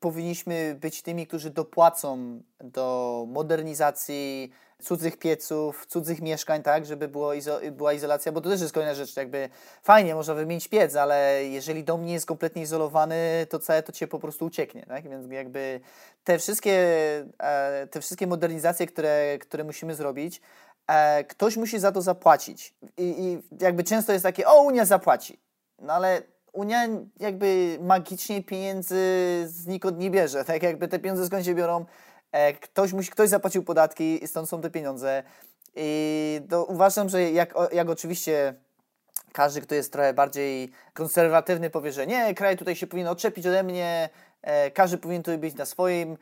powinniśmy 0.00 0.76
być 0.80 1.02
tymi, 1.02 1.26
którzy 1.26 1.50
dopłacą 1.50 2.40
do 2.60 3.24
modernizacji 3.28 4.52
cudzych 4.82 5.16
pieców, 5.16 5.86
cudzych 5.86 6.22
mieszkań, 6.22 6.62
tak, 6.62 6.86
żeby 6.86 7.08
było 7.08 7.34
izo 7.34 7.60
była 7.72 7.92
izolacja, 7.92 8.32
bo 8.32 8.40
to 8.40 8.50
też 8.50 8.60
jest 8.60 8.72
kolejna 8.72 8.94
rzecz, 8.94 9.16
jakby 9.16 9.48
fajnie, 9.82 10.14
można 10.14 10.34
wymienić 10.34 10.68
piec, 10.68 10.96
ale 10.96 11.44
jeżeli 11.44 11.84
dom 11.84 12.04
nie 12.04 12.12
jest 12.12 12.26
kompletnie 12.26 12.62
izolowany, 12.62 13.46
to 13.50 13.58
całe 13.58 13.82
to 13.82 13.92
cię 13.92 14.06
po 14.06 14.18
prostu 14.18 14.44
ucieknie, 14.44 14.86
tak, 14.86 15.08
więc 15.08 15.32
jakby 15.32 15.80
te 16.24 16.38
wszystkie, 16.38 16.76
e, 17.38 17.86
te 17.90 18.00
wszystkie 18.00 18.26
modernizacje, 18.26 18.86
które, 18.86 19.38
które 19.38 19.64
musimy 19.64 19.94
zrobić, 19.94 20.40
e, 20.86 21.24
ktoś 21.24 21.56
musi 21.56 21.78
za 21.78 21.92
to 21.92 22.02
zapłacić. 22.02 22.74
I, 22.96 23.02
i 23.02 23.42
jakby 23.64 23.84
często 23.84 24.12
jest 24.12 24.22
takie, 24.22 24.46
o 24.46 24.62
Unia 24.62 24.84
zapłaci, 24.84 25.40
no 25.78 25.92
ale 25.92 26.22
Unia 26.52 26.88
jakby 27.20 27.78
magicznie 27.80 28.42
pieniędzy 28.42 28.98
znikąd 29.46 29.98
nie 29.98 30.10
bierze, 30.10 30.44
tak? 30.44 30.62
Jakby 30.62 30.88
te 30.88 30.98
pieniądze 30.98 31.26
skąd 31.26 31.44
się 31.44 31.54
biorą, 31.54 31.84
ktoś, 32.60 32.92
musi, 32.92 33.10
ktoś 33.10 33.28
zapłacił 33.28 33.62
podatki 33.62 34.24
i 34.24 34.28
stąd 34.28 34.48
są 34.48 34.60
te 34.60 34.70
pieniądze. 34.70 35.22
I 35.76 36.40
to 36.50 36.64
uważam, 36.64 37.08
że 37.08 37.30
jak, 37.30 37.54
jak 37.72 37.88
oczywiście 37.88 38.54
każdy, 39.32 39.60
kto 39.60 39.74
jest 39.74 39.92
trochę 39.92 40.14
bardziej 40.14 40.70
konserwatywny, 40.92 41.70
powie, 41.70 41.92
że 41.92 42.06
nie, 42.06 42.34
kraj 42.34 42.56
tutaj 42.56 42.76
się 42.76 42.86
powinien 42.86 43.08
odczepić 43.08 43.46
ode 43.46 43.62
mnie, 43.62 44.08
e, 44.42 44.70
każdy 44.70 44.98
powinien 44.98 45.22
tutaj 45.22 45.38
być 45.38 45.54
na 45.54 45.64
swoim. 45.64 46.16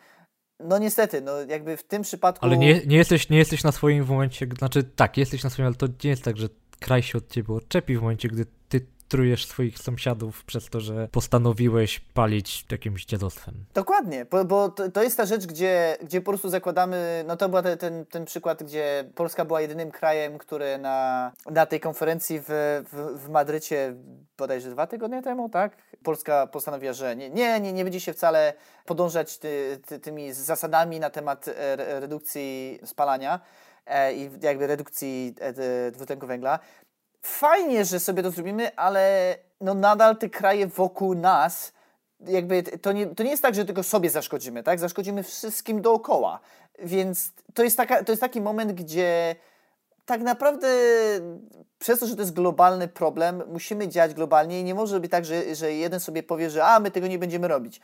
No 0.61 0.79
niestety, 0.79 1.21
no 1.21 1.41
jakby 1.43 1.77
w 1.77 1.85
tym 1.85 2.03
przypadku... 2.03 2.47
Ale 2.47 2.59
nie, 2.59 2.81
nie, 2.87 2.97
jesteś, 2.97 3.31
nie 3.31 3.39
jesteś 3.39 3.65
na 3.65 3.73
swoim 3.73 4.05
w 4.05 4.09
momencie, 4.09 4.47
znaczy 4.59 4.85
tak, 4.85 5.17
jesteś 5.17 5.45
na 5.45 5.51
swoim, 5.51 5.67
ale 5.67 5.75
to 5.75 5.87
nie 6.05 6.11
jest 6.11 6.23
tak, 6.23 6.37
że 6.37 6.49
kraj 6.81 7.03
się 7.03 7.19
od 7.19 7.29
ciebie 7.29 7.55
odczepi 7.55 7.97
w 7.97 8.03
momencie, 8.03 8.29
gdy 8.29 8.47
ty 8.69 8.87
trujesz 9.13 9.47
swoich 9.47 9.79
sąsiadów 9.79 10.45
przez 10.45 10.71
to, 10.71 10.81
że 10.81 11.09
postanowiłeś 11.09 12.01
palić 12.01 12.67
jakimś 12.71 13.05
dziadostwem. 13.05 13.55
Dokładnie, 13.75 14.25
bo, 14.25 14.45
bo 14.45 14.69
to, 14.69 15.03
jest 15.03 15.17
ta 15.17 15.27
rzecz, 15.27 15.47
gdzie, 15.47 15.97
gdzie 16.03 16.21
po 16.21 16.31
prostu 16.31 16.49
zakładamy, 16.49 17.25
no 17.27 17.37
to 17.37 17.49
był 17.49 17.63
te, 17.63 17.77
ten, 17.77 18.07
ten 18.07 18.25
przykład, 18.25 18.63
gdzie 18.63 19.05
Polska 19.15 19.45
była 19.45 19.61
jedynym 19.61 19.91
krajem, 19.91 20.39
który 20.39 20.79
na, 20.79 21.33
na 21.51 21.67
tej 21.67 21.81
konferencji 21.81 22.41
w, 22.41 22.47
w, 22.93 23.25
w 23.25 23.29
Madrycie 23.29 23.95
bodajże 24.39 24.71
dwa 24.71 24.87
tygodnie 24.87 25.23
temu, 25.23 25.49
tak? 25.49 25.77
Polska 26.03 26.47
postanowiła, 26.47 26.93
że 26.93 27.17
nie, 27.17 27.31
nie, 27.31 27.61
nie, 27.61 27.73
nie 27.73 27.85
będzie 27.85 28.01
się 28.01 28.13
wcale 28.13 28.55
podążać 28.87 29.39
ty, 29.39 29.81
ty, 29.87 29.99
tymi 29.99 30.33
zasadami 30.33 31.01
na 31.01 31.11
temat 31.11 31.49
e, 31.49 32.01
redukcji 32.01 32.79
spalania 32.85 33.41
e, 33.87 34.15
i 34.15 34.31
jakby 34.43 34.67
redukcji 34.67 35.35
e, 35.41 35.91
dwutlenku 35.91 36.27
węgla 36.27 36.59
fajnie, 37.23 37.85
że 37.85 38.01
sobie 38.01 38.23
to 38.23 38.31
zrobimy, 38.31 38.77
ale 38.77 39.37
no 39.61 39.75
nadal 39.75 40.17
te 40.17 40.29
kraje 40.29 40.67
wokół 40.67 41.15
nas, 41.15 41.73
jakby 42.21 42.63
to 42.63 42.93
nie, 42.93 43.07
to 43.07 43.23
nie 43.23 43.31
jest 43.31 43.43
tak, 43.43 43.55
że 43.55 43.65
tylko 43.65 43.83
sobie 43.83 44.11
zaszkodzimy, 44.11 44.63
tak? 44.63 44.79
Zaszkodzimy 44.79 45.23
wszystkim 45.23 45.83
dookoła. 45.83 46.41
Więc 46.79 47.33
to 47.55 47.63
jest, 47.63 47.77
taka, 47.77 48.05
to 48.05 48.13
jest 48.13 48.21
taki 48.21 48.41
moment, 48.41 48.73
gdzie 48.73 49.37
tak 50.05 50.21
naprawdę 50.21 50.69
przez 51.79 51.99
to, 51.99 52.07
że 52.07 52.15
to 52.15 52.23
jest 52.23 52.35
globalny 52.35 52.89
problem, 52.89 53.43
musimy 53.49 53.89
działać 53.89 54.15
globalnie 54.15 54.61
i 54.61 54.65
nie 54.65 54.75
może 54.75 55.01
być 55.01 55.11
tak, 55.11 55.25
że, 55.25 55.55
że 55.55 55.73
jeden 55.73 56.01
sobie 56.01 56.23
powie, 56.23 56.51
że 56.51 56.65
a, 56.65 56.81
my 56.81 56.91
tego 56.91 57.07
nie 57.07 57.19
będziemy 57.19 57.49
robić. 57.49 57.81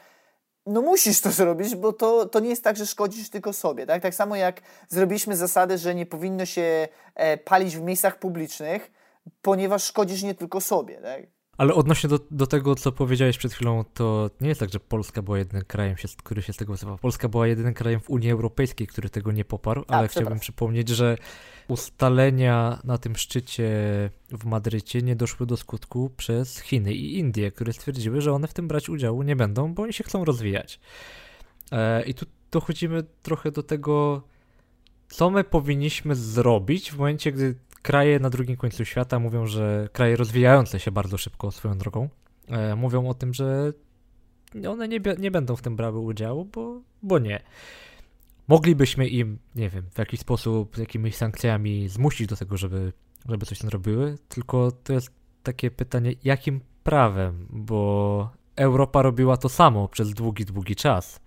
No 0.66 0.82
musisz 0.82 1.20
to 1.20 1.30
zrobić, 1.30 1.76
bo 1.76 1.92
to, 1.92 2.26
to 2.26 2.40
nie 2.40 2.48
jest 2.48 2.64
tak, 2.64 2.76
że 2.76 2.86
szkodzisz 2.86 3.30
tylko 3.30 3.52
sobie. 3.52 3.86
Tak? 3.86 4.02
tak 4.02 4.14
samo 4.14 4.36
jak 4.36 4.60
zrobiliśmy 4.88 5.36
zasady, 5.36 5.78
że 5.78 5.94
nie 5.94 6.06
powinno 6.06 6.46
się 6.46 6.88
e, 7.14 7.36
palić 7.36 7.76
w 7.76 7.82
miejscach 7.82 8.18
publicznych, 8.18 8.90
ponieważ 9.42 9.84
szkodzisz 9.84 10.22
nie 10.22 10.34
tylko 10.34 10.60
sobie, 10.60 11.00
tak? 11.00 11.38
Ale 11.58 11.74
odnośnie 11.74 12.08
do, 12.08 12.18
do 12.30 12.46
tego, 12.46 12.74
co 12.74 12.92
powiedziałeś 12.92 13.38
przed 13.38 13.52
chwilą, 13.52 13.84
to 13.94 14.30
nie 14.40 14.48
jest 14.48 14.60
tak, 14.60 14.70
że 14.72 14.80
Polska 14.80 15.22
była 15.22 15.38
jedynym 15.38 15.64
krajem, 15.64 15.94
który 16.24 16.42
się 16.42 16.52
z 16.52 16.56
tego 16.56 16.72
wycofał. 16.72 16.98
Polska 16.98 17.28
była 17.28 17.46
jedynym 17.46 17.74
krajem 17.74 18.00
w 18.00 18.10
Unii 18.10 18.30
Europejskiej, 18.30 18.86
który 18.86 19.10
tego 19.10 19.32
nie 19.32 19.44
poparł, 19.44 19.84
tak, 19.84 19.96
ale 19.96 20.08
chciałbym 20.08 20.40
przypomnieć, 20.40 20.88
że 20.88 21.16
ustalenia 21.68 22.80
na 22.84 22.98
tym 22.98 23.16
szczycie 23.16 23.70
w 24.30 24.44
Madrycie 24.44 25.02
nie 25.02 25.16
doszły 25.16 25.46
do 25.46 25.56
skutku 25.56 26.10
przez 26.16 26.60
Chiny 26.60 26.94
i 26.94 27.18
Indie, 27.18 27.52
które 27.52 27.72
stwierdziły, 27.72 28.20
że 28.20 28.32
one 28.32 28.48
w 28.48 28.54
tym 28.54 28.68
brać 28.68 28.88
udziału 28.88 29.22
nie 29.22 29.36
będą, 29.36 29.74
bo 29.74 29.82
oni 29.82 29.92
się 29.92 30.04
chcą 30.04 30.24
rozwijać. 30.24 30.80
E, 31.72 32.02
I 32.02 32.14
tu 32.14 32.26
dochodzimy 32.50 33.04
trochę 33.22 33.50
do 33.50 33.62
tego, 33.62 34.22
co 35.08 35.30
my 35.30 35.44
powinniśmy 35.44 36.14
zrobić 36.14 36.92
w 36.92 36.98
momencie, 36.98 37.32
gdy 37.32 37.54
kraje 37.82 38.20
na 38.20 38.30
drugim 38.30 38.56
końcu 38.56 38.84
świata 38.84 39.18
mówią, 39.18 39.46
że 39.46 39.88
kraje 39.92 40.16
rozwijające 40.16 40.80
się 40.80 40.90
bardzo 40.90 41.18
szybko 41.18 41.50
swoją 41.50 41.78
drogą, 41.78 42.08
e, 42.48 42.76
mówią 42.76 43.08
o 43.08 43.14
tym, 43.14 43.34
że 43.34 43.72
one 44.68 44.88
nie, 44.88 45.00
nie 45.18 45.30
będą 45.30 45.56
w 45.56 45.62
tym 45.62 45.76
brały 45.76 45.98
udziału, 45.98 46.44
bo, 46.44 46.80
bo 47.02 47.18
nie. 47.18 47.42
Moglibyśmy 48.48 49.08
im, 49.08 49.38
nie 49.54 49.70
wiem, 49.70 49.84
w 49.94 49.98
jakiś 49.98 50.20
sposób, 50.20 50.78
jakimiś 50.78 51.16
sankcjami 51.16 51.88
zmusić 51.88 52.26
do 52.26 52.36
tego, 52.36 52.56
żeby, 52.56 52.92
żeby 53.28 53.46
coś 53.46 53.58
zrobiły, 53.58 54.18
tylko 54.28 54.72
to 54.72 54.92
jest 54.92 55.10
takie 55.42 55.70
pytanie, 55.70 56.14
jakim 56.24 56.60
prawem, 56.82 57.46
bo 57.50 58.30
Europa 58.56 59.02
robiła 59.02 59.36
to 59.36 59.48
samo 59.48 59.88
przez 59.88 60.10
długi, 60.10 60.44
długi 60.44 60.76
czas 60.76 61.20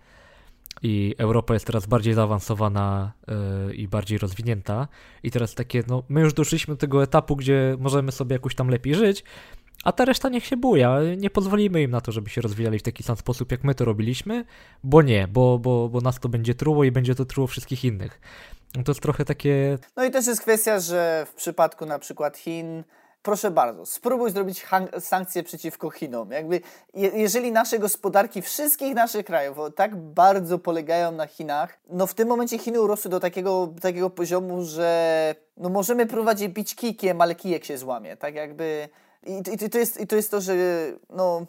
i 0.84 1.16
Europa 1.18 1.54
jest 1.54 1.66
teraz 1.66 1.86
bardziej 1.86 2.14
zaawansowana 2.14 3.12
yy, 3.68 3.76
i 3.76 3.88
bardziej 3.88 4.18
rozwinięta. 4.18 4.88
I 5.24 5.32
teraz 5.32 5.56
takie, 5.56 5.84
no, 5.88 6.04
my 6.10 6.22
już 6.22 6.34
doszliśmy 6.34 6.74
do 6.74 6.78
tego 6.78 7.04
etapu, 7.04 7.36
gdzie 7.36 7.76
możemy 7.80 8.12
sobie 8.12 8.34
jakoś 8.34 8.56
tam 8.56 8.70
lepiej 8.70 8.96
żyć, 8.96 9.24
a 9.84 9.92
ta 9.92 10.06
reszta 10.06 10.30
niech 10.30 10.46
się 10.46 10.58
buja. 10.58 11.00
Nie 11.18 11.30
pozwolimy 11.30 11.82
im 11.82 11.92
na 11.92 12.02
to, 12.02 12.12
żeby 12.12 12.30
się 12.30 12.42
rozwijali 12.42 12.80
w 12.80 12.84
taki 12.84 13.04
sam 13.04 13.18
sposób, 13.18 13.52
jak 13.52 13.64
my 13.64 13.76
to 13.76 13.86
robiliśmy, 13.86 14.46
bo 14.84 15.02
nie, 15.02 15.28
bo, 15.28 15.60
bo, 15.60 15.90
bo 15.90 16.02
nas 16.02 16.20
to 16.20 16.30
będzie 16.30 16.56
truło 16.56 16.84
i 16.84 16.92
będzie 16.92 17.16
to 17.16 17.26
truło 17.26 17.48
wszystkich 17.48 17.86
innych. 17.86 18.22
No 18.76 18.84
to 18.84 18.92
jest 18.92 19.02
trochę 19.02 19.26
takie. 19.26 19.78
No 19.98 20.06
i 20.06 20.12
też 20.12 20.28
jest 20.28 20.42
kwestia, 20.42 20.80
że 20.80 21.28
w 21.30 21.34
przypadku 21.34 21.86
na 21.86 22.00
przykład 22.00 22.38
Chin 22.38 22.84
proszę 23.24 23.52
bardzo, 23.52 23.86
spróbuj 23.86 24.32
zrobić 24.32 24.66
sankcje 25.00 25.44
przeciwko 25.44 25.90
Chinom. 25.90 26.32
Jakby, 26.32 26.62
je, 26.94 27.10
jeżeli 27.14 27.52
nasze 27.52 27.80
gospodarki 27.80 28.42
wszystkich 28.42 28.96
naszych 28.96 29.26
krajów 29.26 29.58
tak 29.76 29.96
bardzo 29.96 30.60
polegają 30.60 31.12
na 31.12 31.28
Chinach, 31.28 31.80
no 31.90 32.08
w 32.08 32.14
tym 32.14 32.28
momencie 32.28 32.58
Chiny 32.58 32.82
urosły 32.82 33.12
do 33.12 33.20
takiego, 33.20 33.74
takiego 33.82 34.10
poziomu, 34.10 34.64
że 34.64 35.36
no 35.58 35.70
możemy 35.70 36.08
je 36.40 36.50
bić 36.50 36.76
kijkiem, 36.76 37.22
ale 37.22 37.36
kijek 37.36 37.66
się 37.66 37.78
złamie. 37.78 38.18
Tak 38.18 38.36
jakby... 38.36 38.90
I, 39.26 39.38
i, 39.66 39.70
to, 39.70 39.78
jest, 39.78 40.02
I 40.02 40.08
to 40.08 40.16
jest 40.16 40.32
to, 40.32 40.42
że 40.42 40.54
no 41.10 41.46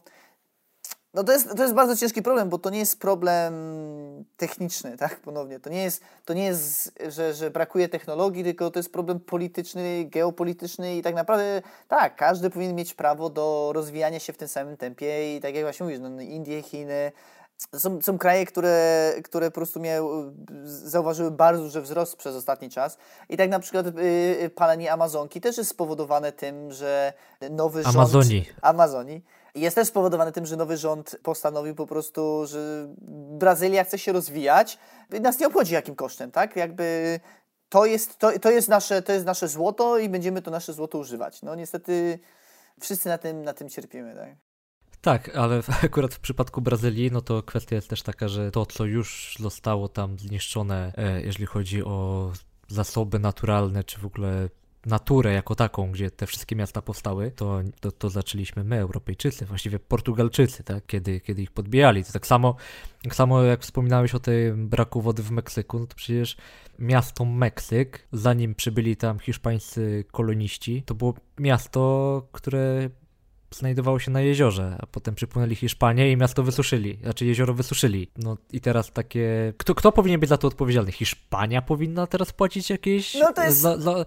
no 1.14 1.24
to 1.24 1.32
jest, 1.32 1.56
to 1.56 1.62
jest 1.62 1.74
bardzo 1.74 1.96
ciężki 1.96 2.22
problem, 2.22 2.48
bo 2.48 2.58
to 2.58 2.70
nie 2.70 2.78
jest 2.78 3.00
problem 3.00 3.54
techniczny, 4.36 4.96
tak, 4.96 5.20
ponownie. 5.20 5.60
To 5.60 5.70
nie 5.70 5.82
jest, 5.82 6.02
to 6.24 6.34
nie 6.34 6.44
jest 6.44 6.92
że, 7.08 7.34
że 7.34 7.50
brakuje 7.50 7.88
technologii, 7.88 8.44
tylko 8.44 8.70
to 8.70 8.78
jest 8.78 8.92
problem 8.92 9.20
polityczny, 9.20 10.04
geopolityczny 10.04 10.96
i 10.96 11.02
tak 11.02 11.14
naprawdę, 11.14 11.62
tak, 11.88 12.16
każdy 12.16 12.50
powinien 12.50 12.76
mieć 12.76 12.94
prawo 12.94 13.30
do 13.30 13.70
rozwijania 13.74 14.18
się 14.18 14.32
w 14.32 14.38
tym 14.38 14.48
samym 14.48 14.76
tempie 14.76 15.36
i 15.36 15.40
tak 15.40 15.54
jak 15.54 15.64
właśnie 15.64 15.84
mówisz, 15.84 16.00
no, 16.00 16.10
no 16.10 16.22
Indie, 16.22 16.62
Chiny, 16.62 17.12
są, 17.76 18.02
są 18.02 18.18
kraje, 18.18 18.46
które, 18.46 19.12
które 19.24 19.50
po 19.50 19.54
prostu 19.54 19.80
miały, 19.80 20.32
zauważyły 20.64 21.30
bardzo 21.30 21.62
duży 21.62 21.80
wzrost 21.80 22.16
przez 22.16 22.36
ostatni 22.36 22.70
czas. 22.70 22.98
I 23.28 23.36
tak 23.36 23.50
na 23.50 23.58
przykład 23.58 23.86
y, 23.86 24.50
palenie 24.54 24.92
Amazonki 24.92 25.40
też 25.40 25.58
jest 25.58 25.70
spowodowane 25.70 26.32
tym, 26.32 26.72
że 26.72 27.12
nowy 27.50 27.82
rząd... 27.82 27.96
Amazonii. 27.96 28.48
Amazonii 28.62 29.24
jest 29.54 29.76
też 29.76 29.88
spowodowany 29.88 30.32
tym, 30.32 30.46
że 30.46 30.56
nowy 30.56 30.76
rząd 30.76 31.16
postanowił 31.22 31.74
po 31.74 31.86
prostu, 31.86 32.46
że 32.46 32.88
Brazylia 33.38 33.84
chce 33.84 33.98
się 33.98 34.12
rozwijać. 34.12 34.78
Nas 35.10 35.40
nie 35.40 35.46
obchodzi 35.46 35.74
jakim 35.74 35.94
kosztem, 35.94 36.30
tak? 36.30 36.56
Jakby 36.56 37.20
to 37.68 37.86
jest, 37.86 38.18
to, 38.18 38.38
to, 38.38 38.50
jest 38.50 38.68
nasze, 38.68 39.02
to 39.02 39.12
jest 39.12 39.26
nasze 39.26 39.48
złoto 39.48 39.98
i 39.98 40.08
będziemy 40.08 40.42
to 40.42 40.50
nasze 40.50 40.72
złoto 40.72 40.98
używać. 40.98 41.42
No 41.42 41.54
niestety 41.54 42.18
wszyscy 42.80 43.08
na 43.08 43.18
tym, 43.18 43.42
na 43.42 43.52
tym 43.52 43.68
cierpimy, 43.68 44.14
tak? 44.14 44.36
Tak, 45.00 45.36
ale 45.36 45.60
akurat 45.84 46.14
w 46.14 46.20
przypadku 46.20 46.60
Brazylii, 46.60 47.10
no 47.12 47.20
to 47.20 47.42
kwestia 47.42 47.76
jest 47.76 47.88
też 47.88 48.02
taka, 48.02 48.28
że 48.28 48.50
to, 48.50 48.66
co 48.66 48.84
już 48.84 49.36
zostało 49.40 49.88
tam 49.88 50.18
zniszczone, 50.18 50.92
e, 50.96 51.22
jeżeli 51.22 51.46
chodzi 51.46 51.84
o 51.84 52.30
zasoby 52.68 53.18
naturalne, 53.18 53.84
czy 53.84 54.00
w 54.00 54.06
ogóle 54.06 54.48
naturę 54.86 55.32
jako 55.32 55.54
taką, 55.54 55.92
gdzie 55.92 56.10
te 56.10 56.26
wszystkie 56.26 56.56
miasta 56.56 56.82
powstały, 56.82 57.30
to, 57.30 57.60
to, 57.80 57.92
to 57.92 58.10
zaczęliśmy 58.10 58.64
my, 58.64 58.78
Europejczycy, 58.78 59.46
właściwie 59.46 59.78
Portugalczycy, 59.78 60.64
tak? 60.64 60.86
kiedy, 60.86 61.20
kiedy 61.20 61.42
ich 61.42 61.50
podbijali. 61.50 62.04
To 62.04 62.12
tak 62.12 62.26
samo, 62.26 62.56
tak 63.02 63.14
samo 63.14 63.42
jak 63.42 63.60
wspominałeś 63.60 64.14
o 64.14 64.20
tym 64.20 64.68
braku 64.68 65.00
wody 65.00 65.22
w 65.22 65.30
Meksyku, 65.30 65.78
no 65.78 65.86
to 65.86 65.94
przecież 65.94 66.36
miasto 66.78 67.24
Meksyk, 67.24 68.08
zanim 68.12 68.54
przybyli 68.54 68.96
tam 68.96 69.18
hiszpańscy 69.18 70.04
koloniści, 70.12 70.82
to 70.86 70.94
było 70.94 71.14
miasto, 71.38 72.22
które 72.32 72.90
znajdowało 73.54 73.98
się 73.98 74.10
na 74.10 74.20
jeziorze, 74.20 74.76
a 74.80 74.86
potem 74.86 75.14
przypłynęli 75.14 75.54
Hiszpanie 75.54 76.12
i 76.12 76.16
miasto 76.16 76.42
wysuszyli, 76.42 76.98
znaczy 77.02 77.26
jezioro 77.26 77.54
wysuszyli. 77.54 78.10
No 78.16 78.36
i 78.52 78.60
teraz 78.60 78.92
takie... 78.92 79.52
Kto, 79.56 79.74
kto 79.74 79.92
powinien 79.92 80.20
być 80.20 80.28
za 80.28 80.36
to 80.36 80.48
odpowiedzialny? 80.48 80.92
Hiszpania 80.92 81.62
powinna 81.62 82.06
teraz 82.06 82.32
płacić 82.32 82.70
jakieś... 82.70 83.14
No 83.14 83.32
to 83.32 83.42
jest... 83.42 83.58
Za, 83.58 83.78
za... 83.78 84.04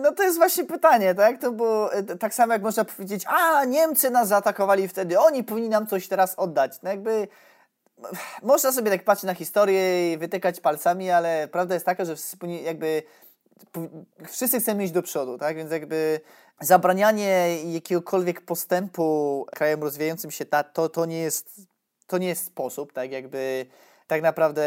No 0.00 0.12
to 0.12 0.22
jest 0.22 0.36
właśnie 0.36 0.64
pytanie, 0.64 1.14
tak? 1.14 1.40
To 1.40 1.52
było 1.52 1.92
e, 1.92 2.02
tak 2.02 2.34
samo 2.34 2.52
jak 2.52 2.62
można 2.62 2.84
powiedzieć, 2.84 3.24
a 3.26 3.64
Niemcy 3.64 4.10
nas 4.10 4.28
zaatakowali 4.28 4.88
wtedy, 4.88 5.20
oni 5.20 5.44
powinni 5.44 5.68
nam 5.68 5.86
coś 5.86 6.08
teraz 6.08 6.34
oddać. 6.34 6.82
No 6.82 6.90
jakby 6.90 7.28
można 8.42 8.72
sobie 8.72 8.90
tak 8.90 9.04
patrzeć 9.04 9.26
na 9.26 9.34
historię 9.34 10.12
i 10.12 10.18
wytykać 10.18 10.60
palcami, 10.60 11.10
ale 11.10 11.48
prawda 11.52 11.74
jest 11.74 11.86
taka, 11.86 12.04
że 12.04 12.14
jakby 12.62 13.02
wszyscy 14.26 14.60
chcemy 14.60 14.84
iść 14.84 14.92
do 14.92 15.02
przodu, 15.02 15.38
tak? 15.38 15.56
Więc 15.56 15.72
jakby 15.72 16.20
zabranianie 16.60 17.58
jakiegokolwiek 17.64 18.40
postępu 18.40 19.46
krajem 19.52 19.82
rozwijającym 19.82 20.30
się, 20.30 20.44
to, 20.72 20.88
to, 20.88 21.06
nie 21.06 21.18
jest, 21.18 21.60
to 22.06 22.18
nie 22.18 22.28
jest 22.28 22.44
sposób, 22.44 22.92
tak? 22.92 23.12
Jakby 23.12 23.66
tak 24.06 24.22
naprawdę 24.22 24.64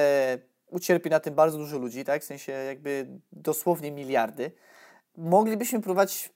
ucierpi 0.67 1.09
na 1.09 1.19
tym 1.19 1.35
bardzo 1.35 1.57
dużo 1.57 1.77
ludzi, 1.77 2.05
tak? 2.05 2.21
W 2.21 2.25
sensie 2.25 2.51
jakby 2.51 3.07
dosłownie 3.31 3.91
miliardy. 3.91 4.51
Moglibyśmy 5.17 5.81
próbować 5.81 6.29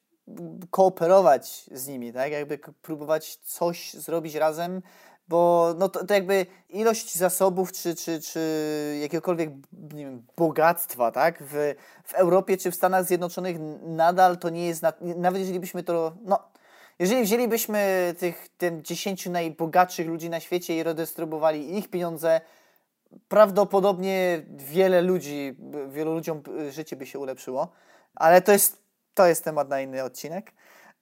kooperować 0.71 1.65
z 1.71 1.87
nimi, 1.87 2.13
tak? 2.13 2.31
Jakby 2.31 2.57
próbować 2.57 3.35
coś 3.35 3.93
zrobić 3.93 4.35
razem, 4.35 4.81
bo 5.27 5.73
no 5.77 5.89
to, 5.89 6.05
to 6.05 6.13
jakby 6.13 6.45
ilość 6.69 7.15
zasobów 7.15 7.71
czy, 7.71 7.95
czy, 7.95 8.21
czy 8.21 8.39
jakiegokolwiek 9.01 9.49
nie 9.93 10.05
wiem, 10.05 10.25
bogactwa 10.37 11.11
tak? 11.11 11.43
w, 11.43 11.75
w 12.03 12.13
Europie 12.13 12.57
czy 12.57 12.71
w 12.71 12.75
Stanach 12.75 13.05
Zjednoczonych 13.05 13.57
nadal 13.81 14.37
to 14.37 14.49
nie 14.49 14.67
jest, 14.67 14.81
nawet 15.01 15.39
jeżeli 15.39 15.59
byśmy 15.59 15.83
to, 15.83 16.15
no 16.21 16.39
jeżeli 16.99 17.23
wzięlibyśmy 17.23 18.13
tych 18.19 18.49
tym 18.57 18.83
10 18.83 19.25
najbogatszych 19.25 20.07
ludzi 20.07 20.29
na 20.29 20.39
świecie 20.39 20.77
i 20.77 20.83
redystrybuowali 20.83 21.77
ich 21.77 21.89
pieniądze, 21.89 22.41
prawdopodobnie 23.27 24.45
wiele 24.49 25.01
ludzi, 25.01 25.55
wielu 25.87 26.13
ludziom 26.13 26.43
życie 26.69 26.95
by 26.95 27.05
się 27.05 27.19
ulepszyło, 27.19 27.71
ale 28.15 28.41
to 28.41 28.51
jest, 28.51 28.81
to 29.13 29.27
jest 29.27 29.43
temat 29.43 29.69
na 29.69 29.81
inny 29.81 30.03
odcinek. 30.03 30.51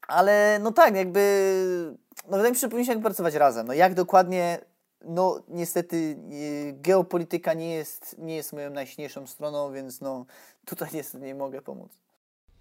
Ale 0.08 0.60
no 0.62 0.72
tak, 0.72 0.96
jakby, 0.96 1.98
no 2.28 2.38
wydaje 2.38 2.52
mi 2.52 2.56
się, 2.56 2.62
że 2.62 2.70
powinniśmy 2.70 3.02
pracować 3.02 3.34
razem. 3.34 3.68
No 3.68 3.74
jak 3.74 3.94
dokładnie, 3.94 4.60
no 5.02 5.44
niestety 5.48 5.96
y, 5.96 6.74
geopolityka 6.78 7.54
nie 7.54 7.74
jest, 7.74 8.16
nie 8.18 8.36
jest 8.36 8.54
moją 8.54 8.70
najsilniejszą 8.70 9.28
stroną, 9.28 9.74
więc 9.74 10.02
no 10.02 10.26
tutaj 10.66 10.90
niestety 10.94 11.26
nie 11.26 11.36
mogę 11.36 11.62
pomóc. 11.62 12.03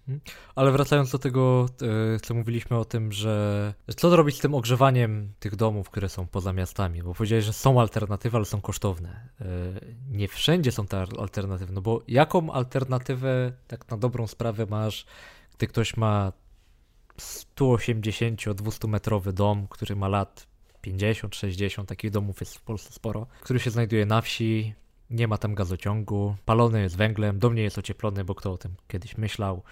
Mhm. 0.07 0.21
Ale 0.55 0.71
wracając 0.71 1.11
do 1.11 1.19
tego, 1.19 1.65
e, 2.15 2.19
co 2.19 2.33
mówiliśmy 2.33 2.77
o 2.77 2.85
tym, 2.85 3.11
że 3.11 3.73
co 3.97 4.09
zrobić 4.09 4.37
z 4.37 4.39
tym 4.39 4.55
ogrzewaniem 4.55 5.33
tych 5.39 5.55
domów, 5.55 5.89
które 5.89 6.09
są 6.09 6.27
poza 6.27 6.53
miastami, 6.53 7.03
bo 7.03 7.13
powiedziałeś, 7.13 7.45
że 7.45 7.53
są 7.53 7.81
alternatywy, 7.81 8.37
ale 8.37 8.45
są 8.45 8.61
kosztowne. 8.61 9.29
E, 9.41 9.45
nie 10.11 10.27
wszędzie 10.27 10.71
są 10.71 10.87
te 10.87 11.05
alternatywy, 11.19 11.73
no 11.73 11.81
bo 11.81 12.01
jaką 12.07 12.51
alternatywę 12.51 13.51
tak 13.67 13.91
na 13.91 13.97
dobrą 13.97 14.27
sprawę 14.27 14.65
masz, 14.69 15.05
gdy 15.57 15.67
ktoś 15.67 15.97
ma 15.97 16.31
180-200 17.17 18.87
metrowy 18.87 19.33
dom, 19.33 19.67
który 19.67 19.95
ma 19.95 20.07
lat 20.07 20.47
50-60, 20.83 21.85
takich 21.85 22.11
domów 22.11 22.39
jest 22.39 22.57
w 22.57 22.61
Polsce 22.61 22.93
sporo, 22.93 23.27
który 23.41 23.59
się 23.59 23.71
znajduje 23.71 24.05
na 24.05 24.21
wsi, 24.21 24.73
nie 25.09 25.27
ma 25.27 25.37
tam 25.37 25.55
gazociągu, 25.55 26.35
palony 26.45 26.81
jest 26.81 26.97
węglem, 26.97 27.39
dom 27.39 27.55
nie 27.55 27.63
jest 27.63 27.77
ocieplony, 27.77 28.25
bo 28.25 28.35
kto 28.35 28.51
o 28.51 28.57
tym 28.57 28.75
kiedyś 28.87 29.17
myślał. 29.17 29.63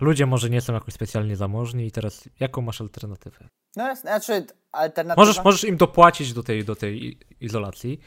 Ludzie 0.00 0.26
może 0.26 0.50
nie 0.50 0.60
są 0.60 0.72
jakoś 0.72 0.94
specjalnie 0.94 1.36
zamożni 1.36 1.86
i 1.86 1.90
teraz 1.90 2.28
jaką 2.40 2.62
masz 2.62 2.80
alternatywę? 2.80 3.48
No, 3.76 3.96
znaczy 3.96 4.46
alternatywa... 4.72 5.22
Możesz, 5.22 5.44
możesz 5.44 5.64
im 5.64 5.76
dopłacić 5.76 6.32
do 6.32 6.42
tej, 6.42 6.64
do 6.64 6.76
tej 6.76 7.18
izolacji, 7.40 8.00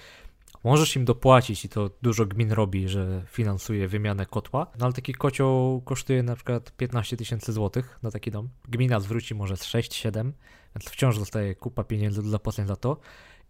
Możesz 0.64 0.96
im 0.96 1.06
dopłacić 1.06 1.66
i 1.66 1.70
to 1.70 1.90
dużo 2.02 2.26
gmin 2.26 2.52
robi, 2.52 2.88
że 2.88 3.24
finansuje 3.28 3.88
wymianę 3.88 4.26
kotła, 4.26 4.68
no 4.80 4.86
ale 4.86 4.94
taki 4.94 5.14
kocioł 5.14 5.82
kosztuje 5.82 6.24
na 6.24 6.36
przykład 6.36 6.72
15 6.72 7.18
tysięcy 7.18 7.54
złotych 7.54 8.00
na 8.04 8.12
taki 8.12 8.32
dom. 8.32 8.50
Gmina 8.68 9.00
zwróci 9.00 9.36
może 9.36 9.58
z 9.58 9.64
6-7, 9.64 10.32
więc 10.76 10.92
wciąż 10.92 11.18
zostaje 11.18 11.56
kupa 11.56 11.84
pieniędzy 11.84 12.24
do 12.24 12.30
zapłacenia 12.30 12.68
za 12.68 12.76
to. 12.76 12.98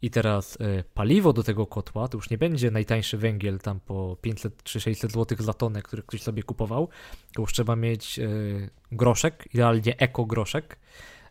I 0.01 0.09
teraz 0.09 0.55
y, 0.55 0.83
paliwo 0.93 1.33
do 1.33 1.43
tego 1.43 1.65
kotła 1.65 2.07
to 2.07 2.17
już 2.17 2.29
nie 2.29 2.37
będzie 2.37 2.71
najtańszy 2.71 3.17
węgiel 3.17 3.59
tam 3.59 3.79
po 3.79 4.17
500 4.21 4.63
czy 4.63 4.79
600 4.79 5.11
zł 5.11 5.37
za 5.41 5.53
tonę, 5.53 5.81
który 5.81 6.03
ktoś 6.03 6.21
sobie 6.21 6.43
kupował, 6.43 6.89
to 7.33 7.41
już 7.41 7.53
trzeba 7.53 7.75
mieć 7.75 8.19
y, 8.19 8.69
groszek, 8.91 9.49
idealnie 9.53 9.99
eko 9.99 10.25
groszek, 10.25 10.79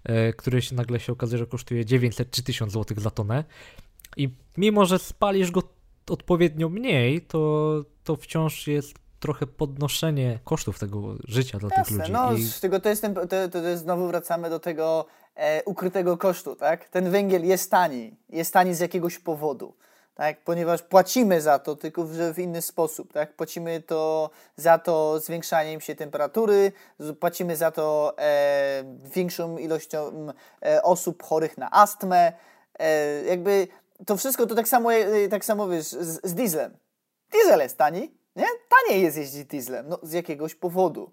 y, 0.09 0.33
który 0.37 0.63
się 0.63 0.75
nagle 0.75 1.01
się 1.01 1.13
okazuje, 1.13 1.39
że 1.39 1.47
kosztuje 1.47 1.85
900 1.85 2.31
czy 2.31 2.43
1000 2.43 2.73
zł 2.73 2.97
za 3.01 3.11
tonę. 3.11 3.45
I 4.17 4.29
mimo, 4.57 4.85
że 4.85 4.99
spalisz 4.99 5.51
go 5.51 5.63
odpowiednio 6.11 6.69
mniej, 6.69 7.21
to, 7.21 7.85
to 8.05 8.17
wciąż 8.17 8.67
jest 8.67 9.06
trochę 9.21 9.47
podnoszenie 9.47 10.39
kosztów 10.45 10.79
tego 10.79 11.15
życia 11.29 11.59
dla 11.59 11.69
Jasne, 11.69 11.85
tych 11.85 11.99
ludzi. 11.99 12.13
No, 12.13 12.33
I... 12.33 12.61
tylko 12.61 12.81
to 12.81 12.89
jest, 12.89 13.03
ten, 13.03 13.15
to, 13.15 13.27
to, 13.27 13.49
to 13.49 13.77
znowu 13.77 14.07
wracamy 14.07 14.51
do 14.51 14.61
tego 14.61 15.07
e, 15.35 15.65
ukrytego 15.65 16.17
kosztu, 16.17 16.57
tak? 16.57 16.89
Ten 16.89 17.11
węgiel 17.11 17.45
jest 17.45 17.71
tani, 17.71 18.17
jest 18.29 18.53
tani 18.53 18.75
z 18.75 18.81
jakiegoś 18.81 19.19
powodu, 19.19 19.75
tak? 20.15 20.45
Ponieważ 20.45 20.83
płacimy 20.83 21.41
za 21.41 21.59
to, 21.59 21.77
tylko 21.77 22.07
że 22.07 22.35
w 22.35 22.39
inny 22.39 22.63
sposób, 22.63 23.13
tak? 23.13 23.37
Płacimy 23.37 23.83
to 23.83 24.31
za 24.57 24.79
to 24.79 25.21
zwiększaniem 25.21 25.81
się 25.81 25.95
temperatury, 25.95 26.73
płacimy 27.21 27.57
za 27.57 27.71
to 27.71 28.15
e, 28.19 28.85
większą 29.15 29.59
ilością 29.59 30.27
e, 30.63 30.83
osób 30.83 31.23
chorych 31.23 31.59
na 31.59 31.71
astmę, 31.71 32.33
e, 32.79 33.23
jakby 33.25 33.69
to 34.07 34.17
wszystko 34.17 34.47
to 34.47 34.55
tak 34.55 34.69
samo, 34.69 34.95
e, 34.95 35.29
tak 35.29 35.45
samo 35.45 35.69
wiesz, 35.69 35.87
z, 35.87 36.27
z 36.27 36.35
dieslem. 36.35 36.77
Diesel 37.33 37.61
jest 37.61 37.79
tani, 37.79 38.15
nie? 38.37 38.47
Taniej 38.69 39.03
jest 39.03 39.17
jeździć 39.17 39.45
dieslem, 39.45 39.89
no 39.89 39.99
z 40.03 40.13
jakiegoś 40.13 40.55
powodu. 40.55 41.11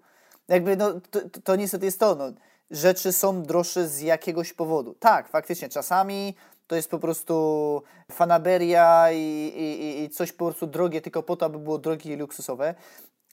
Jakby, 0.48 0.76
no, 0.76 1.00
to, 1.10 1.20
to 1.44 1.56
niestety 1.56 1.86
jest 1.86 2.00
to, 2.00 2.14
no, 2.14 2.32
rzeczy 2.70 3.12
są 3.12 3.42
droższe 3.42 3.88
z 3.88 4.00
jakiegoś 4.00 4.52
powodu. 4.52 4.94
Tak, 4.94 5.28
faktycznie, 5.28 5.68
czasami 5.68 6.34
to 6.66 6.76
jest 6.76 6.90
po 6.90 6.98
prostu 6.98 7.82
fanaberia 8.12 9.12
i, 9.12 9.52
i, 9.56 10.02
i 10.02 10.10
coś 10.10 10.32
po 10.32 10.44
prostu 10.44 10.66
drogie 10.66 11.00
tylko 11.00 11.22
po 11.22 11.36
to, 11.36 11.46
aby 11.46 11.58
było 11.58 11.78
drogie 11.78 12.14
i 12.14 12.16
luksusowe, 12.16 12.74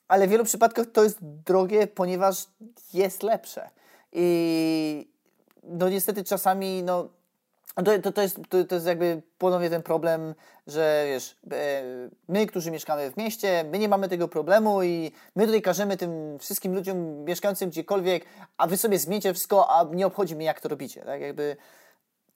ale 0.08 0.28
w 0.28 0.30
wielu 0.30 0.44
przypadkach 0.44 0.86
to 0.94 1.04
jest 1.04 1.18
drogie, 1.22 1.88
ponieważ 1.88 2.46
jest 2.94 3.24
lepsze. 3.24 3.70
I 4.12 5.08
no 5.64 5.90
niestety 5.90 6.24
czasami, 6.24 6.84
no 6.84 7.10
to, 7.76 8.00
to, 8.02 8.12
to, 8.12 8.22
jest, 8.22 8.40
to, 8.50 8.64
to 8.64 8.76
jest 8.76 8.88
jakby 8.88 9.22
ponownie 9.38 9.70
ten 9.70 9.84
problem, 9.84 10.36
że 10.68 11.04
wiesz, 11.08 11.38
e, 11.52 11.84
my, 12.28 12.46
którzy 12.46 12.72
mieszkamy 12.72 13.12
w 13.12 13.18
mieście, 13.18 13.66
my 13.72 13.80
nie 13.80 13.90
mamy 13.90 14.10
tego 14.10 14.28
problemu 14.28 14.84
i 14.84 15.12
my 15.36 15.46
tutaj 15.46 15.62
każemy 15.62 15.98
tym 15.98 16.40
wszystkim 16.40 16.76
ludziom 16.76 16.98
mieszkającym 17.26 17.70
gdziekolwiek, 17.70 18.26
a 18.58 18.68
wy 18.68 18.78
sobie 18.78 19.00
zmiecie 19.00 19.34
wszystko, 19.34 19.70
a 19.70 19.84
nie 19.96 20.08
obchodzi 20.08 20.36
mnie, 20.36 20.46
jak 20.46 20.62
to 20.62 20.70
robicie, 20.70 21.02
tak? 21.02 21.22
Jakby 21.22 21.58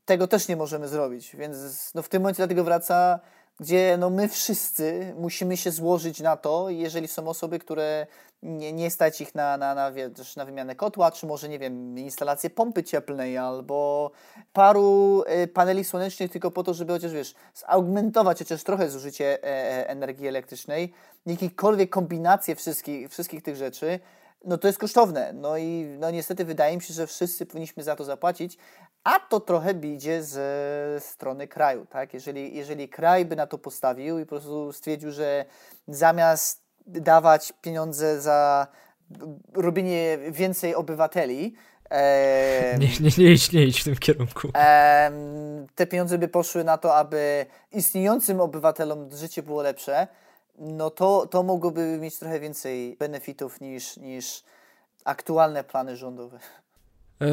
tego 0.05 0.27
też 0.27 0.47
nie 0.47 0.55
możemy 0.55 0.87
zrobić, 0.87 1.35
więc 1.35 1.55
no 1.93 2.01
w 2.01 2.09
tym 2.09 2.21
momencie 2.21 2.37
dlatego 2.37 2.63
wraca 2.63 3.19
gdzie 3.59 3.97
no 3.99 4.09
my 4.09 4.27
wszyscy 4.27 5.13
musimy 5.17 5.57
się 5.57 5.71
złożyć 5.71 6.19
na 6.19 6.37
to, 6.37 6.69
jeżeli 6.69 7.07
są 7.07 7.27
osoby, 7.27 7.59
które 7.59 8.07
nie, 8.43 8.73
nie 8.73 8.91
stać 8.91 9.21
ich 9.21 9.35
na, 9.35 9.57
na, 9.57 9.75
na, 9.75 9.91
wiesz, 9.91 10.35
na 10.35 10.45
wymianę 10.45 10.75
kotła, 10.75 11.11
czy 11.11 11.25
może, 11.25 11.49
nie 11.49 11.59
wiem, 11.59 11.99
instalację 11.99 12.49
pompy 12.49 12.83
cieplnej, 12.83 13.37
albo 13.37 14.11
paru 14.53 15.23
y, 15.43 15.47
paneli 15.47 15.83
słonecznych 15.83 16.31
tylko 16.31 16.51
po 16.51 16.63
to, 16.63 16.73
żeby 16.73 16.93
chociaż, 16.93 17.11
wiesz, 17.11 17.35
zaugmentować 17.53 18.39
chociaż 18.39 18.63
trochę 18.63 18.89
zużycie 18.89 19.43
e, 19.43 19.47
e, 19.47 19.89
energii 19.89 20.27
elektrycznej, 20.27 20.93
jakiekolwiek 21.25 21.89
kombinacje 21.89 22.55
wszystkich, 22.55 23.09
wszystkich 23.09 23.43
tych 23.43 23.55
rzeczy, 23.55 23.99
no 24.45 24.57
to 24.57 24.67
jest 24.67 24.79
kosztowne. 24.79 25.33
No 25.33 25.57
i 25.57 25.95
no 25.99 26.11
niestety 26.11 26.45
wydaje 26.45 26.75
mi 26.75 26.81
się, 26.81 26.93
że 26.93 27.07
wszyscy 27.07 27.45
powinniśmy 27.45 27.83
za 27.83 27.95
to 27.95 28.03
zapłacić, 28.03 28.57
a 29.03 29.19
to 29.19 29.39
trochę 29.39 29.71
idzie 29.71 30.23
ze 30.23 30.97
strony 30.99 31.47
kraju, 31.47 31.85
tak? 31.85 32.13
Jeżeli, 32.13 32.55
jeżeli 32.55 32.89
kraj 32.89 33.25
by 33.25 33.35
na 33.35 33.47
to 33.47 33.57
postawił 33.57 34.19
i 34.19 34.23
po 34.23 34.29
prostu 34.29 34.73
stwierdził, 34.73 35.11
że 35.11 35.45
zamiast 35.87 36.61
dawać 36.87 37.53
pieniądze 37.61 38.21
za 38.21 38.67
robienie 39.53 40.17
więcej 40.31 40.75
obywateli, 40.75 41.55
e, 41.89 42.77
nie, 42.79 42.87
nie, 42.87 43.09
nie, 43.17 43.31
idź, 43.31 43.51
nie 43.51 43.63
idź 43.63 43.81
w 43.81 43.83
tym 43.83 43.95
kierunku. 43.95 44.47
E, 44.55 45.11
te 45.75 45.87
pieniądze 45.87 46.17
by 46.17 46.27
poszły 46.27 46.63
na 46.63 46.77
to, 46.77 46.95
aby 46.95 47.45
istniejącym 47.71 48.41
obywatelom 48.41 49.09
życie 49.15 49.43
było 49.43 49.61
lepsze, 49.61 50.07
no 50.59 50.89
to, 50.89 51.27
to 51.27 51.43
mogłoby 51.43 51.97
mieć 52.01 52.19
trochę 52.19 52.39
więcej 52.39 52.95
benefitów 52.99 53.61
niż, 53.61 53.97
niż 53.97 54.43
aktualne 55.05 55.63
plany 55.63 55.97
rządowe. 55.97 56.39
E, 57.21 57.27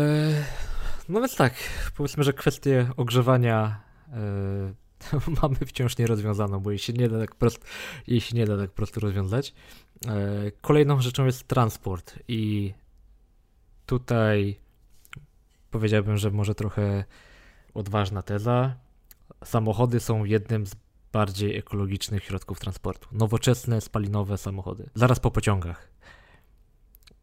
no 1.09 1.21
więc 1.21 1.37
tak, 1.37 1.55
powiedzmy, 1.97 2.25
że 2.25 2.33
kwestię 2.33 2.91
ogrzewania 2.97 3.81
e, 4.13 5.21
mamy 5.43 5.57
wciąż 5.57 5.99
nierozwiązaną, 5.99 6.61
bo 6.61 6.71
jej 6.71 6.79
się 6.79 6.93
nie 6.93 7.09
da 7.09 7.19
tak 7.19 7.35
prosto, 7.35 7.67
jej 8.07 8.21
się 8.21 8.37
nie 8.37 8.47
da 8.47 8.59
tak 8.59 8.71
prosto 8.71 9.01
rozwiązać. 9.01 9.55
E, 10.09 10.51
kolejną 10.61 11.01
rzeczą 11.01 11.27
jest 11.27 11.49
transport 11.49 12.19
i 12.29 12.75
tutaj 13.87 14.61
powiedziałbym, 15.71 16.17
że 16.17 16.31
może 16.31 16.55
trochę 16.55 17.05
odważna 17.75 18.23
teza. 18.23 18.77
Samochody 19.45 20.01
są 20.01 20.25
jednym 20.25 20.67
z 20.67 20.75
bardziej 21.13 21.57
ekologicznych 21.57 22.25
środków 22.25 22.61
transportu. 22.61 23.09
Nowoczesne, 23.13 23.81
spalinowe 23.81 24.39
samochody. 24.39 24.91
Zaraz 24.95 25.21
po 25.21 25.31
pociągach. 25.31 25.93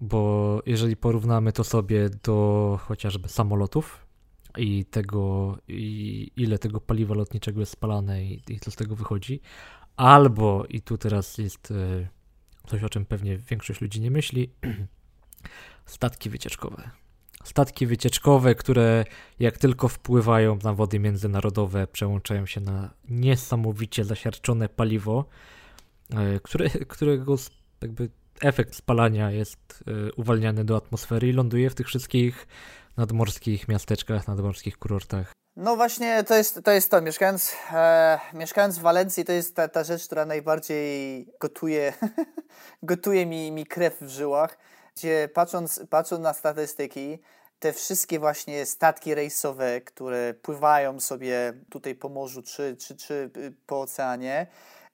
Bo 0.02 0.62
jeżeli 0.66 0.96
porównamy 0.96 1.52
to 1.52 1.64
sobie 1.64 2.10
do 2.24 2.80
chociażby 2.82 3.30
samolotów 3.30 4.06
i 4.58 4.86
tego, 4.86 5.58
i 5.68 6.32
ile 6.36 6.60
tego 6.60 6.82
paliwa 6.82 7.16
lotniczego 7.16 7.60
jest 7.60 7.72
spalane 7.72 8.24
i, 8.24 8.42
i 8.50 8.60
co 8.60 8.72
z 8.72 8.76
tego 8.76 8.96
wychodzi, 8.96 9.42
albo, 9.98 10.66
i 10.70 10.82
tu 10.82 10.98
teraz 10.98 11.38
jest 11.38 11.72
e, 11.72 12.08
coś, 12.68 12.84
o 12.84 12.90
czym 12.90 13.06
pewnie 13.06 13.38
większość 13.38 13.82
ludzi 13.82 14.02
nie 14.02 14.12
myśli, 14.12 14.54
statki 15.86 16.30
wycieczkowe. 16.30 16.90
Statki 17.50 17.88
wycieczkowe, 17.88 18.56
które 18.56 19.06
jak 19.40 19.58
tylko 19.58 19.88
wpływają 19.88 20.60
na 20.64 20.74
wody 20.74 21.00
międzynarodowe, 21.00 21.88
przełączają 21.88 22.46
się 22.46 22.62
na 22.62 22.94
niesamowicie 23.10 24.06
zasiarczone 24.06 24.70
paliwo, 24.70 25.26
e, 26.10 26.40
które, 26.40 26.70
którego 26.94 27.36
jakby 27.82 28.10
efekt 28.42 28.76
spalania 28.76 29.32
jest 29.32 29.84
e, 29.88 30.14
uwalniany 30.14 30.66
do 30.66 30.76
atmosfery 30.76 31.30
i 31.30 31.34
ląduje 31.34 31.70
w 31.70 31.76
tych 31.76 31.88
wszystkich 31.88 32.48
nadmorskich 32.98 33.68
miasteczkach, 33.68 34.28
nadmorskich 34.28 34.78
kurortach. 34.78 35.32
No 35.62 35.76
właśnie, 35.76 36.24
to 36.24 36.36
jest 36.36 36.60
to. 36.64 36.72
Jest 36.72 36.92
to. 36.92 37.02
Mieszkając, 37.02 37.56
e, 37.72 38.20
mieszkając 38.34 38.78
w 38.78 38.82
Walencji, 38.82 39.26
to 39.26 39.32
jest 39.32 39.56
ta, 39.56 39.68
ta 39.68 39.84
rzecz, 39.84 40.06
która 40.06 40.26
najbardziej 40.26 41.28
gotuje, 41.40 41.94
gotuje 42.84 43.26
mi, 43.26 43.52
mi 43.52 43.66
krew 43.66 44.02
w 44.02 44.10
żyłach 44.10 44.58
gdzie 45.00 45.30
patrząc, 45.34 45.82
patrząc 45.90 46.24
na 46.24 46.34
statystyki, 46.34 47.20
te 47.60 47.74
wszystkie 47.74 48.20
właśnie 48.20 48.66
statki 48.66 49.16
rejsowe, 49.16 49.82
które 49.82 50.34
pływają 50.34 51.00
sobie 51.00 51.54
tutaj 51.70 51.96
po 51.96 52.10
morzu 52.10 52.42
czy, 52.42 52.76
czy, 52.80 52.96
czy 52.96 53.14
y, 53.38 53.54
po 53.66 53.82
oceanie, 53.82 54.48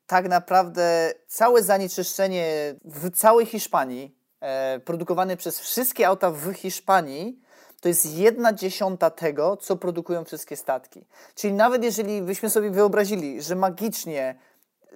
tak 0.07 0.29
naprawdę 0.29 1.13
całe 1.27 1.63
zanieczyszczenie 1.63 2.75
w 2.85 3.11
całej 3.11 3.45
Hiszpanii, 3.45 4.15
e, 4.41 4.79
produkowane 4.79 5.37
przez 5.37 5.59
wszystkie 5.59 6.07
auta 6.07 6.31
w 6.31 6.53
Hiszpanii, 6.53 7.41
to 7.85 7.89
jest 7.89 8.17
jedna 8.17 8.53
dziesiąta 8.53 9.09
tego, 9.09 9.57
co 9.57 9.75
produkują 9.75 10.25
wszystkie 10.25 10.55
statki. 10.55 11.05
Czyli 11.35 11.53
nawet 11.53 11.83
jeżeli 11.83 12.21
byśmy 12.21 12.49
sobie 12.49 12.71
wyobrazili, 12.71 13.41
że 13.41 13.55
magicznie 13.55 14.35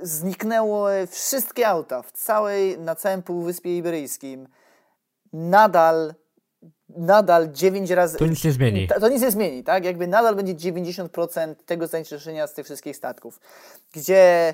zniknęło 0.02 0.88
wszystkie 1.10 1.67
auta 1.67 2.02
w 2.02 2.12
całej, 2.12 2.80
na 2.80 2.95
całym 2.95 3.23
Półwyspie 3.23 3.78
Iberyjskim, 3.78 4.47
nadal 5.34 6.13
nadal 6.89 7.52
9 7.52 7.89
razy... 7.89 8.17
To 8.17 8.28
nic 8.28 8.43
nie 8.43 8.52
zmieni. 8.52 8.88
To, 8.88 8.99
to 8.99 9.10
nic 9.10 9.21
nie 9.21 9.32
zmieni, 9.32 9.63
tak? 9.63 9.86
Jakby 9.86 10.08
nadal 10.08 10.36
będzie 10.36 10.71
90% 10.71 11.56
tego 11.56 11.88
zanieczyszczenia 11.88 12.47
z 12.47 12.54
tych 12.54 12.65
wszystkich 12.65 12.95
statków. 12.95 13.39
Gdzie 13.93 14.54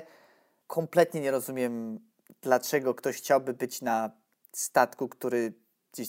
kompletnie 0.66 1.20
nie 1.20 1.30
rozumiem, 1.30 1.98
dlaczego 2.42 2.94
ktoś 2.94 3.16
chciałby 3.16 3.54
być 3.54 3.82
na 3.82 4.10
statku, 4.52 5.08
który 5.08 5.52
gdzieś 5.92 6.08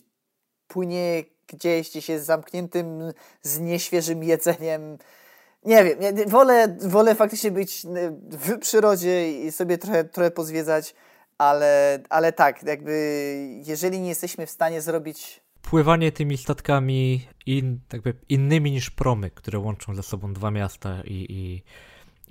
płynie 0.68 1.24
gdzieś, 1.48 1.90
gdzieś 1.90 2.10
jest 2.10 2.26
zamkniętym 2.26 3.14
z 3.42 3.60
nieświeżym 3.60 4.24
jedzeniem. 4.24 4.98
Nie 5.66 5.84
wiem, 5.84 6.30
wolę, 6.30 6.78
wolę 6.82 7.16
faktycznie 7.16 7.52
być 7.52 7.86
w 8.32 8.60
przyrodzie 8.60 9.32
i 9.32 9.52
sobie 9.52 9.78
trochę, 9.78 10.04
trochę 10.04 10.32
pozwiedzać 10.32 10.96
ale, 11.38 12.04
ale 12.10 12.34
tak, 12.34 12.64
jakby 12.64 12.92
jeżeli 13.66 14.00
nie 14.00 14.10
jesteśmy 14.10 14.46
w 14.46 14.50
stanie 14.50 14.82
zrobić. 14.82 15.42
Pływanie 15.62 16.12
tymi 16.12 16.38
statkami 16.38 17.28
in, 17.46 17.80
jakby 17.94 18.14
innymi 18.30 18.72
niż 18.72 18.90
promy, 18.90 19.32
które 19.32 19.60
łączą 19.60 19.96
ze 19.96 20.04
sobą 20.04 20.34
dwa 20.34 20.52
miasta 20.52 21.02
i, 21.06 21.26
i 21.30 21.64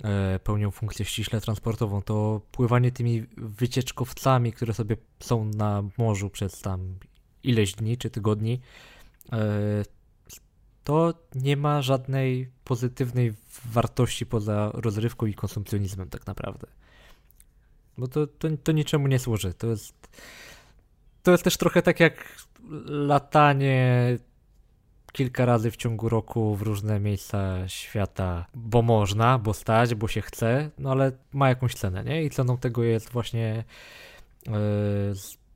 e, 0.03 0.39
pełnią 0.39 0.71
funkcję 0.71 1.05
ściśle 1.05 1.41
transportową, 1.41 2.01
to 2.01 2.41
pływanie 2.51 2.91
tymi 2.91 3.25
wycieczkowcami, 3.37 4.53
które 4.53 4.73
sobie 4.73 4.97
są 5.19 5.45
na 5.45 5.83
morzu 5.97 6.29
przez 6.29 6.61
tam 6.61 6.95
ileś 7.43 7.73
dni 7.73 7.97
czy 7.97 8.09
tygodni, 8.09 8.61
to 10.83 11.13
nie 11.35 11.57
ma 11.57 11.81
żadnej 11.81 12.49
pozytywnej 12.63 13.33
wartości 13.65 14.25
poza 14.25 14.71
rozrywką 14.73 15.25
i 15.25 15.33
konsumpcjonizmem 15.33 16.09
tak 16.09 16.27
naprawdę. 16.27 16.67
Bo 17.97 18.07
to, 18.07 18.27
to, 18.27 18.47
to 18.63 18.71
niczemu 18.71 19.07
nie 19.07 19.19
służy. 19.19 19.53
To 19.53 19.67
jest, 19.67 19.93
to 21.23 21.31
jest 21.31 21.43
też 21.43 21.57
trochę 21.57 21.81
tak 21.81 21.99
jak 21.99 22.45
latanie 22.85 24.17
kilka 25.11 25.45
razy 25.45 25.71
w 25.71 25.75
ciągu 25.75 26.09
roku 26.09 26.55
w 26.55 26.61
różne 26.61 26.99
miejsca 26.99 27.67
świata, 27.67 28.45
bo 28.55 28.81
można, 28.81 29.39
bo 29.39 29.53
stać, 29.53 29.95
bo 29.95 30.07
się 30.07 30.21
chce, 30.21 30.69
no 30.77 30.91
ale 30.91 31.11
ma 31.33 31.49
jakąś 31.49 31.73
cenę, 31.73 32.03
nie? 32.03 32.23
I 32.23 32.29
ceną 32.29 32.57
tego 32.57 32.83
jest 32.83 33.09
właśnie 33.09 33.63
yy, 34.47 34.53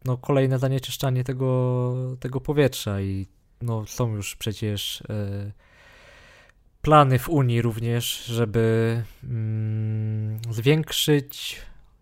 no, 0.05 0.17
kolejne 0.17 0.59
zanieczyszczanie 0.59 1.23
tego, 1.23 1.93
tego 2.19 2.41
powietrza 2.41 3.01
i 3.01 3.27
no, 3.61 3.85
są 3.85 4.15
już 4.15 4.35
przecież 4.35 5.03
yy, 5.09 5.51
plany 6.81 7.19
w 7.19 7.29
Unii 7.29 7.61
również, 7.61 8.25
żeby 8.25 9.03
yy, 9.23 10.53
zwiększyć 10.53 11.61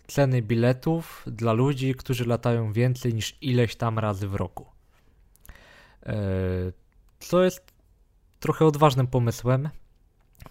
ceny 0.10 0.42
biletów 0.42 1.24
dla 1.28 1.54
ludzi, 1.54 1.96
którzy 1.96 2.26
latają 2.26 2.74
więcej 2.74 3.14
niż 3.14 3.38
ileś 3.42 3.76
tam 3.76 4.00
razy 4.00 4.28
w 4.28 4.36
roku. 4.36 4.66
E, 6.06 6.16
co 7.20 7.44
jest 7.44 7.74
trochę 8.40 8.66
odważnym 8.66 9.08
pomysłem, 9.08 9.70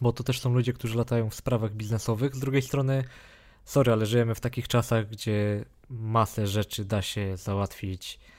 bo 0.01 0.12
to 0.12 0.25
też 0.25 0.40
są 0.40 0.55
ludzie, 0.55 0.73
którzy 0.73 0.99
latają 0.99 1.31
w 1.31 1.35
sprawach 1.35 1.75
biznesowych. 1.75 2.37
Z 2.37 2.40
drugiej 2.40 2.62
strony, 2.62 3.05
sorry, 3.64 3.92
ale 3.92 4.07
żyjemy 4.07 4.35
w 4.35 4.40
takich 4.40 4.68
czasach, 4.68 5.09
gdzie 5.09 5.64
masę 5.90 6.47
rzeczy 6.47 6.85
da 6.85 7.03
się 7.03 7.37
załatwić 7.37 8.18
e, 8.23 8.38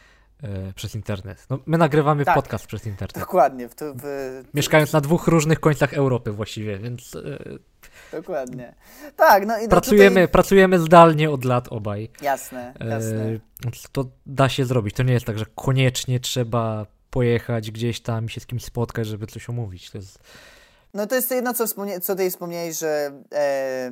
przez 0.75 0.95
internet. 0.95 1.45
No, 1.49 1.59
my 1.65 1.77
nagrywamy 1.77 2.25
tak, 2.25 2.35
podcast 2.35 2.65
przez 2.65 2.85
internet. 2.85 3.19
Dokładnie. 3.19 3.69
W, 3.69 3.75
w, 3.75 4.43
Mieszkając 4.53 4.93
na 4.93 5.01
dwóch 5.01 5.27
różnych 5.27 5.59
końcach 5.59 5.93
Europy 5.93 6.31
właściwie, 6.31 6.77
więc 6.77 7.15
e, 7.15 7.39
Dokładnie. 8.11 8.75
Tak, 9.15 9.45
no 9.45 9.59
i 9.59 9.63
no 9.63 9.69
pracujemy, 9.69 10.09
tutaj... 10.09 10.27
pracujemy 10.27 10.79
zdalnie 10.79 11.29
od 11.29 11.45
lat 11.45 11.67
obaj. 11.67 12.09
Jasne, 12.21 12.73
jasne. 12.79 13.25
E, 13.25 13.39
to 13.91 14.05
da 14.25 14.49
się 14.49 14.65
zrobić. 14.65 14.95
To 14.95 15.03
nie 15.03 15.13
jest 15.13 15.25
tak, 15.25 15.39
że 15.39 15.45
koniecznie 15.55 16.19
trzeba 16.19 16.85
pojechać 17.09 17.71
gdzieś 17.71 18.01
tam 18.01 18.25
i 18.25 18.29
się 18.29 18.41
z 18.41 18.45
kimś 18.45 18.65
spotkać, 18.65 19.07
żeby 19.07 19.27
coś 19.27 19.49
omówić. 19.49 19.91
To 19.91 19.97
jest... 19.97 20.19
No 20.93 21.07
to 21.07 21.15
jest 21.15 21.29
to 21.29 21.35
jedno, 21.35 21.53
co, 21.53 21.67
wspomnie, 21.67 21.99
co 21.99 22.13
tutaj 22.13 22.31
wspomniałeś, 22.31 22.77
że 22.77 23.11
e, 23.33 23.91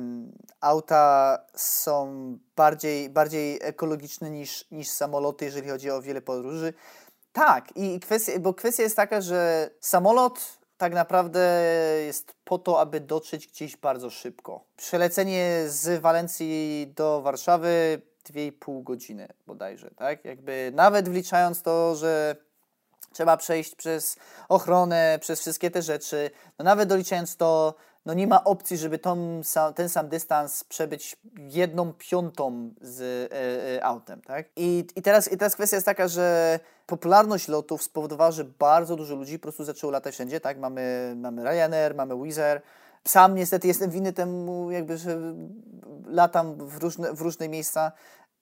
auta 0.60 1.38
są 1.54 2.08
bardziej, 2.56 3.10
bardziej 3.10 3.58
ekologiczne 3.62 4.30
niż, 4.30 4.64
niż 4.70 4.88
samoloty, 4.88 5.44
jeżeli 5.44 5.68
chodzi 5.68 5.90
o 5.90 6.02
wiele 6.02 6.22
podróży. 6.22 6.72
Tak, 7.32 7.76
i 7.76 8.00
kwestia, 8.00 8.32
bo 8.40 8.54
kwestia 8.54 8.82
jest 8.82 8.96
taka, 8.96 9.20
że 9.20 9.70
samolot 9.80 10.58
tak 10.76 10.94
naprawdę 10.94 11.40
jest 12.06 12.34
po 12.44 12.58
to, 12.58 12.80
aby 12.80 13.00
dotrzeć 13.00 13.46
gdzieś 13.46 13.76
bardzo 13.76 14.10
szybko. 14.10 14.64
Przelecenie 14.76 15.64
z 15.66 16.00
Walencji 16.00 16.92
do 16.96 17.22
Warszawy 17.22 18.02
2,5 18.24 18.82
godziny 18.82 19.28
bodajże, 19.46 19.90
tak? 19.96 20.24
Jakby 20.24 20.72
nawet 20.74 21.08
wliczając 21.08 21.62
to, 21.62 21.96
że 21.96 22.36
trzeba 23.12 23.36
przejść 23.36 23.74
przez 23.74 24.16
ochronę, 24.48 25.18
przez 25.20 25.40
wszystkie 25.40 25.70
te 25.70 25.82
rzeczy, 25.82 26.30
no 26.58 26.64
nawet 26.64 26.88
doliczając 26.88 27.36
to, 27.36 27.74
no 28.06 28.14
nie 28.14 28.26
ma 28.26 28.44
opcji, 28.44 28.76
żeby 28.76 28.98
tą, 28.98 29.40
ten 29.74 29.88
sam 29.88 30.08
dystans 30.08 30.64
przebyć 30.64 31.16
jedną 31.38 31.92
piątą 31.92 32.70
z 32.80 33.00
e, 33.32 33.76
e, 33.76 33.84
autem, 33.84 34.22
tak? 34.22 34.46
I, 34.56 34.86
i, 34.96 35.02
teraz, 35.02 35.32
I 35.32 35.36
teraz 35.36 35.54
kwestia 35.54 35.76
jest 35.76 35.86
taka, 35.86 36.08
że 36.08 36.60
popularność 36.86 37.48
lotów 37.48 37.82
spowodowała, 37.82 38.30
że 38.30 38.44
bardzo 38.44 38.96
dużo 38.96 39.14
ludzi 39.14 39.38
po 39.38 39.42
prostu 39.42 39.64
zaczęło 39.64 39.92
latać 39.92 40.14
wszędzie, 40.14 40.40
tak? 40.40 40.58
Mamy, 40.58 41.14
mamy 41.16 41.44
Ryanair, 41.44 41.94
mamy 41.94 42.22
Wizz 42.22 42.38
Air, 42.38 42.62
sam 43.04 43.34
niestety 43.34 43.68
jestem 43.68 43.90
winny 43.90 44.12
temu, 44.12 44.70
jakby, 44.70 44.98
że 44.98 45.18
latam 46.06 46.68
w 46.68 46.76
różne, 46.76 47.12
w 47.12 47.20
różne 47.20 47.48
miejsca. 47.48 47.92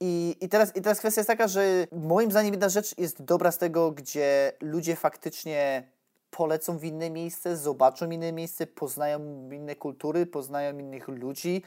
I, 0.01 0.37
i, 0.41 0.49
teraz, 0.49 0.77
I 0.77 0.83
teraz 0.83 0.99
kwestia 0.99 1.21
jest 1.21 1.29
taka, 1.29 1.49
że 1.49 1.87
moim 1.93 2.31
zdaniem 2.31 2.53
jedna 2.53 2.69
rzecz 2.69 2.99
jest 2.99 3.23
dobra 3.23 3.51
z 3.51 3.59
tego, 3.59 3.91
gdzie 3.91 4.53
ludzie 4.61 4.97
faktycznie 4.97 5.89
polecą 6.31 6.79
w 6.79 6.85
inne 6.85 7.11
miejsce, 7.11 7.57
zobaczą 7.57 8.11
inne 8.11 8.33
miejsce, 8.33 8.67
poznają 8.67 9.21
inne 9.51 9.77
kultury, 9.77 10.27
poznają 10.27 10.79
innych 10.79 11.09
ludzi. 11.09 11.63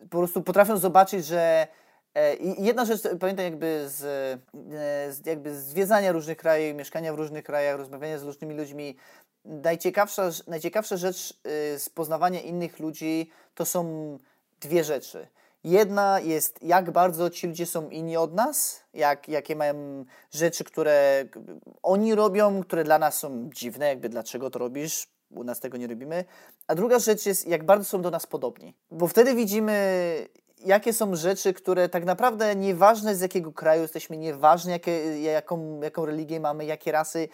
Po 0.00 0.18
prostu 0.18 0.42
potrafią 0.42 0.76
zobaczyć, 0.76 1.26
że 1.26 1.66
e, 2.14 2.34
i 2.34 2.64
jedna 2.64 2.84
rzecz, 2.84 3.02
pamiętam 3.20 3.44
jakby 3.44 3.84
z, 3.88 4.02
e, 4.04 5.12
z 5.12 5.26
jakby 5.26 5.60
zwiedzania 5.60 6.12
różnych 6.12 6.36
krajów, 6.36 6.76
mieszkania 6.76 7.12
w 7.12 7.16
różnych 7.16 7.44
krajach, 7.44 7.76
rozmawiania 7.76 8.18
z 8.18 8.22
różnymi 8.22 8.54
ludźmi, 8.54 8.96
najciekawsza, 9.44 10.30
najciekawsza 10.46 10.96
rzecz 10.96 11.40
y, 11.74 11.78
z 11.78 11.90
poznawania 11.90 12.40
innych 12.40 12.78
ludzi 12.78 13.30
to 13.54 13.64
są 13.64 14.18
dwie 14.60 14.84
rzeczy. 14.84 15.26
Jedna 15.64 16.20
jest, 16.20 16.62
jak 16.62 16.90
bardzo 16.90 17.30
ci 17.30 17.46
ludzie 17.46 17.66
są 17.66 17.88
inni 17.88 18.16
od 18.16 18.34
nas, 18.34 18.80
jak, 18.94 19.28
jakie 19.28 19.56
mają 19.56 20.04
rzeczy, 20.30 20.64
które 20.64 21.24
oni 21.82 22.14
robią, 22.14 22.62
które 22.62 22.84
dla 22.84 22.98
nas 22.98 23.18
są 23.18 23.50
dziwne, 23.54 23.86
jakby 23.86 24.08
dlaczego 24.08 24.50
to 24.50 24.58
robisz, 24.58 25.08
u 25.30 25.44
nas 25.44 25.60
tego 25.60 25.76
nie 25.76 25.86
robimy. 25.86 26.24
A 26.66 26.74
druga 26.74 26.98
rzecz 26.98 27.26
jest, 27.26 27.48
jak 27.48 27.64
bardzo 27.64 27.84
są 27.84 28.02
do 28.02 28.10
nas 28.10 28.26
podobni. 28.26 28.74
Bo 28.90 29.06
wtedy 29.06 29.34
widzimy, 29.34 29.74
jakie 30.64 30.92
są 30.92 31.16
rzeczy, 31.16 31.52
które 31.52 31.88
tak 31.88 32.04
naprawdę 32.04 32.56
nieważne 32.56 33.16
z 33.16 33.20
jakiego 33.20 33.52
kraju 33.52 33.82
jesteśmy, 33.82 34.16
nieważne 34.16 34.72
jakie, 34.72 35.22
jaką, 35.22 35.80
jaką 35.80 36.06
religię 36.06 36.40
mamy, 36.40 36.64
jakie 36.64 36.92
rasy, 36.92 37.28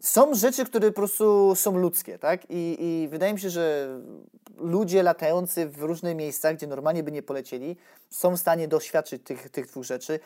są 0.00 0.34
rzeczy, 0.34 0.64
które 0.64 0.88
po 0.88 0.94
prostu 0.94 1.54
są 1.54 1.78
ludzkie, 1.78 2.18
tak? 2.18 2.50
I, 2.50 2.76
I 2.80 3.08
wydaje 3.08 3.32
mi 3.32 3.40
się, 3.40 3.50
że 3.50 3.88
ludzie 4.56 5.02
latający 5.02 5.66
w 5.66 5.82
różnych 5.82 6.16
miejscach, 6.16 6.56
gdzie 6.56 6.66
normalnie 6.66 7.02
by 7.02 7.12
nie 7.12 7.22
polecieli, 7.22 7.76
są 8.10 8.36
w 8.36 8.40
stanie 8.40 8.68
doświadczyć 8.68 9.22
tych, 9.24 9.50
tych 9.50 9.66
dwóch 9.66 9.84
rzeczy. 9.84 10.20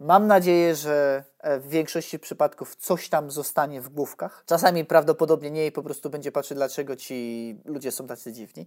Mam 0.00 0.26
nadzieję, 0.26 0.74
że 0.74 1.24
e, 1.38 1.60
w 1.60 1.68
większości 1.68 2.18
przypadków 2.18 2.76
coś 2.76 3.08
tam 3.08 3.30
zostanie 3.30 3.80
w 3.80 3.88
główkach. 3.88 4.42
Czasami 4.46 4.84
prawdopodobnie 4.84 5.50
nie 5.50 5.66
i 5.66 5.72
po 5.72 5.82
prostu 5.82 6.10
będzie 6.10 6.32
patrzeć, 6.32 6.56
dlaczego 6.56 6.96
ci 6.96 7.56
ludzie 7.64 7.92
są 7.92 8.06
tacy 8.06 8.32
dziwni. 8.32 8.66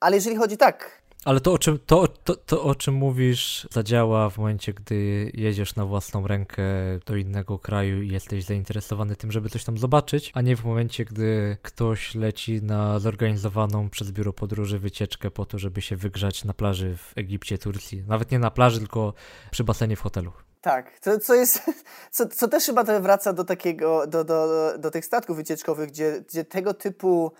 Ale 0.00 0.16
jeżeli 0.16 0.36
chodzi 0.36 0.56
tak, 0.56 1.02
ale 1.28 1.40
to 1.40 1.52
o, 1.52 1.58
czym, 1.58 1.78
to, 1.86 2.08
to, 2.08 2.36
to, 2.36 2.62
o 2.62 2.74
czym 2.74 2.94
mówisz, 2.94 3.68
zadziała 3.70 4.30
w 4.30 4.38
momencie, 4.38 4.72
gdy 4.72 5.30
jedziesz 5.34 5.76
na 5.76 5.84
własną 5.84 6.26
rękę 6.26 6.62
do 7.06 7.16
innego 7.16 7.58
kraju 7.58 8.02
i 8.02 8.08
jesteś 8.08 8.44
zainteresowany 8.44 9.16
tym, 9.16 9.32
żeby 9.32 9.48
coś 9.48 9.64
tam 9.64 9.78
zobaczyć, 9.78 10.32
a 10.34 10.40
nie 10.40 10.56
w 10.56 10.64
momencie, 10.64 11.04
gdy 11.04 11.56
ktoś 11.62 12.14
leci 12.14 12.62
na 12.62 12.98
zorganizowaną 12.98 13.90
przez 13.90 14.10
biuro 14.10 14.32
podróży 14.32 14.78
wycieczkę 14.78 15.30
po 15.30 15.46
to, 15.46 15.58
żeby 15.58 15.82
się 15.82 15.96
wygrzać 15.96 16.44
na 16.44 16.54
plaży 16.54 16.96
w 16.96 17.18
Egipcie, 17.18 17.58
Turcji. 17.58 18.04
Nawet 18.06 18.30
nie 18.30 18.38
na 18.38 18.50
plaży, 18.50 18.78
tylko 18.78 19.14
przy 19.50 19.64
basenie 19.64 19.96
w 19.96 20.00
hotelu. 20.00 20.32
Tak, 20.60 21.00
co 21.22 21.34
jest, 21.34 21.62
co, 22.10 22.26
co 22.26 22.48
też 22.48 22.64
chyba 22.64 22.84
wraca 22.84 23.32
do 23.32 23.44
takiego, 23.44 24.06
do, 24.06 24.24
do, 24.24 24.48
do 24.78 24.90
tych 24.90 25.04
statków 25.04 25.36
wycieczkowych, 25.36 25.88
gdzie, 25.88 26.24
gdzie 26.28 26.44
tego 26.44 26.74
typu 26.74 27.32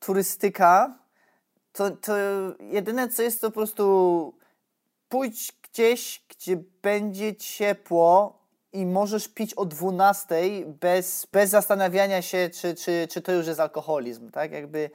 turystyka 0.00 1.00
to, 1.72 1.90
to 1.90 2.12
jedyne 2.60 3.08
co 3.08 3.22
jest 3.22 3.40
to 3.40 3.50
po 3.50 3.54
prostu 3.54 4.34
pójdź 5.08 5.52
gdzieś, 5.62 6.24
gdzie 6.28 6.56
będzie 6.82 7.36
ciepło 7.36 8.40
i 8.72 8.86
możesz 8.86 9.28
pić 9.28 9.54
o 9.54 9.64
12 9.64 10.36
bez, 10.66 11.26
bez 11.32 11.50
zastanawiania 11.50 12.22
się, 12.22 12.50
czy, 12.54 12.74
czy, 12.74 13.08
czy 13.10 13.22
to 13.22 13.32
już 13.32 13.46
jest 13.46 13.60
alkoholizm, 13.60 14.30
tak? 14.30 14.52
Jakby 14.52 14.90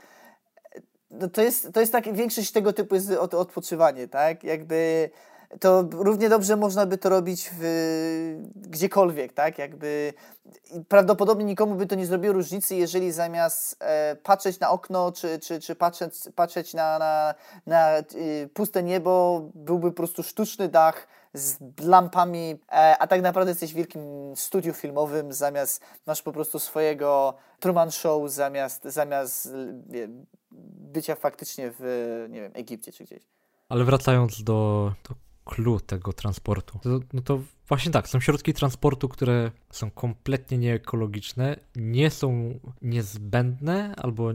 no 1.09 1.29
to 1.29 1.41
jest, 1.41 1.73
to 1.73 1.79
jest 1.79 1.91
tak, 1.91 2.13
większość 2.13 2.51
tego 2.51 2.73
typu 2.73 2.95
jest 2.95 3.11
od, 3.11 3.33
odpoczywanie, 3.33 4.07
tak? 4.07 4.43
Jakby 4.43 5.09
to 5.59 5.83
równie 5.91 6.29
dobrze 6.29 6.55
można 6.55 6.85
by 6.85 6.97
to 6.97 7.09
robić 7.09 7.51
w, 7.59 8.41
gdziekolwiek, 8.55 9.33
tak? 9.33 9.57
Jakby 9.57 10.13
prawdopodobnie 10.87 11.45
nikomu 11.45 11.75
by 11.75 11.87
to 11.87 11.95
nie 11.95 12.05
zrobiło 12.05 12.33
różnicy, 12.33 12.75
jeżeli 12.75 13.11
zamiast 13.11 13.77
e, 13.79 14.15
patrzeć 14.15 14.59
na 14.59 14.69
okno, 14.69 15.11
czy, 15.11 15.39
czy, 15.39 15.59
czy 15.59 15.75
patrzeć, 15.75 16.13
patrzeć 16.35 16.73
na, 16.73 16.99
na, 16.99 17.35
na 17.65 17.99
y, 17.99 18.49
puste 18.53 18.83
niebo, 18.83 19.41
byłby 19.55 19.91
po 19.91 19.97
prostu 19.97 20.23
sztuczny 20.23 20.69
dach 20.69 21.07
z 21.33 21.57
lampami, 21.81 22.59
e, 22.71 22.97
a 22.97 23.07
tak 23.07 23.21
naprawdę 23.21 23.51
jesteś 23.51 23.73
w 23.73 23.75
wielkim 23.75 24.01
studiu 24.35 24.73
filmowym, 24.73 25.33
zamiast 25.33 25.81
masz 26.05 26.21
po 26.21 26.31
prostu 26.31 26.59
swojego 26.59 27.33
Truman 27.59 27.91
Show, 27.91 28.31
zamiast, 28.31 28.83
zamiast 28.83 29.53
wie, 29.89 30.07
bycia 30.91 31.15
faktycznie 31.15 31.71
w, 31.79 32.25
nie 32.29 32.41
wiem, 32.41 32.51
Egipcie 32.55 32.91
czy 32.91 33.03
gdzieś. 33.03 33.23
Ale 33.69 33.83
wracając 33.83 34.43
do, 34.43 34.91
do 35.09 35.24
clue 35.45 35.79
tego 35.79 36.13
transportu. 36.13 36.79
To, 36.79 36.99
no 37.13 37.21
to 37.21 37.39
właśnie 37.67 37.91
tak, 37.91 38.07
są 38.07 38.19
środki 38.19 38.53
transportu, 38.53 39.09
które 39.09 39.51
są 39.71 39.91
kompletnie 39.91 40.57
nieekologiczne, 40.57 41.59
nie 41.75 42.11
są 42.11 42.59
niezbędne 42.81 43.95
albo 43.97 44.31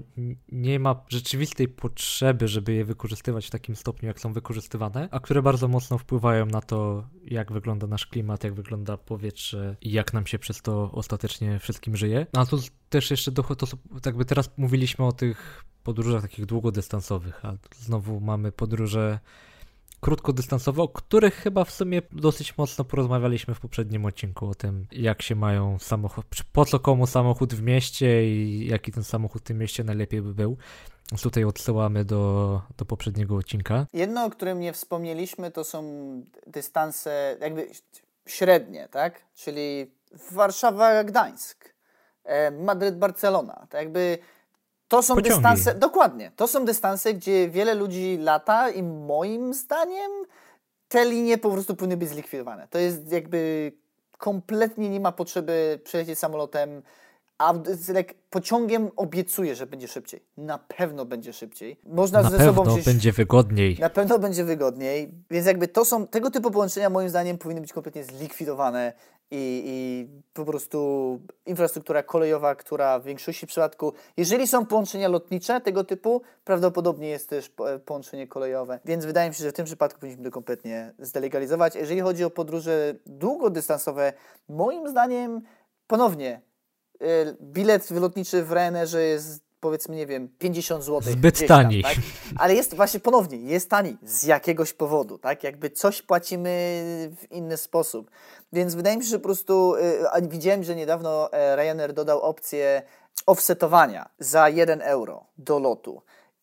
nie 0.52 0.80
ma 0.80 1.04
rzeczywistej 1.08 1.68
potrzeby, 1.68 2.48
żeby 2.48 2.72
je 2.72 2.84
wykorzystywać 2.84 3.46
w 3.46 3.50
takim 3.50 3.76
stopniu, 3.76 4.06
jak 4.06 4.20
są 4.20 4.32
wykorzystywane, 4.32 5.08
a 5.10 5.20
które 5.20 5.42
bardzo 5.42 5.68
mocno 5.68 5.98
wpływają 5.98 6.46
na 6.46 6.60
to, 6.60 7.08
jak 7.24 7.52
wygląda 7.52 7.86
nasz 7.86 8.06
klimat, 8.06 8.44
jak 8.44 8.54
wygląda 8.54 8.96
powietrze 8.96 9.76
i 9.80 9.92
jak 9.92 10.12
nam 10.12 10.26
się 10.26 10.38
przez 10.38 10.62
to 10.62 10.90
ostatecznie 10.92 11.58
wszystkim 11.58 11.96
żyje. 11.96 12.26
A 12.32 12.46
tu 12.46 12.58
też 12.88 13.10
jeszcze 13.10 13.30
do, 13.32 13.42
to, 13.42 13.66
jakby 14.06 14.24
teraz 14.24 14.50
mówiliśmy 14.56 15.06
o 15.06 15.12
tych 15.12 15.64
podróżach 15.82 16.22
takich 16.22 16.46
długodystansowych, 16.46 17.44
a 17.44 17.52
znowu 17.76 18.20
mamy 18.20 18.52
podróże 18.52 19.18
krótkodystansowe, 20.00 20.82
o 20.82 20.88
których 20.88 21.34
chyba 21.34 21.64
w 21.64 21.70
sumie 21.70 22.02
dosyć 22.12 22.58
mocno 22.58 22.84
porozmawialiśmy 22.84 23.54
w 23.54 23.60
poprzednim 23.60 24.04
odcinku 24.04 24.48
o 24.48 24.54
tym, 24.54 24.86
jak 24.92 25.22
się 25.22 25.34
mają 25.34 25.78
samochód, 25.78 26.26
po 26.52 26.64
co 26.64 26.80
komu 26.80 27.06
samochód 27.06 27.54
w 27.54 27.62
mieście 27.62 28.28
i 28.28 28.66
jaki 28.66 28.92
ten 28.92 29.04
samochód 29.04 29.42
w 29.42 29.44
tym 29.44 29.58
mieście 29.58 29.84
najlepiej 29.84 30.22
by 30.22 30.34
był. 30.34 30.56
Tutaj 31.22 31.44
odsyłamy 31.44 32.04
do, 32.04 32.62
do 32.76 32.84
poprzedniego 32.84 33.36
odcinka. 33.36 33.86
Jedno, 33.92 34.24
o 34.24 34.30
którym 34.30 34.60
nie 34.60 34.72
wspomnieliśmy, 34.72 35.50
to 35.50 35.64
są 35.64 35.82
dystanse 36.46 37.36
jakby 37.40 37.70
średnie, 38.26 38.88
tak? 38.90 39.22
Czyli 39.34 39.94
Warszawa-Gdańsk, 40.32 41.56
e, 42.24 42.50
Madryt-Barcelona. 42.50 43.66
Tak 43.66 43.74
jakby 43.74 44.18
to 44.90 45.02
są 45.02 45.14
Pociągi. 45.14 45.30
dystanse, 45.30 45.74
dokładnie, 45.74 46.32
to 46.36 46.46
są 46.46 46.64
dystanse, 46.64 47.14
gdzie 47.14 47.48
wiele 47.48 47.74
ludzi 47.74 48.18
lata 48.20 48.70
i 48.70 48.82
moim 48.82 49.54
zdaniem 49.54 50.10
te 50.88 51.04
linie 51.04 51.38
po 51.38 51.50
prostu 51.50 51.76
powinny 51.76 51.96
być 51.96 52.08
zlikwidowane. 52.08 52.68
To 52.70 52.78
jest 52.78 53.12
jakby 53.12 53.72
kompletnie 54.18 54.88
nie 54.88 55.00
ma 55.00 55.12
potrzeby 55.12 55.80
przejechać 55.84 56.18
samolotem, 56.18 56.82
a 57.38 57.54
pociągiem 58.30 58.90
obiecuję, 58.96 59.54
że 59.54 59.66
będzie 59.66 59.88
szybciej. 59.88 60.22
Na 60.36 60.58
pewno 60.58 61.04
będzie 61.04 61.32
szybciej. 61.32 61.80
Można 61.84 62.22
na 62.22 62.30
ze 62.30 62.38
pewno 62.38 62.64
sobą 62.64 62.82
będzie 62.84 63.12
wygodniej. 63.12 63.78
Na 63.80 63.90
pewno 63.90 64.18
będzie 64.18 64.44
wygodniej. 64.44 65.10
Więc 65.30 65.46
jakby 65.46 65.68
to 65.68 65.84
są, 65.84 66.06
tego 66.06 66.30
typu 66.30 66.50
połączenia 66.50 66.90
moim 66.90 67.08
zdaniem 67.08 67.38
powinny 67.38 67.60
być 67.60 67.72
kompletnie 67.72 68.04
zlikwidowane 68.04 68.92
i, 69.30 69.62
i 69.66 70.08
po 70.32 70.44
prostu 70.44 71.20
infrastruktura 71.46 72.02
kolejowa, 72.02 72.54
która 72.54 72.98
w 72.98 73.04
większości 73.04 73.46
przypadków, 73.46 73.94
jeżeli 74.16 74.48
są 74.48 74.66
połączenia 74.66 75.08
lotnicze 75.08 75.60
tego 75.60 75.84
typu, 75.84 76.22
prawdopodobnie 76.44 77.08
jest 77.08 77.28
też 77.28 77.52
połączenie 77.84 78.26
kolejowe. 78.26 78.80
Więc 78.84 79.04
wydaje 79.04 79.28
mi 79.28 79.34
się, 79.34 79.44
że 79.44 79.50
w 79.50 79.54
tym 79.54 79.66
przypadku 79.66 80.00
powinniśmy 80.00 80.24
to 80.24 80.30
kompletnie 80.30 80.94
zdelegalizować. 80.98 81.74
Jeżeli 81.74 82.00
chodzi 82.00 82.24
o 82.24 82.30
podróże 82.30 82.94
długodystansowe, 83.06 84.12
moim 84.48 84.88
zdaniem 84.88 85.42
ponownie 85.86 86.40
Y, 87.02 87.36
bilet 87.42 87.90
lotniczy 87.90 88.44
w 88.44 88.52
Ryanerze 88.52 89.02
jest 89.02 89.49
powiedzmy, 89.60 89.96
nie 89.96 90.06
wiem, 90.06 90.28
50 90.38 90.84
zł. 90.84 91.12
Zbyt 91.12 91.46
tani. 91.46 91.82
tak? 91.82 91.96
Ale 92.36 92.54
jest 92.54 92.74
właśnie 92.74 93.00
ponownie, 93.00 93.38
jest 93.38 93.70
tani 93.70 93.96
z 94.02 94.22
jakiegoś 94.22 94.72
powodu, 94.72 95.18
tak? 95.18 95.44
Jakby 95.44 95.70
coś 95.70 96.02
płacimy 96.02 96.50
w 97.16 97.32
inny 97.32 97.56
sposób. 97.56 98.10
Więc 98.52 98.74
wydaje 98.74 98.96
mi 98.96 99.04
się, 99.04 99.10
że 99.10 99.18
po 99.18 99.24
prostu 99.24 99.74
yy, 100.20 100.28
widziałem, 100.28 100.64
że 100.64 100.76
niedawno 100.76 101.32
e, 101.32 101.56
Ryanair 101.56 101.92
dodał 101.92 102.20
opcję 102.20 102.82
offsetowania 103.26 104.08
za 104.18 104.48
1 104.48 104.82
euro 104.82 105.24
do 105.38 105.58
lotu. 105.58 106.02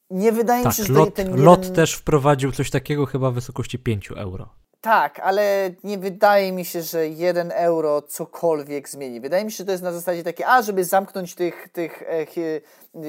Nie 0.10 0.32
wydaje 0.32 0.63
tak, 0.63 0.71
mi 0.71 0.75
się, 0.77 0.84
że 0.84 0.93
lot, 0.93 1.15
ten 1.15 1.27
jeden... 1.30 1.45
lot 1.45 1.73
też 1.73 1.93
wprowadził 1.93 2.51
coś 2.51 2.69
takiego 2.69 3.06
chyba 3.06 3.32
w 3.32 3.34
wysokości 3.34 3.80
5 3.80 4.10
euro. 4.17 4.49
Tak, 4.81 5.19
ale 5.19 5.71
nie 5.83 5.97
wydaje 5.97 6.51
mi 6.51 6.65
się, 6.65 6.81
że 6.81 7.07
jeden 7.07 7.51
euro 7.55 8.01
cokolwiek 8.01 8.89
zmieni. 8.89 9.21
Wydaje 9.21 9.45
mi 9.45 9.51
się, 9.51 9.57
że 9.57 9.65
to 9.65 9.71
jest 9.71 9.83
na 9.83 9.93
zasadzie 9.93 10.23
takie, 10.23 10.47
a 10.47 10.61
żeby 10.61 10.83
zamknąć 10.83 11.35
tych, 11.35 11.69
tych 11.73 12.03
e, 12.07 12.25
hi, 12.25 12.41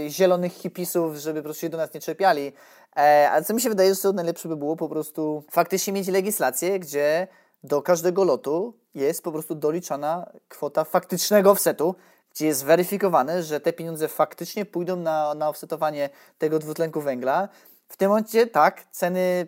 zielonych 0.08 0.52
hipisów, 0.52 1.16
żeby 1.16 1.40
po 1.40 1.44
prostu 1.44 1.60
się 1.60 1.68
do 1.68 1.76
nas 1.76 1.94
nie 1.94 2.00
czepiali. 2.00 2.52
E, 2.96 3.30
a 3.32 3.42
co 3.42 3.54
mi 3.54 3.60
się 3.60 3.68
wydaje, 3.68 3.94
że 3.94 4.02
to 4.02 4.12
najlepsze 4.12 4.48
by 4.48 4.56
było 4.56 4.76
po 4.76 4.88
prostu 4.88 5.44
faktycznie 5.50 5.92
mieć 5.92 6.08
legislację, 6.08 6.78
gdzie 6.78 7.28
do 7.62 7.82
każdego 7.82 8.24
lotu 8.24 8.74
jest 8.94 9.22
po 9.22 9.32
prostu 9.32 9.54
doliczana 9.54 10.32
kwota 10.48 10.84
faktycznego 10.84 11.50
offsetu, 11.50 11.94
gdzie 12.34 12.46
jest 12.46 12.64
weryfikowane, 12.64 13.42
że 13.42 13.60
te 13.60 13.72
pieniądze 13.72 14.08
faktycznie 14.08 14.64
pójdą 14.64 14.96
na, 14.96 15.34
na 15.34 15.48
offsetowanie 15.48 16.10
tego 16.38 16.58
dwutlenku 16.58 17.00
węgla. 17.00 17.48
W 17.88 17.96
tym 17.96 18.08
momencie 18.08 18.46
tak, 18.46 18.84
ceny 18.90 19.46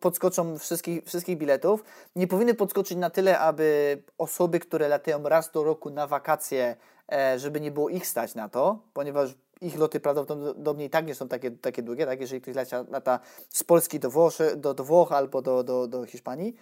podskoczą 0.00 0.58
wszystkich, 0.58 1.04
wszystkich 1.04 1.38
biletów. 1.38 1.84
Nie 2.16 2.26
powinny 2.26 2.54
podskoczyć 2.54 2.98
na 2.98 3.10
tyle, 3.10 3.38
aby 3.38 3.98
osoby, 4.18 4.60
które 4.60 4.88
latają 4.88 5.22
raz 5.28 5.50
do 5.50 5.64
roku 5.64 5.90
na 5.90 6.06
wakacje, 6.06 6.76
e, 7.12 7.38
żeby 7.38 7.60
nie 7.60 7.70
było 7.70 7.88
ich 7.88 8.06
stać 8.06 8.34
na 8.34 8.48
to, 8.48 8.78
ponieważ 8.92 9.34
ich 9.60 9.78
loty 9.78 10.00
prawdopodobnie 10.00 10.84
i 10.84 10.90
tak 10.90 11.06
nie 11.06 11.14
są 11.14 11.28
takie, 11.28 11.50
takie 11.50 11.82
długie, 11.82 12.06
tak? 12.06 12.20
jeżeli 12.20 12.40
ktoś 12.40 12.54
lata, 12.54 12.84
lata 12.90 13.20
z 13.48 13.64
Polski 13.64 14.00
do, 14.00 14.30
do, 14.56 14.74
do 14.74 14.84
Włoch 14.84 15.12
albo 15.12 15.42
do, 15.42 15.64
do, 15.64 15.86
do 15.86 16.06
Hiszpanii. 16.06 16.56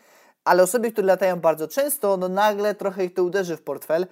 Ale 0.44 0.62
osoby, 0.62 0.92
które 0.92 1.06
latają 1.06 1.40
bardzo 1.40 1.68
często, 1.68 2.16
no 2.16 2.28
nagle 2.28 2.74
trochę 2.74 3.04
ich 3.04 3.14
to 3.14 3.24
uderzy 3.24 3.56
w 3.56 3.62
portfel, 3.62 4.06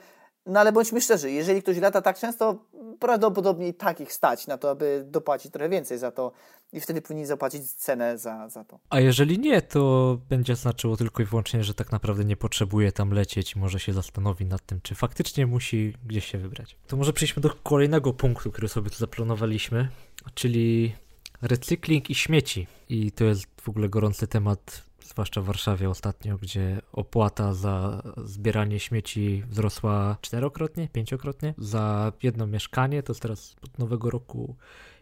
no 0.47 0.61
ale 0.61 0.73
bądźmy 0.73 1.01
szczerzy, 1.01 1.31
jeżeli 1.31 1.63
ktoś 1.63 1.79
lata 1.79 2.03
tak 2.03 2.19
często, 2.19 2.65
prawdopodobnie 3.01 3.69
i 3.69 3.75
tak 3.75 4.01
ich 4.01 4.13
stać 4.13 4.47
na 4.47 4.59
to, 4.59 4.71
aby 4.71 5.05
dopłacić 5.07 5.53
trochę 5.53 5.69
więcej 5.69 5.99
za 5.99 6.11
to 6.11 6.33
i 6.73 6.81
wtedy 6.81 7.03
powinni 7.03 7.27
zapłacić 7.27 7.73
cenę 7.73 8.19
za, 8.19 8.49
za 8.49 8.65
to. 8.65 8.79
A 8.91 9.01
jeżeli 9.01 9.39
nie, 9.39 9.63
to 9.63 10.19
będzie 10.29 10.57
znaczyło 10.57 10.97
tylko 10.97 11.23
i 11.23 11.27
wyłącznie, 11.27 11.65
że 11.65 11.75
tak 11.75 11.93
naprawdę 11.93 12.25
nie 12.25 12.37
potrzebuje 12.37 12.93
tam 12.93 13.11
lecieć 13.11 13.57
i 13.57 13.59
może 13.59 13.81
się 13.81 13.93
zastanowi 13.93 14.45
nad 14.45 14.67
tym, 14.67 14.81
czy 14.83 14.95
faktycznie 14.95 15.47
musi 15.47 15.95
gdzieś 16.07 16.25
się 16.25 16.39
wybrać. 16.39 16.77
To 16.87 16.97
może 16.97 17.13
przejdźmy 17.13 17.43
do 17.43 17.51
kolejnego 17.51 18.13
punktu, 18.13 18.51
który 18.51 18.69
sobie 18.69 18.91
tu 18.91 18.97
zaplanowaliśmy, 18.97 19.89
czyli 20.35 20.95
recykling 21.43 22.11
i 22.11 22.15
śmieci. 22.15 22.67
I 22.89 23.13
to 23.13 23.25
jest 23.25 23.47
w 23.61 23.69
ogóle 23.69 23.89
gorący 23.89 24.27
temat 24.27 24.90
zwłaszcza 25.11 25.41
w 25.41 25.45
Warszawie 25.45 25.91
ostatnio, 25.91 26.37
gdzie 26.37 26.81
opłata 26.93 27.55
za 27.55 28.03
zbieranie 28.25 28.81
śmieci 28.81 29.45
wzrosła 29.49 30.17
czterokrotnie, 30.21 30.89
pięciokrotnie. 30.93 31.55
Za 31.59 32.13
jedno 32.23 32.47
mieszkanie 32.47 33.03
to 33.03 33.13
jest 33.13 33.23
teraz 33.23 33.57
od 33.63 33.79
nowego 33.79 34.11
roku 34.11 34.57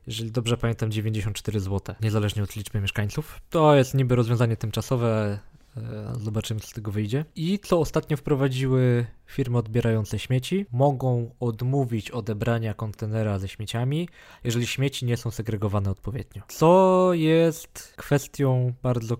jeżeli 0.09 0.33
dobrze 0.33 0.57
pamiętam, 0.57 0.91
94 0.91 1.61
zł, 1.61 1.95
niezależnie 2.03 2.43
od 2.43 2.57
liczby 2.57 2.81
mieszkańców. 2.81 3.41
To 3.51 3.75
jest 3.75 3.95
niby 3.95 4.17
rozwiązanie 4.17 4.57
tymczasowe, 4.57 5.39
e, 5.77 6.13
zobaczymy, 6.21 6.61
co 6.61 6.67
z 6.67 6.73
tego 6.73 6.91
wyjdzie. 6.91 7.25
I 7.37 7.59
co 7.59 7.81
ostatnio 7.81 8.17
wprowadziły 8.17 9.07
firmy 9.27 9.59
odbierające 9.59 10.19
śmieci, 10.19 10.67
mogą 10.73 11.31
odmówić 11.41 12.11
odebrania 12.11 12.75
kontenera 12.75 13.39
ze 13.39 13.49
śmieciami, 13.49 14.09
jeżeli 14.45 14.67
śmieci 14.67 15.07
nie 15.07 15.17
są 15.17 15.31
segregowane 15.31 15.91
odpowiednio. 15.91 16.43
Co 16.49 17.11
jest 17.15 17.95
kwestią 17.97 18.73
bardzo 18.83 19.17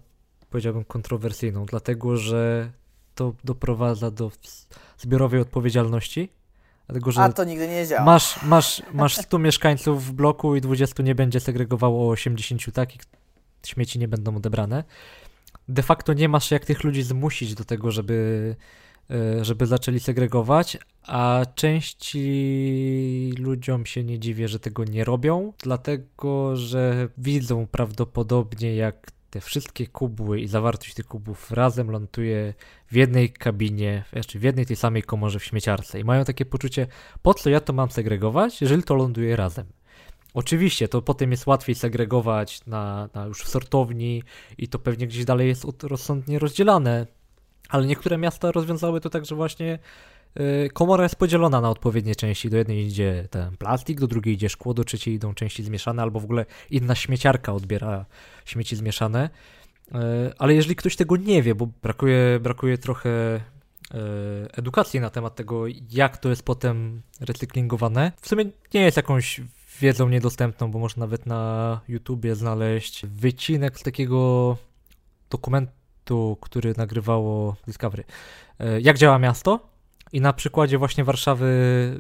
powiedziałbym, 0.51 0.85
kontrowersyjną, 0.85 1.67
dlatego 1.67 2.17
że 2.17 2.71
to 3.15 3.35
doprowadza 3.45 4.11
do 4.11 4.31
zbiorowej 4.99 5.41
odpowiedzialności. 5.41 6.29
Dlatego, 6.87 7.13
że 7.13 7.21
A 7.21 7.33
to 7.33 7.45
nigdy 7.45 7.69
nie 7.69 7.87
działa. 7.87 8.05
Masz, 8.05 8.43
masz, 8.43 8.83
masz 8.93 9.17
100 9.17 9.39
mieszkańców 9.39 10.05
w 10.05 10.13
bloku 10.13 10.57
i 10.57 10.61
20 10.61 11.03
nie 11.03 11.15
będzie 11.15 11.41
segregowało 11.41 12.11
80 12.11 12.75
takich, 12.75 13.01
śmieci 13.67 13.99
nie 13.99 14.09
będą 14.09 14.37
odebrane. 14.37 14.85
De 15.69 15.83
facto 15.83 16.13
nie 16.13 16.29
masz 16.29 16.51
jak 16.51 16.65
tych 16.65 16.85
ludzi 16.85 17.03
zmusić 17.03 17.55
do 17.55 17.65
tego, 17.65 17.91
żeby, 17.91 18.57
e, 19.11 19.45
żeby 19.45 19.67
zaczęli 19.67 20.01
segregować, 20.01 20.79
a 21.03 21.43
części 21.55 23.35
ludziom 23.39 23.87
się 23.87 24.05
nie 24.05 24.19
dziwię, 24.19 24.49
że 24.49 24.61
tego 24.61 24.85
nie 24.85 25.05
robią, 25.05 25.53
dlatego 25.63 26.57
że 26.57 27.09
widzą 27.19 27.67
prawdopodobnie, 27.67 28.77
jak 28.77 29.11
te 29.31 29.41
wszystkie 29.41 29.87
kubły 29.87 30.41
i 30.41 30.49
zawartość 30.49 30.95
tych 30.95 31.07
kubów 31.07 31.51
razem 31.51 31.91
ląduje 31.91 32.55
w 32.91 32.97
jednej 32.97 33.31
kabinie, 33.31 34.05
znaczy 34.13 34.39
w 34.39 34.43
jednej 34.43 34.67
tej 34.67 34.77
samej 34.77 35.03
komorze 35.03 35.39
w 35.39 35.45
śmieciarce 35.45 36.01
i 36.01 36.05
mają 36.05 36.25
takie 36.25 36.45
poczucie, 36.45 36.87
po 37.23 37.35
co 37.35 37.51
ja 37.51 37.61
to 37.61 37.73
mam 37.73 37.91
segregować, 37.91 38.61
jeżeli 38.61 38.83
to 38.83 38.95
ląduje 38.95 39.37
razem. 39.37 39.67
Oczywiście 40.35 40.89
to 40.89 41.03
potem 41.03 41.31
jest 41.31 41.47
łatwiej 41.47 41.75
segregować 41.75 42.67
na, 42.67 43.09
na 43.15 43.27
już 43.27 43.43
w 43.43 43.49
sortowni 43.49 44.23
i 44.59 44.69
to 44.69 44.79
pewnie 44.79 45.07
gdzieś 45.07 45.25
dalej 45.25 45.49
jest 45.49 45.83
rozsądnie 45.83 46.39
rozdzielane, 46.39 47.07
ale 47.69 47.87
niektóre 47.87 48.19
miasta 48.19 48.53
rozwiązały 48.53 49.01
to 49.01 49.11
tak, 49.11 49.25
że 49.25 49.35
właśnie 49.35 49.79
komora 50.73 51.03
jest 51.03 51.17
podzielona 51.17 51.61
na 51.61 51.71
odpowiednie 51.71 52.15
części. 52.15 52.51
Do 52.51 52.57
jednej 52.57 52.87
idzie 52.87 53.29
ten 53.31 53.57
plastik, 53.57 54.01
do 54.01 54.07
drugiej 54.07 54.35
idzie 54.35 54.49
szkło, 54.49 54.75
do 54.75 54.85
trzeciej 54.85 55.15
idą 55.15 55.35
części 55.35 55.65
zmieszane, 55.65 56.03
albo 56.03 56.21
w 56.21 56.25
ogóle 56.25 56.47
inna 56.71 56.95
śmieciarka 56.95 57.53
odbiera 57.53 58.07
śmieci 58.45 58.77
zmieszane. 58.77 59.31
Y, 59.89 59.95
ale 60.39 60.55
jeżeli 60.55 60.77
ktoś 60.77 60.97
tego 60.97 61.17
nie 61.17 61.43
wie, 61.43 61.55
bo 61.55 61.67
brakuje, 61.83 62.41
brakuje 62.41 62.79
trochę 62.79 63.37
y, 63.37 63.41
edukacji 64.53 65.01
na 65.01 65.11
temat 65.11 65.35
tego, 65.35 65.65
jak 65.91 66.17
to 66.17 66.29
jest 66.29 66.43
potem 66.43 67.03
recyklingowane, 67.21 68.13
w 68.21 68.29
sumie 68.29 68.45
nie 68.75 68.81
jest 68.81 68.97
jakąś 68.97 69.41
wiedzą 69.81 70.09
niedostępną, 70.09 70.71
bo 70.71 70.79
można 70.79 71.01
nawet 71.01 71.27
na 71.27 71.81
YouTubie 71.89 72.35
znaleźć 72.35 73.07
wycinek 73.07 73.79
z 73.79 73.83
takiego 73.83 74.57
dokumentu, 75.31 76.39
który 76.41 76.75
nagrywało 76.77 77.57
Discovery. 77.67 78.05
Jak 78.81 78.99
działa 78.99 79.19
miasto? 79.19 79.78
I 80.13 80.21
na 80.21 80.33
przykładzie 80.33 80.79
właśnie 80.79 81.05
Warszawy 81.05 81.49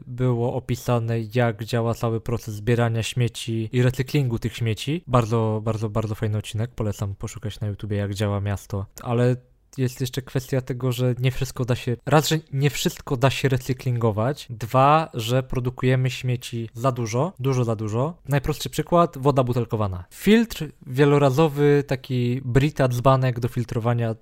było 0.07 0.55
opisane, 0.55 1.21
jak 1.35 1.65
działa 1.65 1.95
cały 1.95 2.21
proces 2.21 2.55
zbierania 2.55 3.03
śmieci 3.03 3.69
i 3.73 3.83
recyklingu 3.83 4.39
tych 4.39 4.57
śmieci. 4.57 5.05
Bardzo, 5.07 5.61
bardzo, 5.65 5.89
bardzo 5.89 6.15
fajny 6.15 6.39
odcinek. 6.39 6.71
Polecam 6.75 7.15
poszukać 7.15 7.61
na 7.61 7.67
YouTubie, 7.67 7.97
jak 7.97 8.15
działa 8.15 8.41
miasto. 8.41 8.87
Ale 9.03 9.37
jest 9.77 10.01
jeszcze 10.01 10.23
kwestia 10.23 10.61
tego, 10.61 10.93
że 10.93 11.15
nie 11.19 11.31
wszystko 11.31 11.65
da 11.65 11.75
się. 11.77 11.97
Raz, 12.07 12.29
że 12.29 12.39
nie 12.53 12.71
wszystko 12.71 13.17
da 13.17 13.31
się 13.31 13.49
recyklingować. 13.49 14.47
Dwa, 14.51 15.11
że 15.15 15.43
produkujemy 15.43 16.11
śmieci 16.11 16.71
za 16.75 16.93
dużo, 16.93 17.33
dużo 17.39 17.65
za 17.65 17.77
dużo. 17.77 18.15
Najprostszy 18.29 18.71
przykład 18.71 19.19
woda 19.19 19.45
butelkowana. 19.45 20.05
Filtr 20.11 20.69
wielorazowy, 20.87 21.85
taki 21.87 22.41
Brita 22.45 22.89
dzbanek 22.89 23.41
do 23.41 23.49
filtrowania 23.49 24.15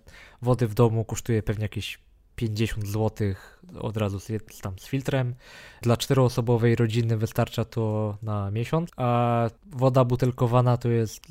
wody 0.42 0.66
w 0.66 0.74
domu 0.74 1.04
kosztuje 1.04 1.42
pewnie 1.42 1.62
jakieś 1.62 2.05
50 2.36 2.86
zł 2.86 3.34
od 3.80 3.96
razu 3.96 4.20
z, 4.20 4.32
tam 4.62 4.78
z 4.78 4.86
filtrem. 4.86 5.34
Dla 5.82 5.96
czteroosobowej 5.96 6.76
rodziny 6.76 7.16
wystarcza 7.16 7.64
to 7.64 8.16
na 8.22 8.50
miesiąc, 8.50 8.90
a 8.96 9.50
woda 9.66 10.04
butelkowana 10.04 10.76
to 10.76 10.88
jest 10.88 11.22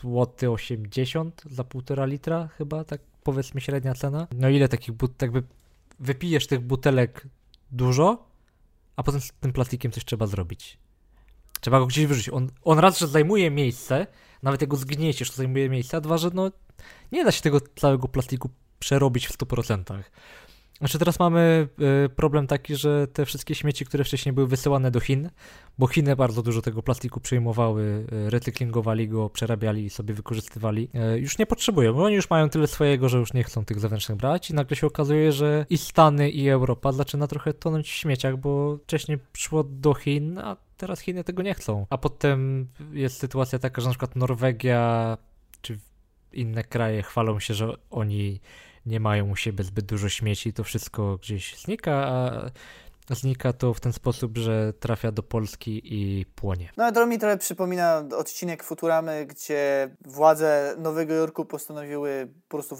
złoty 0.00 0.50
80 0.50 1.42
za 1.50 1.64
półtora 1.64 2.06
litra 2.06 2.48
chyba, 2.48 2.84
tak 2.84 3.00
powiedzmy 3.22 3.60
średnia 3.60 3.94
cena. 3.94 4.26
No 4.32 4.48
ile 4.48 4.68
takich 4.68 4.94
but, 4.94 5.22
jakby 5.22 5.42
wypijesz 5.98 6.46
tych 6.46 6.60
butelek 6.60 7.26
dużo, 7.70 8.28
a 8.96 9.02
potem 9.02 9.20
z 9.20 9.32
tym 9.40 9.52
plastikiem 9.52 9.92
coś 9.92 10.04
trzeba 10.04 10.26
zrobić. 10.26 10.78
Trzeba 11.60 11.78
go 11.78 11.86
gdzieś 11.86 12.06
wyrzucić. 12.06 12.34
On, 12.34 12.50
on 12.64 12.78
raz, 12.78 12.98
że 12.98 13.06
zajmuje 13.06 13.50
miejsce, 13.50 14.06
nawet 14.42 14.60
jego 14.60 14.76
zgnieciesz, 14.76 15.30
to 15.30 15.36
zajmuje 15.36 15.68
miejsce, 15.68 15.96
a 15.96 16.00
dwa, 16.00 16.18
że 16.18 16.30
no 16.34 16.50
nie 17.12 17.24
da 17.24 17.32
się 17.32 17.42
tego 17.42 17.60
całego 17.76 18.08
plastiku 18.08 18.50
przerobić 18.78 19.26
w 19.26 19.38
100%. 19.38 20.02
Znaczy 20.78 20.98
teraz 20.98 21.18
mamy 21.18 21.68
y, 22.04 22.08
problem 22.08 22.46
taki, 22.46 22.76
że 22.76 23.06
te 23.06 23.26
wszystkie 23.26 23.54
śmieci, 23.54 23.84
które 23.84 24.04
wcześniej 24.04 24.32
były 24.32 24.46
wysyłane 24.46 24.90
do 24.90 25.00
Chin, 25.00 25.30
bo 25.78 25.86
Chiny 25.86 26.16
bardzo 26.16 26.42
dużo 26.42 26.62
tego 26.62 26.82
plastiku 26.82 27.20
przyjmowały, 27.20 28.06
y, 28.12 28.30
recyklingowali 28.30 29.08
go, 29.08 29.30
przerabiali 29.30 29.84
i 29.84 29.90
sobie 29.90 30.14
wykorzystywali, 30.14 30.88
y, 31.14 31.18
już 31.18 31.38
nie 31.38 31.46
potrzebują, 31.46 31.92
bo 31.92 32.04
oni 32.04 32.14
już 32.14 32.30
mają 32.30 32.48
tyle 32.48 32.66
swojego, 32.66 33.08
że 33.08 33.18
już 33.18 33.32
nie 33.32 33.44
chcą 33.44 33.64
tych 33.64 33.80
zewnętrznych 33.80 34.18
brać 34.18 34.50
i 34.50 34.54
nagle 34.54 34.76
się 34.76 34.86
okazuje, 34.86 35.32
że 35.32 35.66
i 35.70 35.78
Stany 35.78 36.30
i 36.30 36.48
Europa 36.48 36.92
zaczyna 36.92 37.26
trochę 37.26 37.54
tonąć 37.54 37.90
w 37.90 37.94
śmieciach, 37.94 38.36
bo 38.36 38.76
wcześniej 38.76 39.18
przyszło 39.32 39.64
do 39.64 39.94
Chin, 39.94 40.38
a 40.38 40.56
teraz 40.76 41.00
Chiny 41.00 41.24
tego 41.24 41.42
nie 41.42 41.54
chcą. 41.54 41.86
A 41.90 41.98
potem 41.98 42.68
jest 42.92 43.18
sytuacja 43.18 43.58
taka, 43.58 43.80
że 43.80 43.86
na 43.86 43.92
przykład 43.92 44.16
Norwegia 44.16 45.18
czy 45.62 45.78
inne 46.32 46.64
kraje 46.64 47.02
chwalą 47.02 47.40
się, 47.40 47.54
że 47.54 47.76
oni 47.90 48.40
nie 48.88 49.00
mają 49.00 49.30
u 49.30 49.36
siebie 49.36 49.64
zbyt 49.64 49.86
dużo 49.86 50.08
śmieci, 50.08 50.52
to 50.52 50.64
wszystko 50.64 51.16
gdzieś 51.16 51.56
znika, 51.56 51.92
a 51.94 53.14
znika 53.14 53.52
to 53.52 53.74
w 53.74 53.80
ten 53.80 53.92
sposób, 53.92 54.38
że 54.38 54.72
trafia 54.72 55.12
do 55.12 55.22
Polski 55.22 55.80
i 55.84 56.26
płonie. 56.26 56.70
No, 56.76 56.92
to 56.92 57.06
mi 57.06 57.18
trochę 57.18 57.38
przypomina 57.38 58.04
odcinek 58.16 58.62
Futuramy, 58.62 59.26
gdzie 59.26 59.90
władze 60.04 60.74
Nowego 60.78 61.14
Jorku 61.14 61.44
postanowiły 61.44 62.28
po 62.48 62.56
prostu 62.56 62.76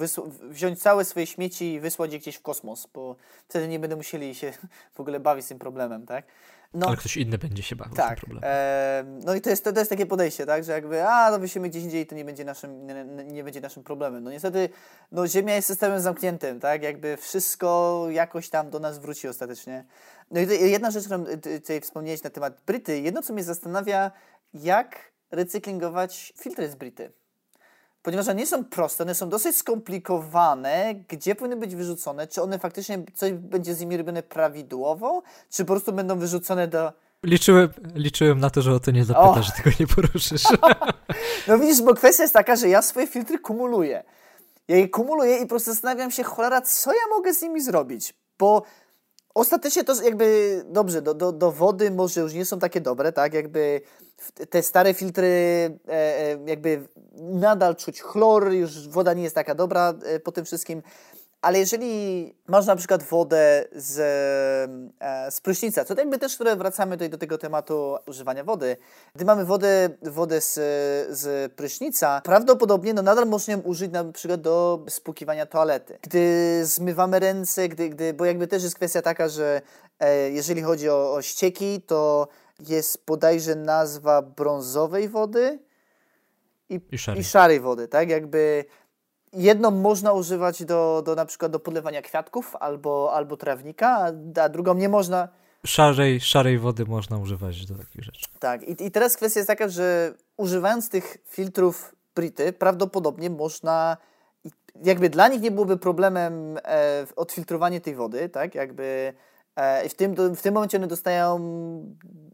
wziąć 0.50 0.82
całe 0.82 1.04
swoje 1.04 1.26
śmieci 1.26 1.72
i 1.72 1.80
wysłać 1.80 2.12
je 2.12 2.18
gdzieś 2.18 2.36
w 2.36 2.42
kosmos, 2.42 2.88
bo 2.94 3.16
wtedy 3.48 3.68
nie 3.68 3.78
będą 3.78 3.96
musieli 3.96 4.34
się 4.34 4.52
w 4.94 5.00
ogóle 5.00 5.20
bawić 5.20 5.44
z 5.44 5.48
tym 5.48 5.58
problemem, 5.58 6.06
tak? 6.06 6.26
No, 6.74 6.86
Ale 6.86 6.96
ktoś 6.96 7.16
inny 7.16 7.38
będzie 7.38 7.62
się 7.62 7.76
bawił 7.76 7.94
tak, 7.94 8.18
e, 8.42 9.04
no 9.24 9.34
i 9.34 9.40
to 9.40 9.50
jest, 9.50 9.64
to, 9.64 9.72
to 9.72 9.78
jest 9.78 9.90
takie 9.90 10.06
podejście, 10.06 10.46
tak, 10.46 10.64
że 10.64 10.72
jakby, 10.72 11.08
a, 11.08 11.30
no 11.30 11.38
wysimy 11.38 11.68
gdzieś 11.68 11.82
indziej, 11.82 12.06
to 12.06 12.14
nie 12.14 12.24
będzie 12.24 12.44
naszym, 12.44 12.86
nie, 12.86 13.04
nie, 13.24 13.44
będzie 13.44 13.60
naszym 13.60 13.82
problemem. 13.84 14.24
No 14.24 14.30
niestety, 14.30 14.68
no 15.12 15.28
Ziemia 15.28 15.54
jest 15.54 15.68
systemem 15.68 16.00
zamkniętym, 16.00 16.60
tak, 16.60 16.82
jakby 16.82 17.16
wszystko 17.16 18.06
jakoś 18.10 18.48
tam 18.48 18.70
do 18.70 18.78
nas 18.78 18.98
wróci 18.98 19.28
ostatecznie. 19.28 19.84
No 20.30 20.40
i 20.40 20.70
jedna 20.70 20.90
rzecz, 20.90 21.04
którą 21.04 21.24
tutaj 21.24 21.80
wspomniałeś 21.80 22.22
na 22.22 22.30
temat 22.30 22.60
Bryty, 22.66 23.00
jedno 23.00 23.22
co 23.22 23.32
mnie 23.32 23.44
zastanawia, 23.44 24.10
jak 24.54 25.12
recyklingować 25.30 26.32
filtry 26.36 26.68
z 26.68 26.74
Brity 26.74 27.12
ponieważ 28.08 28.28
one 28.28 28.34
nie 28.34 28.46
są 28.46 28.64
proste, 28.64 29.04
one 29.04 29.14
są 29.14 29.28
dosyć 29.28 29.56
skomplikowane, 29.56 30.94
gdzie 31.08 31.34
powinny 31.34 31.56
być 31.56 31.76
wyrzucone, 31.76 32.26
czy 32.26 32.42
one 32.42 32.58
faktycznie 32.58 32.98
coś 33.14 33.32
będzie 33.32 33.74
z 33.74 33.80
nimi 33.80 33.96
robione 33.96 34.22
prawidłowo, 34.22 35.22
czy 35.50 35.64
po 35.64 35.72
prostu 35.72 35.92
będą 35.92 36.18
wyrzucone 36.18 36.68
do... 36.68 36.92
Liczyłem, 37.22 37.68
liczyłem 37.94 38.40
na 38.40 38.50
to, 38.50 38.62
że 38.62 38.72
o 38.72 38.80
to 38.80 38.90
nie 38.90 39.04
zapytasz, 39.04 39.46
że 39.46 39.52
tego 39.52 39.70
nie 39.80 39.86
poruszysz. 39.86 40.42
no 41.48 41.58
widzisz, 41.58 41.82
bo 41.82 41.94
kwestia 41.94 42.22
jest 42.22 42.34
taka, 42.34 42.56
że 42.56 42.68
ja 42.68 42.82
swoje 42.82 43.06
filtry 43.06 43.38
kumuluję. 43.38 44.04
Ja 44.68 44.76
je 44.76 44.88
kumuluję 44.88 45.36
i 45.36 45.42
po 45.42 45.48
prostu 45.48 45.70
zastanawiam 45.70 46.10
się, 46.10 46.22
cholera, 46.22 46.60
co 46.60 46.92
ja 46.92 47.16
mogę 47.16 47.34
z 47.34 47.42
nimi 47.42 47.60
zrobić, 47.60 48.14
bo 48.38 48.62
Ostatecznie 49.38 49.84
to 49.84 50.02
jakby, 50.02 50.62
dobrze, 50.66 51.02
do, 51.02 51.14
do, 51.14 51.32
do 51.32 51.52
wody 51.52 51.90
może 51.90 52.20
już 52.20 52.32
nie 52.32 52.44
są 52.44 52.58
takie 52.58 52.80
dobre, 52.80 53.12
tak, 53.12 53.34
jakby 53.34 53.80
te 54.50 54.62
stare 54.62 54.94
filtry 54.94 55.28
e, 55.88 55.92
e, 55.92 56.38
jakby 56.46 56.88
nadal 57.18 57.76
czuć 57.76 58.02
chlor, 58.02 58.52
już 58.52 58.88
woda 58.88 59.14
nie 59.14 59.22
jest 59.22 59.34
taka 59.34 59.54
dobra 59.54 59.94
e, 60.04 60.20
po 60.20 60.32
tym 60.32 60.44
wszystkim, 60.44 60.82
ale 61.42 61.58
jeżeli 61.58 62.34
masz 62.46 62.66
na 62.66 62.76
przykład 62.76 63.02
wodę 63.02 63.64
z, 63.72 63.98
e, 65.00 65.30
z 65.30 65.40
prysznica, 65.40 65.84
to 65.84 65.94
jakby 65.94 66.18
też, 66.18 66.38
wracamy 66.38 66.96
tutaj 66.96 67.10
do 67.10 67.18
tego 67.18 67.38
tematu 67.38 67.96
używania 68.06 68.44
wody, 68.44 68.76
gdy 69.14 69.24
mamy 69.24 69.44
wodę, 69.44 69.88
wodę 70.02 70.40
z, 70.40 70.54
z 71.18 71.52
prysznica, 71.52 72.20
prawdopodobnie 72.24 72.94
no 72.94 73.02
nadal 73.02 73.26
można 73.26 73.52
ją 73.52 73.60
użyć 73.60 73.92
na 73.92 74.04
przykład 74.04 74.40
do 74.40 74.84
spłukiwania 74.88 75.46
toalety. 75.46 75.98
Gdy 76.02 76.60
zmywamy 76.66 77.18
ręce, 77.18 77.68
gdy, 77.68 77.88
gdy, 77.88 78.14
bo 78.14 78.24
jakby 78.24 78.46
też 78.46 78.62
jest 78.62 78.76
kwestia 78.76 79.02
taka, 79.02 79.28
że 79.28 79.60
e, 80.00 80.30
jeżeli 80.30 80.62
chodzi 80.62 80.90
o, 80.90 81.14
o 81.14 81.22
ścieki, 81.22 81.82
to 81.82 82.28
jest 82.68 83.04
bodajże 83.06 83.54
nazwa 83.54 84.22
brązowej 84.22 85.08
wody 85.08 85.58
i, 86.68 86.80
I, 86.90 86.98
szarej. 86.98 87.20
i 87.20 87.24
szarej 87.24 87.60
wody, 87.60 87.88
tak? 87.88 88.08
Jakby 88.08 88.64
jedną 89.32 89.70
można 89.70 90.12
używać 90.12 90.64
do, 90.64 91.02
do 91.06 91.14
na 91.14 91.24
przykład 91.24 91.52
do 91.52 91.60
podlewania 91.60 92.02
kwiatków 92.02 92.56
albo, 92.60 93.12
albo 93.14 93.36
trawnika, 93.36 94.12
a 94.42 94.48
drugą 94.48 94.74
nie 94.74 94.88
można. 94.88 95.28
Szarej, 95.66 96.20
szarej 96.20 96.58
wody 96.58 96.84
można 96.84 97.18
używać 97.18 97.66
do 97.66 97.74
takich 97.74 98.04
rzeczy. 98.04 98.26
Tak, 98.38 98.62
i, 98.62 98.86
i 98.86 98.90
teraz 98.90 99.16
kwestia 99.16 99.40
jest 99.40 99.48
taka, 99.48 99.68
że 99.68 100.14
używając 100.36 100.88
tych 100.88 101.18
filtrów 101.26 101.94
Brity, 102.14 102.52
prawdopodobnie 102.52 103.30
można 103.30 103.96
jakby 104.84 105.10
dla 105.10 105.28
nich 105.28 105.40
nie 105.40 105.50
byłoby 105.50 105.76
problemem 105.76 106.58
e, 106.64 107.06
odfiltrowanie 107.16 107.80
tej 107.80 107.94
wody, 107.94 108.28
tak? 108.28 108.54
Jakby 108.54 109.12
e, 109.58 109.88
w, 109.88 109.94
tym, 109.94 110.14
w 110.36 110.42
tym 110.42 110.54
momencie 110.54 110.76
one 110.76 110.86
dostają 110.86 111.38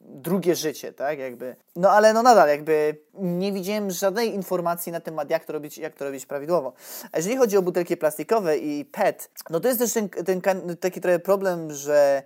drugie 0.01 0.55
życie, 0.55 0.93
tak, 0.93 1.18
jakby. 1.18 1.57
No 1.77 1.91
ale 1.91 2.12
no 2.12 2.22
nadal, 2.22 2.49
jakby 2.49 2.97
nie 3.14 3.53
widziałem 3.53 3.91
żadnej 3.91 4.35
informacji 4.35 4.93
na 4.93 5.01
temat, 5.01 5.31
jak 5.31 5.45
to 5.45 5.53
robić, 5.53 5.79
jak 5.79 5.95
to 5.95 6.05
robić 6.05 6.27
prawidłowo. 6.27 6.72
A 7.12 7.16
jeżeli 7.16 7.37
chodzi 7.37 7.57
o 7.57 7.62
butelki 7.62 7.97
plastikowe 7.97 8.59
i 8.59 8.85
PET, 8.85 9.31
no 9.51 9.61
to 9.61 9.68
jest 9.68 9.81
też 9.81 9.93
ten, 9.93 10.09
ten 10.09 10.43
taki 10.81 11.01
trochę 11.01 11.18
problem, 11.18 11.72
że 11.72 12.22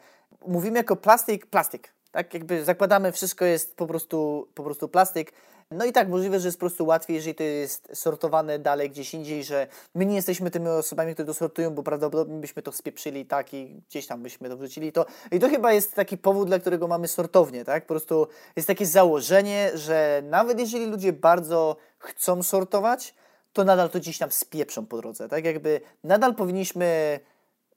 mówimy 0.46 0.78
jako 0.78 0.96
plastik, 0.96 1.46
plastik, 1.46 1.94
tak, 2.10 2.34
jakby 2.34 2.64
zakładamy, 2.64 3.12
wszystko 3.12 3.44
jest 3.44 3.76
po 3.76 3.86
prostu, 3.86 4.48
po 4.54 4.64
prostu 4.64 4.88
plastik, 4.88 5.32
no 5.70 5.84
i 5.84 5.92
tak, 5.92 6.08
możliwe, 6.08 6.40
że 6.40 6.48
jest 6.48 6.58
po 6.58 6.66
prostu 6.66 6.86
łatwiej, 6.86 7.14
jeżeli 7.14 7.34
to 7.34 7.42
jest 7.42 7.88
sortowane 7.94 8.58
dalej 8.58 8.90
gdzieś 8.90 9.14
indziej, 9.14 9.44
że 9.44 9.66
my 9.94 10.06
nie 10.06 10.16
jesteśmy 10.16 10.50
tymi 10.50 10.68
osobami, 10.68 11.14
które 11.14 11.26
to 11.26 11.34
sortują, 11.34 11.70
bo 11.70 11.82
prawdopodobnie 11.82 12.40
byśmy 12.40 12.62
to 12.62 12.72
spieprzyli 12.72 13.26
tak 13.26 13.54
i 13.54 13.82
gdzieś 13.88 14.06
tam 14.06 14.22
byśmy 14.22 14.48
to 14.48 14.56
wrzucili. 14.56 14.92
To, 14.92 15.06
I 15.32 15.40
to 15.40 15.48
chyba 15.48 15.72
jest 15.72 15.94
taki 15.94 16.18
powód, 16.18 16.48
dla 16.48 16.58
którego 16.58 16.88
mamy 16.88 17.08
sortownię, 17.08 17.64
tak? 17.64 17.82
Po 17.82 17.88
prostu 17.88 18.28
jest 18.56 18.68
takie 18.68 18.86
założenie, 18.86 19.70
że 19.74 20.22
nawet 20.24 20.60
jeżeli 20.60 20.86
ludzie 20.86 21.12
bardzo 21.12 21.76
chcą 21.98 22.42
sortować, 22.42 23.14
to 23.52 23.64
nadal 23.64 23.90
to 23.90 23.98
gdzieś 23.98 24.18
tam 24.18 24.32
spieprzą 24.32 24.86
po 24.86 24.96
drodze, 24.96 25.28
tak? 25.28 25.44
Jakby 25.44 25.80
nadal 26.04 26.34
powinniśmy 26.34 27.20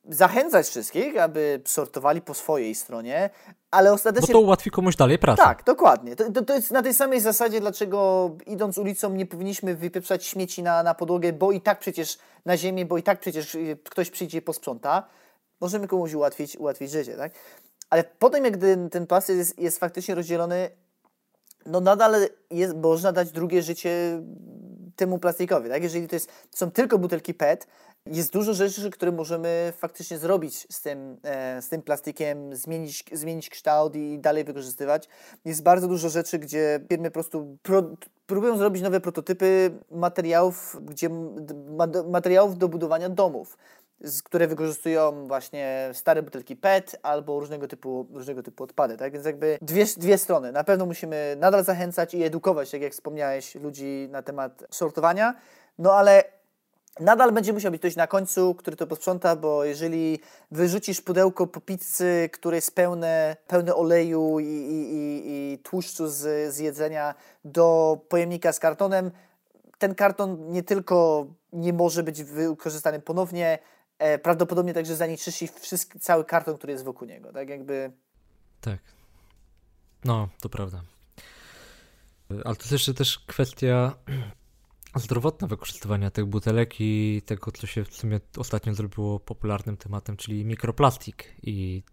zachęcać 0.09 0.67
wszystkich, 0.67 1.17
aby 1.17 1.61
sortowali 1.65 2.21
po 2.21 2.33
swojej 2.33 2.75
stronie, 2.75 3.29
ale 3.71 3.93
ostatecznie... 3.93 4.33
Bo 4.33 4.39
to 4.39 4.45
ułatwi 4.45 4.71
komuś 4.71 4.95
dalej 4.95 5.19
pracę. 5.19 5.43
Tak, 5.43 5.63
dokładnie. 5.63 6.15
To, 6.15 6.31
to, 6.31 6.41
to, 6.41 6.53
jest 6.53 6.71
na 6.71 6.81
tej 6.81 6.93
samej 6.93 7.19
zasadzie, 7.19 7.61
dlaczego 7.61 8.31
idąc 8.45 8.77
ulicą 8.77 9.09
nie 9.09 9.25
powinniśmy 9.25 9.75
wypieprzać 9.75 10.25
śmieci 10.25 10.63
na, 10.63 10.83
na 10.83 10.93
podłogę, 10.93 11.33
bo 11.33 11.51
i 11.51 11.61
tak 11.61 11.79
przecież 11.79 12.17
na 12.45 12.57
ziemię, 12.57 12.85
bo 12.85 12.97
i 12.97 13.03
tak 13.03 13.19
przecież 13.19 13.55
y, 13.55 13.77
ktoś 13.83 14.09
przyjdzie 14.09 14.37
i 14.37 14.41
posprząta. 14.41 15.07
Możemy 15.61 15.87
komuś 15.87 16.13
ułatwić, 16.13 16.57
ułatwić 16.57 16.91
życie, 16.91 17.17
tak? 17.17 17.31
Ale 17.89 18.03
potem, 18.03 18.45
jak 18.45 18.57
ten, 18.57 18.89
ten 18.89 19.07
plastik 19.07 19.35
jest, 19.35 19.59
jest 19.59 19.79
faktycznie 19.79 20.15
rozdzielony, 20.15 20.69
no 21.65 21.81
nadal 21.81 22.15
jest, 22.51 22.75
można 22.75 23.11
dać 23.11 23.31
drugie 23.31 23.61
życie 23.61 24.21
temu 24.95 25.19
plastikowi, 25.19 25.69
tak? 25.69 25.83
Jeżeli 25.83 26.07
to 26.07 26.15
jest, 26.15 26.31
są 26.51 26.71
tylko 26.71 26.97
butelki 26.97 27.33
PET, 27.33 27.67
jest 28.05 28.33
dużo 28.33 28.53
rzeczy, 28.53 28.89
które 28.89 29.11
możemy 29.11 29.73
faktycznie 29.77 30.17
zrobić 30.17 30.67
z 30.69 30.81
tym, 30.81 31.17
e, 31.23 31.61
z 31.61 31.69
tym 31.69 31.81
plastikiem, 31.81 32.55
zmienić, 32.55 33.03
zmienić 33.11 33.49
kształt 33.49 33.95
i 33.95 34.19
dalej 34.19 34.43
wykorzystywać. 34.43 35.07
Jest 35.45 35.63
bardzo 35.63 35.87
dużo 35.87 36.09
rzeczy, 36.09 36.39
gdzie 36.39 36.79
firmy 36.89 37.09
po 37.09 37.13
prostu 37.13 37.57
pro, 37.61 37.83
próbują 38.25 38.57
zrobić 38.57 38.81
nowe 38.81 38.99
prototypy 38.99 39.71
materiałów, 39.91 40.77
gdzie, 40.81 41.09
materiałów 42.05 42.57
do 42.57 42.67
budowania 42.67 43.09
domów 43.09 43.57
które 44.23 44.47
wykorzystują 44.47 45.27
właśnie 45.27 45.89
stare 45.93 46.23
butelki 46.23 46.55
PET 46.55 46.99
albo 47.03 47.39
różnego 47.39 47.67
typu, 47.67 48.07
różnego 48.13 48.43
typu 48.43 48.63
odpady. 48.63 48.97
Tak? 48.97 49.13
Więc 49.13 49.25
jakby 49.25 49.57
dwie, 49.61 49.85
dwie 49.97 50.17
strony. 50.17 50.51
Na 50.51 50.63
pewno 50.63 50.85
musimy 50.85 51.35
nadal 51.39 51.63
zachęcać 51.63 52.13
i 52.13 52.23
edukować, 52.23 52.71
tak 52.71 52.81
jak 52.81 52.93
wspomniałeś, 52.93 53.55
ludzi 53.55 54.07
na 54.11 54.21
temat 54.21 54.63
sortowania, 54.71 55.35
no 55.77 55.93
ale 55.93 56.23
Nadal 56.99 57.31
będzie 57.31 57.53
musiał 57.53 57.71
być 57.71 57.81
ktoś 57.81 57.95
na 57.95 58.07
końcu, 58.07 58.55
który 58.55 58.77
to 58.77 58.87
posprząta, 58.87 59.35
bo 59.35 59.63
jeżeli 59.63 60.19
wyrzucisz 60.51 61.01
pudełko 61.01 61.47
po 61.47 61.61
pizzy, 61.61 62.29
które 62.33 62.55
jest 62.57 62.75
pełne, 62.75 63.37
pełne 63.47 63.75
oleju 63.75 64.39
i, 64.39 64.45
i, 64.45 64.93
i, 64.93 65.53
i 65.53 65.59
tłuszczu 65.59 66.07
z, 66.07 66.53
z 66.53 66.59
jedzenia 66.59 67.15
do 67.45 67.97
pojemnika 68.09 68.53
z 68.53 68.59
kartonem, 68.59 69.11
ten 69.77 69.95
karton 69.95 70.51
nie 70.51 70.63
tylko 70.63 71.27
nie 71.53 71.73
może 71.73 72.03
być 72.03 72.23
wykorzystany 72.23 72.99
ponownie, 72.99 73.59
e, 73.99 74.19
prawdopodobnie 74.19 74.73
także 74.73 74.95
zanieczyści 74.95 75.49
wszystki, 75.59 75.99
cały 75.99 76.25
karton, 76.25 76.57
który 76.57 76.73
jest 76.73 76.85
wokół 76.85 77.07
niego. 77.07 77.33
Tak 77.33 77.49
jakby. 77.49 77.91
Tak. 78.61 78.79
No, 80.05 80.29
to 80.41 80.49
prawda. 80.49 80.81
Ale 82.29 82.55
to 82.55 82.61
jest 82.61 82.71
jeszcze 82.71 82.93
też 82.93 83.19
kwestia 83.19 83.95
zdrowotne 84.95 85.47
wykorzystywania 85.47 86.11
tych 86.11 86.25
butelek 86.25 86.73
i 86.79 87.21
tego, 87.25 87.51
co 87.51 87.67
się 87.67 87.83
w 87.83 87.95
sumie 87.95 88.19
ostatnio 88.37 88.73
zrobiło 88.73 89.19
popularnym 89.19 89.77
tematem, 89.77 90.17
czyli 90.17 90.45
mikroplastik 90.45 91.35
i 91.43 91.83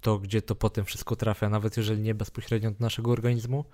to, 0.00 0.18
gdzie 0.18 0.42
to 0.42 0.54
potem 0.54 0.84
wszystko 0.84 1.16
trafia, 1.16 1.48
nawet 1.48 1.76
jeżeli 1.76 2.02
nie 2.02 2.14
bezpośrednio 2.14 2.70
do 2.70 2.76
naszego 2.80 3.10
organizmu, 3.10 3.64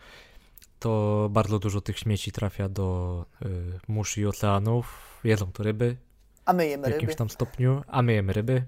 to 0.78 1.28
bardzo 1.30 1.58
dużo 1.58 1.80
tych 1.80 1.98
śmieci 1.98 2.32
trafia 2.32 2.68
do 2.68 3.24
y, 3.42 3.46
mórz 3.88 4.18
i 4.18 4.26
oceanów. 4.26 5.16
Jedzą 5.24 5.52
to 5.52 5.62
ryby. 5.62 5.96
A 6.44 6.52
my 6.52 6.66
jemy 6.66 6.86
ryby. 6.86 6.98
W 6.98 7.00
jakimś 7.02 7.16
tam 7.16 7.30
stopniu. 7.30 7.82
A 7.86 8.02
my 8.02 8.12
jemy 8.12 8.32
ryby. 8.32 8.62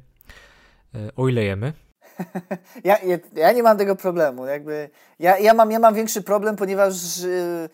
Y, 0.94 1.14
o 1.16 1.28
ile 1.28 1.44
jemy. 1.44 1.72
ja, 2.84 2.98
ja, 2.98 3.18
ja, 3.34 3.52
nie 3.52 3.62
mam 3.62 3.78
tego 3.78 3.96
problemu. 3.96 4.46
Jakby, 4.46 4.90
ja, 5.18 5.38
ja, 5.38 5.54
mam, 5.54 5.70
ja 5.70 5.78
mam 5.78 5.94
większy 5.94 6.22
problem, 6.22 6.56
ponieważ 6.56 7.18
y, 7.18 7.68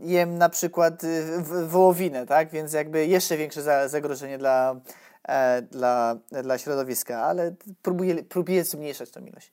jem 0.00 0.38
na 0.38 0.48
przykład 0.48 1.04
y, 1.04 1.42
wołowinę, 1.66 2.26
tak? 2.26 2.50
Więc 2.50 2.72
jakby 2.72 3.06
jeszcze 3.06 3.36
większe 3.36 3.88
zagrożenie 3.88 4.38
dla, 4.38 4.80
e, 5.28 5.62
dla, 5.62 6.16
dla 6.42 6.58
środowiska, 6.58 7.22
ale 7.22 7.54
próbuję, 7.82 8.24
próbuję 8.24 8.64
zmniejszać 8.64 9.10
tą 9.10 9.20
ilość. 9.20 9.52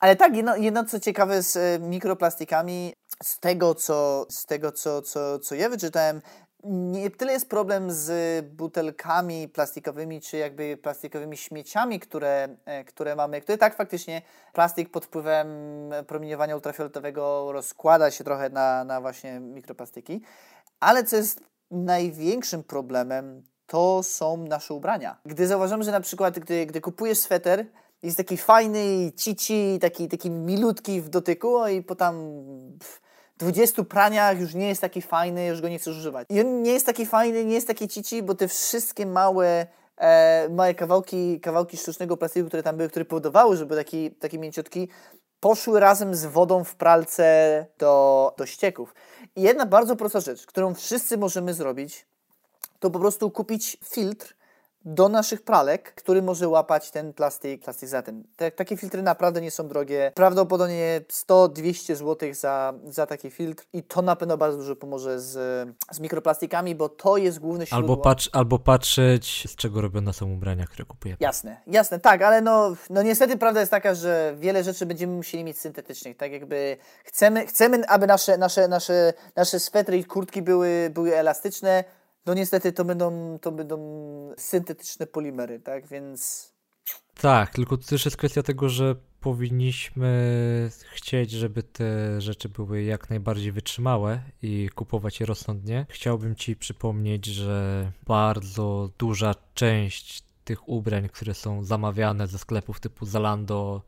Ale 0.00 0.16
tak, 0.16 0.36
jedno, 0.36 0.56
jedno 0.56 0.84
co 0.84 1.00
ciekawe 1.00 1.42
z 1.42 1.56
e, 1.56 1.78
mikroplastikami, 1.78 2.94
z 3.22 3.40
tego, 3.40 3.74
co, 3.74 4.26
z 4.30 4.46
tego 4.46 4.72
co, 4.72 5.02
co, 5.02 5.38
co 5.38 5.54
ja 5.54 5.68
wyczytałem, 5.68 6.22
nie 6.64 7.10
tyle 7.10 7.32
jest 7.32 7.48
problem 7.48 7.90
z 7.90 8.46
butelkami 8.46 9.48
plastikowymi, 9.48 10.20
czy 10.20 10.36
jakby 10.36 10.76
plastikowymi 10.76 11.36
śmieciami, 11.36 12.00
które, 12.00 12.56
e, 12.64 12.84
które 12.84 13.16
mamy, 13.16 13.40
które 13.40 13.58
tak 13.58 13.76
faktycznie 13.76 14.22
plastik 14.52 14.90
pod 14.90 15.04
wpływem 15.04 15.48
promieniowania 16.06 16.54
ultrafioletowego 16.54 17.52
rozkłada 17.52 18.10
się 18.10 18.24
trochę 18.24 18.50
na, 18.50 18.84
na 18.84 19.00
właśnie 19.00 19.40
mikroplastiki, 19.40 20.22
ale 20.80 21.04
co 21.04 21.16
jest 21.16 21.40
największym 21.70 22.64
problemem, 22.64 23.42
to 23.66 24.02
są 24.02 24.36
nasze 24.36 24.74
ubrania. 24.74 25.16
Gdy 25.26 25.46
zauważamy, 25.46 25.84
że 25.84 25.92
na 25.92 26.00
przykład, 26.00 26.38
gdy, 26.38 26.66
gdy 26.66 26.80
kupujesz 26.80 27.18
sweter, 27.18 27.66
jest 28.02 28.16
taki 28.16 28.36
fajny, 28.36 29.12
cici, 29.16 29.78
taki, 29.80 30.08
taki 30.08 30.30
milutki 30.30 31.00
w 31.00 31.08
dotyku 31.08 31.66
i 31.66 31.82
po 31.82 31.94
tam... 31.94 32.34
Pff, 32.78 33.02
20 33.38 33.84
praniach 33.84 34.40
już 34.40 34.54
nie 34.54 34.68
jest 34.68 34.80
taki 34.80 35.02
fajny, 35.02 35.46
już 35.46 35.60
go 35.60 35.68
nie 35.68 35.78
chcesz 35.78 35.96
używać. 35.96 36.26
I 36.30 36.40
on 36.40 36.62
nie 36.62 36.72
jest 36.72 36.86
taki 36.86 37.06
fajny, 37.06 37.44
nie 37.44 37.54
jest 37.54 37.66
taki 37.66 37.88
cici, 37.88 38.22
bo 38.22 38.34
te 38.34 38.48
wszystkie 38.48 39.06
małe 39.06 39.66
e, 39.96 40.48
małe 40.48 40.74
kawałki, 40.74 41.40
kawałki 41.40 41.76
sztucznego 41.76 42.16
plastiku, 42.16 42.48
które 42.48 42.62
tam 42.62 42.76
były, 42.76 42.88
które 42.88 43.04
powodowały, 43.04 43.56
żeby 43.56 43.76
taki, 43.76 44.10
taki 44.10 44.38
mięciutki, 44.38 44.88
poszły 45.40 45.80
razem 45.80 46.14
z 46.14 46.24
wodą 46.24 46.64
w 46.64 46.74
pralce 46.74 47.66
do, 47.78 48.34
do 48.38 48.46
ścieków. 48.46 48.94
I 49.36 49.42
jedna 49.42 49.66
bardzo 49.66 49.96
prosta 49.96 50.20
rzecz, 50.20 50.46
którą 50.46 50.74
wszyscy 50.74 51.18
możemy 51.18 51.54
zrobić, 51.54 52.06
to 52.80 52.90
po 52.90 52.98
prostu 52.98 53.30
kupić 53.30 53.76
filtr, 53.84 54.34
do 54.84 55.08
naszych 55.08 55.42
pralek, 55.42 55.94
który 55.94 56.22
może 56.22 56.48
łapać 56.48 56.90
ten 56.90 57.12
plastik, 57.12 57.64
plastik 57.64 57.88
za 57.88 58.02
tym. 58.02 58.24
Te, 58.36 58.50
takie 58.50 58.76
filtry 58.76 59.02
naprawdę 59.02 59.40
nie 59.40 59.50
są 59.50 59.68
drogie. 59.68 60.12
Prawdopodobnie 60.14 61.00
100-200 61.28 61.94
zł 61.94 62.34
za, 62.34 62.74
za 62.84 63.06
taki 63.06 63.30
filtr 63.30 63.64
i 63.72 63.82
to 63.82 64.02
na 64.02 64.16
pewno 64.16 64.36
bardzo 64.36 64.58
dużo 64.58 64.76
pomoże 64.76 65.20
z, 65.20 65.68
z 65.90 66.00
mikroplastikami, 66.00 66.74
bo 66.74 66.88
to 66.88 67.16
jest 67.16 67.38
główny 67.38 67.66
źródło. 67.66 67.92
Albo, 67.92 68.02
patrz, 68.02 68.30
albo 68.32 68.58
patrzeć, 68.58 69.44
z 69.50 69.56
czego 69.56 69.80
robione 69.80 70.12
są 70.12 70.32
ubrania, 70.32 70.66
które 70.66 70.84
kupujemy. 70.84 71.16
Jasne, 71.20 71.60
jasne, 71.66 72.00
tak, 72.00 72.22
ale 72.22 72.40
no, 72.40 72.76
no 72.90 73.02
niestety 73.02 73.38
prawda 73.38 73.60
jest 73.60 73.70
taka, 73.70 73.94
że 73.94 74.34
wiele 74.38 74.64
rzeczy 74.64 74.86
będziemy 74.86 75.16
musieli 75.16 75.44
mieć 75.44 75.58
syntetycznych, 75.58 76.16
tak 76.16 76.32
jakby 76.32 76.76
chcemy, 77.04 77.46
chcemy 77.46 77.88
aby 77.88 78.06
nasze, 78.06 78.38
nasze, 78.38 78.68
nasze, 78.68 79.12
nasze 79.36 79.60
swetry 79.60 79.98
i 79.98 80.04
kurtki 80.04 80.42
były, 80.42 80.90
były 80.94 81.16
elastyczne, 81.16 81.84
no 82.26 82.34
niestety 82.34 82.72
to 82.72 82.84
będą, 82.84 83.38
to 83.38 83.52
będą 83.52 83.78
syntetyczne 84.36 85.06
polimery, 85.06 85.60
tak, 85.60 85.86
więc... 85.86 86.52
Tak, 87.20 87.50
tylko 87.50 87.76
to 87.76 87.86
też 87.86 88.04
jest 88.04 88.16
kwestia 88.16 88.42
tego, 88.42 88.68
że 88.68 88.96
powinniśmy 89.20 90.70
chcieć, 90.92 91.30
żeby 91.30 91.62
te 91.62 92.20
rzeczy 92.20 92.48
były 92.48 92.82
jak 92.82 93.10
najbardziej 93.10 93.52
wytrzymałe 93.52 94.20
i 94.42 94.68
kupować 94.74 95.20
je 95.20 95.26
rozsądnie. 95.26 95.86
Chciałbym 95.88 96.36
Ci 96.36 96.56
przypomnieć, 96.56 97.26
że 97.26 97.92
bardzo 98.06 98.90
duża 98.98 99.34
część 99.54 100.22
tych 100.44 100.68
ubrań, 100.68 101.08
które 101.08 101.34
są 101.34 101.64
zamawiane 101.64 102.26
ze 102.26 102.38
sklepów 102.38 102.80
typu 102.80 103.06
Zalando, 103.06 103.82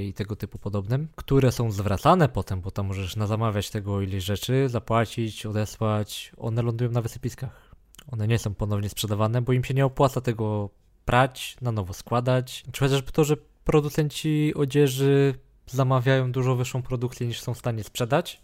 i 0.00 0.12
tego 0.12 0.36
typu 0.36 0.58
podobnym, 0.58 1.08
które 1.16 1.52
są 1.52 1.70
zwracane 1.70 2.28
potem, 2.28 2.60
bo 2.60 2.70
tam 2.70 2.86
możesz 2.86 3.16
nazamawiać 3.16 3.70
tego 3.70 4.00
ileś 4.00 4.24
rzeczy, 4.24 4.68
zapłacić, 4.68 5.46
odesłać, 5.46 6.32
one 6.36 6.62
lądują 6.62 6.90
na 6.90 7.02
wysypiskach. 7.02 7.74
One 8.12 8.28
nie 8.28 8.38
są 8.38 8.54
ponownie 8.54 8.88
sprzedawane, 8.88 9.42
bo 9.42 9.52
im 9.52 9.64
się 9.64 9.74
nie 9.74 9.86
opłaca 9.86 10.20
tego 10.20 10.70
prać, 11.04 11.56
na 11.60 11.72
nowo 11.72 11.92
składać, 11.92 12.64
czy 12.72 12.80
chociażby 12.80 13.12
to, 13.12 13.24
że 13.24 13.36
producenci 13.64 14.52
odzieży 14.54 15.34
zamawiają 15.66 16.32
dużo 16.32 16.56
wyższą 16.56 16.82
produkcję 16.82 17.26
niż 17.26 17.40
są 17.40 17.54
w 17.54 17.58
stanie 17.58 17.84
sprzedać, 17.84 18.42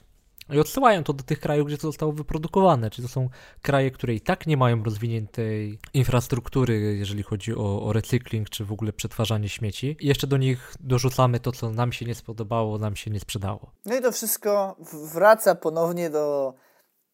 i 0.51 0.61
odsyłają 0.61 1.05
to 1.05 1.13
do 1.13 1.25
tych 1.25 1.41
krajów, 1.41 1.67
gdzie 1.67 1.79
to 1.79 1.87
zostało 1.87 2.13
wyprodukowane. 2.13 2.91
Czyli 2.91 3.09
to 3.09 3.15
są 3.15 3.29
kraje, 3.63 3.91
które 3.91 4.15
i 4.15 4.21
tak 4.21 4.47
nie 4.47 4.57
mają 4.57 4.83
rozwiniętej 4.85 5.79
infrastruktury, 5.95 6.97
jeżeli 6.99 7.23
chodzi 7.23 7.55
o, 7.55 7.83
o 7.83 7.93
recykling, 7.93 8.51
czy 8.51 8.65
w 8.65 8.73
ogóle 8.73 8.93
przetwarzanie 8.93 9.49
śmieci. 9.49 9.97
I 10.01 10.07
jeszcze 10.07 10.27
do 10.27 10.37
nich 10.37 10.75
dorzucamy 10.81 11.41
to, 11.41 11.53
co 11.53 11.71
nam 11.71 11.93
się 11.93 12.07
nie 12.07 12.15
spodobało, 12.15 12.79
nam 12.79 12.97
się 12.97 13.11
nie 13.11 13.21
sprzedało. 13.21 13.71
No 13.85 13.97
i 13.97 14.03
to 14.03 14.13
wszystko 14.13 14.77
wraca 15.15 15.55
ponownie 15.55 16.11
do 16.11 16.55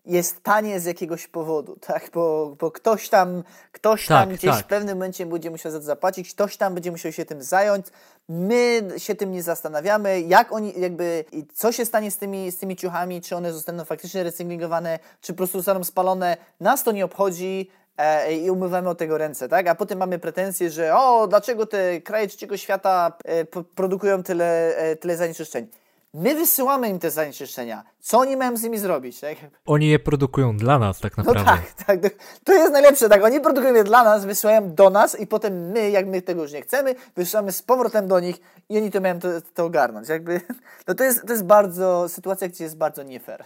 jest 0.06 0.42
tanie 0.42 0.80
z 0.80 0.84
jakiegoś 0.84 1.26
powodu, 1.26 1.76
tak? 1.80 2.10
Bo, 2.14 2.56
bo 2.60 2.70
ktoś 2.70 3.08
tam, 3.08 3.42
ktoś 3.72 4.06
tam 4.06 4.28
tak, 4.28 4.38
gdzieś 4.38 4.50
tak. 4.50 4.64
w 4.64 4.68
pewnym 4.68 4.96
momencie 4.96 5.26
będzie 5.26 5.50
musiał 5.50 5.72
za 5.72 5.78
to 5.78 5.84
zapłacić, 5.84 6.34
ktoś 6.34 6.56
tam 6.56 6.74
będzie 6.74 6.90
musiał 6.90 7.12
się 7.12 7.24
tym 7.24 7.42
zająć. 7.42 7.86
My 8.28 8.88
się 8.96 9.14
tym 9.14 9.32
nie 9.32 9.42
zastanawiamy, 9.42 10.20
jak 10.20 10.52
oni, 10.52 10.80
jakby, 10.80 11.24
co 11.54 11.72
się 11.72 11.84
stanie 11.84 12.10
z 12.10 12.18
tymi, 12.18 12.50
z 12.50 12.58
tymi 12.58 12.76
ciuchami, 12.76 13.20
czy 13.20 13.36
one 13.36 13.52
zostaną 13.52 13.84
faktycznie 13.84 14.22
recyklingowane, 14.22 14.98
czy 15.20 15.32
po 15.32 15.36
prostu 15.36 15.58
zostaną 15.58 15.84
spalone. 15.84 16.36
Nas 16.60 16.84
to 16.84 16.92
nie 16.92 17.04
obchodzi, 17.04 17.70
e, 17.96 18.34
i 18.36 18.50
umywamy 18.50 18.88
od 18.88 18.98
tego 18.98 19.18
ręce, 19.18 19.48
tak? 19.48 19.68
A 19.68 19.74
potem 19.74 19.98
mamy 19.98 20.18
pretensje, 20.18 20.70
że 20.70 20.96
o, 20.96 21.26
dlaczego 21.26 21.66
te 21.66 22.00
kraje 22.00 22.28
trzeciego 22.28 22.56
świata 22.56 23.12
e, 23.24 23.44
produkują 23.44 24.22
tyle, 24.22 24.76
e, 24.76 24.96
tyle 24.96 25.16
zanieczyszczeń. 25.16 25.66
My 26.14 26.34
wysyłamy 26.34 26.88
im 26.88 26.98
te 26.98 27.10
zanieczyszczenia. 27.10 27.84
Co 28.00 28.18
oni 28.18 28.36
mają 28.36 28.56
z 28.56 28.62
nimi 28.62 28.78
zrobić? 28.78 29.20
Tak? 29.20 29.36
Oni 29.66 29.88
je 29.88 29.98
produkują 29.98 30.56
dla 30.56 30.78
nas 30.78 31.00
tak 31.00 31.16
no 31.16 31.24
naprawdę. 31.24 31.52
No 31.52 31.84
tak, 31.86 32.00
tak. 32.00 32.12
To 32.44 32.52
jest 32.52 32.72
najlepsze, 32.72 33.08
tak. 33.08 33.24
Oni 33.24 33.40
produkują 33.40 33.74
je 33.74 33.84
dla 33.84 34.04
nas, 34.04 34.24
wysyłają 34.24 34.74
do 34.74 34.90
nas 34.90 35.20
i 35.20 35.26
potem 35.26 35.70
my, 35.70 35.90
jak 35.90 36.06
my 36.06 36.22
tego 36.22 36.42
już 36.42 36.52
nie 36.52 36.62
chcemy, 36.62 36.94
wysyłamy 37.16 37.52
z 37.52 37.62
powrotem 37.62 38.08
do 38.08 38.20
nich 38.20 38.40
i 38.68 38.78
oni 38.78 38.90
to 38.90 39.00
mają 39.00 39.18
to, 39.18 39.28
to 39.54 39.64
ogarnąć. 39.64 40.08
Jakby, 40.08 40.40
no 40.88 40.94
to 40.94 41.04
jest, 41.04 41.26
to 41.26 41.32
jest 41.32 41.44
bardzo, 41.44 42.08
sytuacja, 42.08 42.48
gdzie 42.48 42.64
jest 42.64 42.76
bardzo 42.76 43.02
nie 43.02 43.20
fair. 43.20 43.44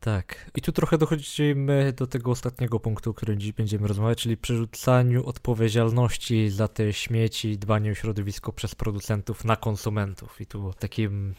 Tak. 0.00 0.50
I 0.56 0.62
tu 0.62 0.72
trochę 0.72 0.98
dochodzimy 0.98 1.92
do 1.92 2.06
tego 2.06 2.30
ostatniego 2.30 2.80
punktu, 2.80 3.10
o 3.10 3.14
którym 3.14 3.40
dziś 3.40 3.52
będziemy 3.52 3.88
rozmawiać, 3.88 4.18
czyli 4.18 4.36
przerzucaniu 4.36 5.26
odpowiedzialności 5.26 6.50
za 6.50 6.68
te 6.68 6.92
śmieci, 6.92 7.58
dbanie 7.58 7.90
o 7.90 7.94
środowisko 7.94 8.52
przez 8.52 8.74
producentów 8.74 9.44
na 9.44 9.56
konsumentów. 9.56 10.40
I 10.40 10.46
tu 10.46 10.72
takim 10.78 11.34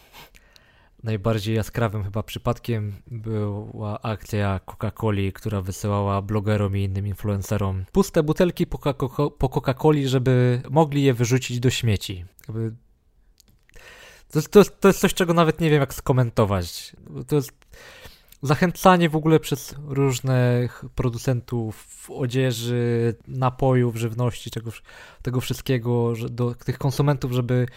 najbardziej 1.04 1.56
jaskrawym 1.56 2.04
chyba 2.04 2.24
przypadkiem 2.24 2.93
była 3.08 4.02
akcja 4.02 4.60
Coca-Coli, 4.66 5.32
która 5.34 5.62
wysyłała 5.62 6.22
blogerom 6.22 6.78
i 6.78 6.84
innym 6.84 7.08
influencerom 7.08 7.86
puste 7.91 8.24
butelki 8.24 8.68
po 8.68 9.49
Coca-Coli, 9.49 10.08
żeby 10.08 10.62
mogli 10.70 11.04
je 11.04 11.14
wyrzucić 11.14 11.60
do 11.60 11.70
śmieci. 11.70 12.26
To, 14.32 14.41
to, 14.41 14.64
to 14.80 14.88
jest 14.88 14.99
coś, 14.99 15.14
czego 15.14 15.34
nawet 15.34 15.62
nie 15.62 15.70
wiem, 15.70 15.80
jak 15.80 15.93
skomentować. 15.93 16.95
To 17.28 17.36
jest 17.36 17.52
zachęcanie 18.42 19.10
w 19.10 19.16
ogóle 19.16 19.39
przez 19.39 19.76
różnych 19.88 20.86
producentów 20.96 22.08
odzieży, 22.10 23.16
napojów, 23.28 23.96
żywności, 23.96 24.52
tego, 24.52 24.72
tego 25.22 25.42
wszystkiego, 25.42 26.14
do 26.30 26.56
tych 26.56 26.78
konsumentów, 26.78 27.32
żeby 27.32 27.68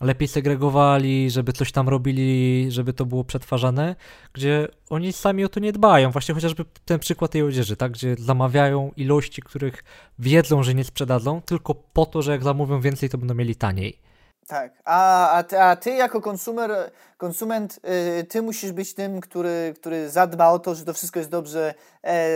lepiej 0.00 0.28
segregowali, 0.28 1.30
żeby 1.30 1.52
coś 1.52 1.72
tam 1.72 1.88
robili, 1.88 2.66
żeby 2.68 2.92
to 2.92 3.06
było 3.06 3.24
przetwarzane, 3.24 3.96
gdzie 4.32 4.68
oni 4.90 5.12
sami 5.12 5.44
o 5.44 5.48
to 5.48 5.60
nie 5.60 5.72
dbają. 5.72 6.10
Właśnie 6.10 6.34
chociażby 6.34 6.64
ten 6.84 6.98
przykład 6.98 7.30
tej 7.30 7.42
odzieży, 7.42 7.76
tak, 7.76 7.92
gdzie 7.92 8.16
zamawiają 8.18 8.92
ilości, 8.96 9.42
których 9.42 9.84
wiedzą, 10.18 10.62
że 10.62 10.74
nie 10.74 10.84
sprzedadzą, 10.84 11.42
tylko 11.42 11.74
po 11.74 12.06
to, 12.06 12.22
że 12.22 12.32
jak 12.32 12.42
zamówią 12.42 12.80
więcej, 12.80 13.08
to 13.08 13.18
będą 13.18 13.34
mieli 13.34 13.56
taniej. 13.56 13.98
Tak, 14.46 14.72
a, 14.84 15.30
a, 15.30 15.42
ty, 15.42 15.60
a 15.60 15.76
ty 15.76 15.90
jako 15.90 16.20
konsumer, 16.20 16.90
konsument, 17.16 17.80
y, 18.20 18.24
ty 18.24 18.42
musisz 18.42 18.72
być 18.72 18.94
tym, 18.94 19.20
który, 19.20 19.74
który 19.76 20.10
zadba 20.10 20.48
o 20.48 20.58
to, 20.58 20.74
że 20.74 20.84
to 20.84 20.94
wszystko 20.94 21.18
jest 21.18 21.30
dobrze 21.30 21.74
e, 22.04 22.28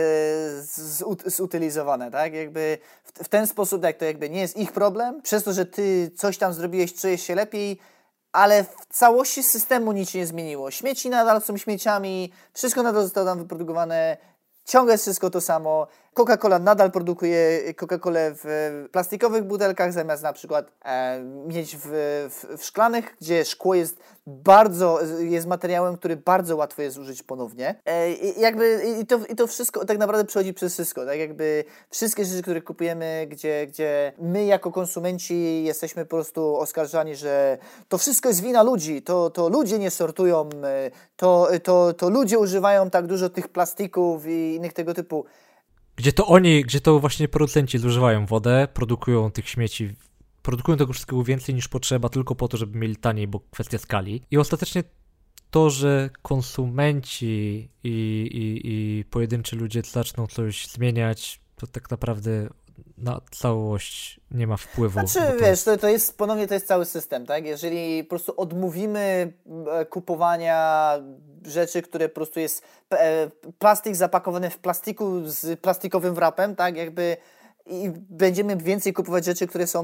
zutylizowane, 1.25 2.11
tak? 2.11 2.33
Jakby 2.33 2.77
w, 3.03 3.23
w, 3.23 3.29
ten 3.29 3.47
sposób, 3.47 3.83
jak 3.83 3.97
to 3.97 4.05
jakby 4.05 4.29
nie 4.29 4.41
jest 4.41 4.57
ich 4.57 4.71
problem, 4.71 5.21
przez 5.21 5.43
to, 5.43 5.53
że 5.53 5.65
ty 5.65 6.11
coś 6.17 6.37
tam 6.37 6.53
zrobiłeś, 6.53 6.93
czujesz 6.93 7.21
się 7.21 7.35
lepiej, 7.35 7.79
ale 8.31 8.63
w 8.63 8.85
całości 8.89 9.43
systemu 9.43 9.91
nic 9.91 10.09
się 10.09 10.19
nie 10.19 10.27
zmieniło. 10.27 10.71
Śmieci 10.71 11.09
nadal 11.09 11.41
są 11.41 11.57
śmieciami, 11.57 12.31
wszystko 12.53 12.83
nadal 12.83 13.03
zostało 13.03 13.27
tam 13.27 13.39
wyprodukowane, 13.39 14.17
ciągle 14.65 14.93
jest 14.93 15.03
wszystko 15.03 15.29
to 15.29 15.41
samo. 15.41 15.87
Coca-Cola 16.19 16.59
nadal 16.59 16.91
produkuje 16.91 17.61
Coca-Colę 17.73 18.31
w 18.43 18.45
plastikowych 18.91 19.43
butelkach, 19.43 19.93
zamiast 19.93 20.23
na 20.23 20.33
przykład 20.33 20.71
e, 20.85 21.23
mieć 21.23 21.75
w, 21.75 21.81
w, 22.29 22.57
w, 22.57 22.65
szklanych, 22.65 23.15
gdzie 23.21 23.45
szkło 23.45 23.75
jest 23.75 23.97
bardzo, 24.27 24.99
jest 25.19 25.47
materiałem, 25.47 25.97
który 25.97 26.15
bardzo 26.15 26.55
łatwo 26.55 26.81
jest 26.81 26.97
użyć 26.97 27.23
ponownie. 27.23 27.75
E, 27.85 28.11
i 28.11 28.41
jakby 28.41 28.83
i 29.01 29.05
to, 29.05 29.19
i 29.29 29.35
to 29.35 29.47
wszystko 29.47 29.85
tak 29.85 29.97
naprawdę 29.97 30.25
przechodzi 30.25 30.53
przez 30.53 30.73
wszystko, 30.73 31.05
tak 31.05 31.19
jakby 31.19 31.63
wszystkie 31.89 32.25
rzeczy, 32.25 32.41
które 32.41 32.61
kupujemy, 32.61 33.27
gdzie, 33.29 33.67
gdzie 33.67 34.13
my 34.17 34.45
jako 34.45 34.71
konsumenci 34.71 35.63
jesteśmy 35.63 36.05
po 36.05 36.09
prostu 36.09 36.57
oskarżani, 36.57 37.15
że 37.15 37.57
to 37.87 37.97
wszystko 37.97 38.29
jest 38.29 38.43
wina 38.43 38.63
ludzi, 38.63 39.01
to, 39.01 39.29
to 39.29 39.49
ludzie 39.49 39.79
nie 39.79 39.91
sortują, 39.91 40.49
e, 40.63 40.91
to, 41.15 41.47
to, 41.63 41.93
to 41.93 42.09
ludzie 42.09 42.39
używają 42.39 42.89
tak 42.89 43.07
dużo 43.07 43.29
tych 43.29 43.47
plastików 43.47 44.27
i 44.27 44.55
innych 44.55 44.73
tego 44.73 44.93
typu 44.93 45.25
gdzie 45.99 46.13
to 46.13 46.27
oni, 46.27 46.63
gdzie 46.63 46.81
to 46.81 46.99
właśnie 46.99 47.27
producenci 47.27 47.77
zużywają 47.77 48.25
wodę, 48.25 48.67
produkują 48.73 49.31
tych 49.31 49.49
śmieci, 49.49 49.95
produkują 50.41 50.77
tego 50.77 50.93
wszystkiego 50.93 51.23
więcej 51.23 51.55
niż 51.55 51.67
potrzeba, 51.67 52.09
tylko 52.09 52.35
po 52.35 52.47
to, 52.47 52.57
żeby 52.57 52.79
mieli 52.79 52.95
taniej, 52.95 53.27
bo 53.27 53.39
kwestia 53.39 53.77
skali. 53.77 54.21
I 54.31 54.37
ostatecznie 54.37 54.83
to, 55.51 55.69
że 55.69 56.09
konsumenci 56.21 57.69
i, 57.83 57.89
i, 58.31 58.61
i 58.63 59.05
pojedynczy 59.05 59.55
ludzie 59.55 59.81
zaczną 59.81 60.27
coś 60.27 60.67
zmieniać, 60.67 61.39
to 61.55 61.67
tak 61.67 61.91
naprawdę 61.91 62.49
na 62.97 63.21
całość 63.31 64.19
nie 64.31 64.47
ma 64.47 64.57
wpływu. 64.57 65.07
Znaczy, 65.07 65.31
to... 65.31 65.45
wiesz, 65.45 65.63
to, 65.63 65.77
to 65.77 65.87
jest 65.87 66.17
ponownie 66.17 66.47
to 66.47 66.53
jest 66.53 66.67
cały 66.67 66.85
system, 66.85 67.25
tak? 67.25 67.45
Jeżeli 67.45 68.03
po 68.03 68.09
prostu 68.09 68.33
odmówimy 68.37 69.33
e, 69.71 69.85
kupowania 69.85 70.93
rzeczy, 71.45 71.81
które 71.81 72.09
po 72.09 72.15
prostu 72.15 72.39
jest 72.39 72.63
e, 72.93 73.29
plastik 73.59 73.95
zapakowany 73.95 74.49
w 74.49 74.57
plastiku 74.57 75.21
z 75.25 75.59
plastikowym 75.59 76.15
wrapem, 76.15 76.55
tak? 76.55 76.75
Jakby 76.77 77.17
i 77.69 77.89
będziemy 78.09 78.57
więcej 78.57 78.93
kupować 78.93 79.25
rzeczy, 79.25 79.47
które 79.47 79.67
są, 79.67 79.83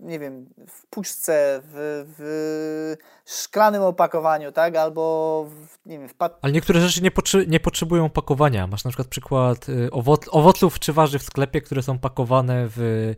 nie 0.00 0.18
wiem, 0.18 0.46
w 0.68 0.86
puszce, 0.86 1.60
w, 1.64 2.04
w 2.18 2.96
szklanym 3.24 3.82
opakowaniu, 3.82 4.52
tak? 4.52 4.76
Albo, 4.76 5.46
w, 5.50 5.86
nie 5.86 5.98
wiem, 5.98 6.08
w 6.08 6.14
Ale 6.42 6.52
niektóre 6.52 6.80
rzeczy 6.80 7.02
nie, 7.02 7.10
potrzy- 7.10 7.48
nie 7.48 7.60
potrzebują 7.60 8.04
opakowania. 8.04 8.66
Masz 8.66 8.84
na 8.84 8.90
przykład 8.90 9.08
przykład 9.08 9.68
y, 9.68 9.88
owoc- 9.90 10.28
owoców 10.30 10.78
czy 10.78 10.92
warzyw 10.92 11.22
w 11.22 11.26
sklepie, 11.26 11.60
które 11.60 11.82
są 11.82 11.98
pakowane 11.98 12.68
w 12.76 13.14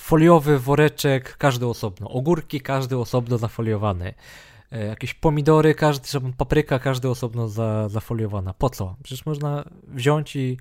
foliowy 0.00 0.58
woreczek, 0.58 1.36
każdy 1.36 1.66
osobno. 1.66 2.08
Ogórki, 2.08 2.60
każdy 2.60 2.98
osobno 2.98 3.38
zafoliowane. 3.38 4.14
E, 4.72 4.86
jakieś 4.86 5.14
pomidory, 5.14 5.74
każdy, 5.74 6.08
papryka, 6.38 6.78
każdy 6.78 7.08
osobno 7.08 7.48
za, 7.48 7.88
zafoliowana. 7.88 8.54
Po 8.54 8.70
co? 8.70 8.96
Przecież 9.02 9.26
można 9.26 9.64
wziąć 9.88 10.36
i 10.36 10.58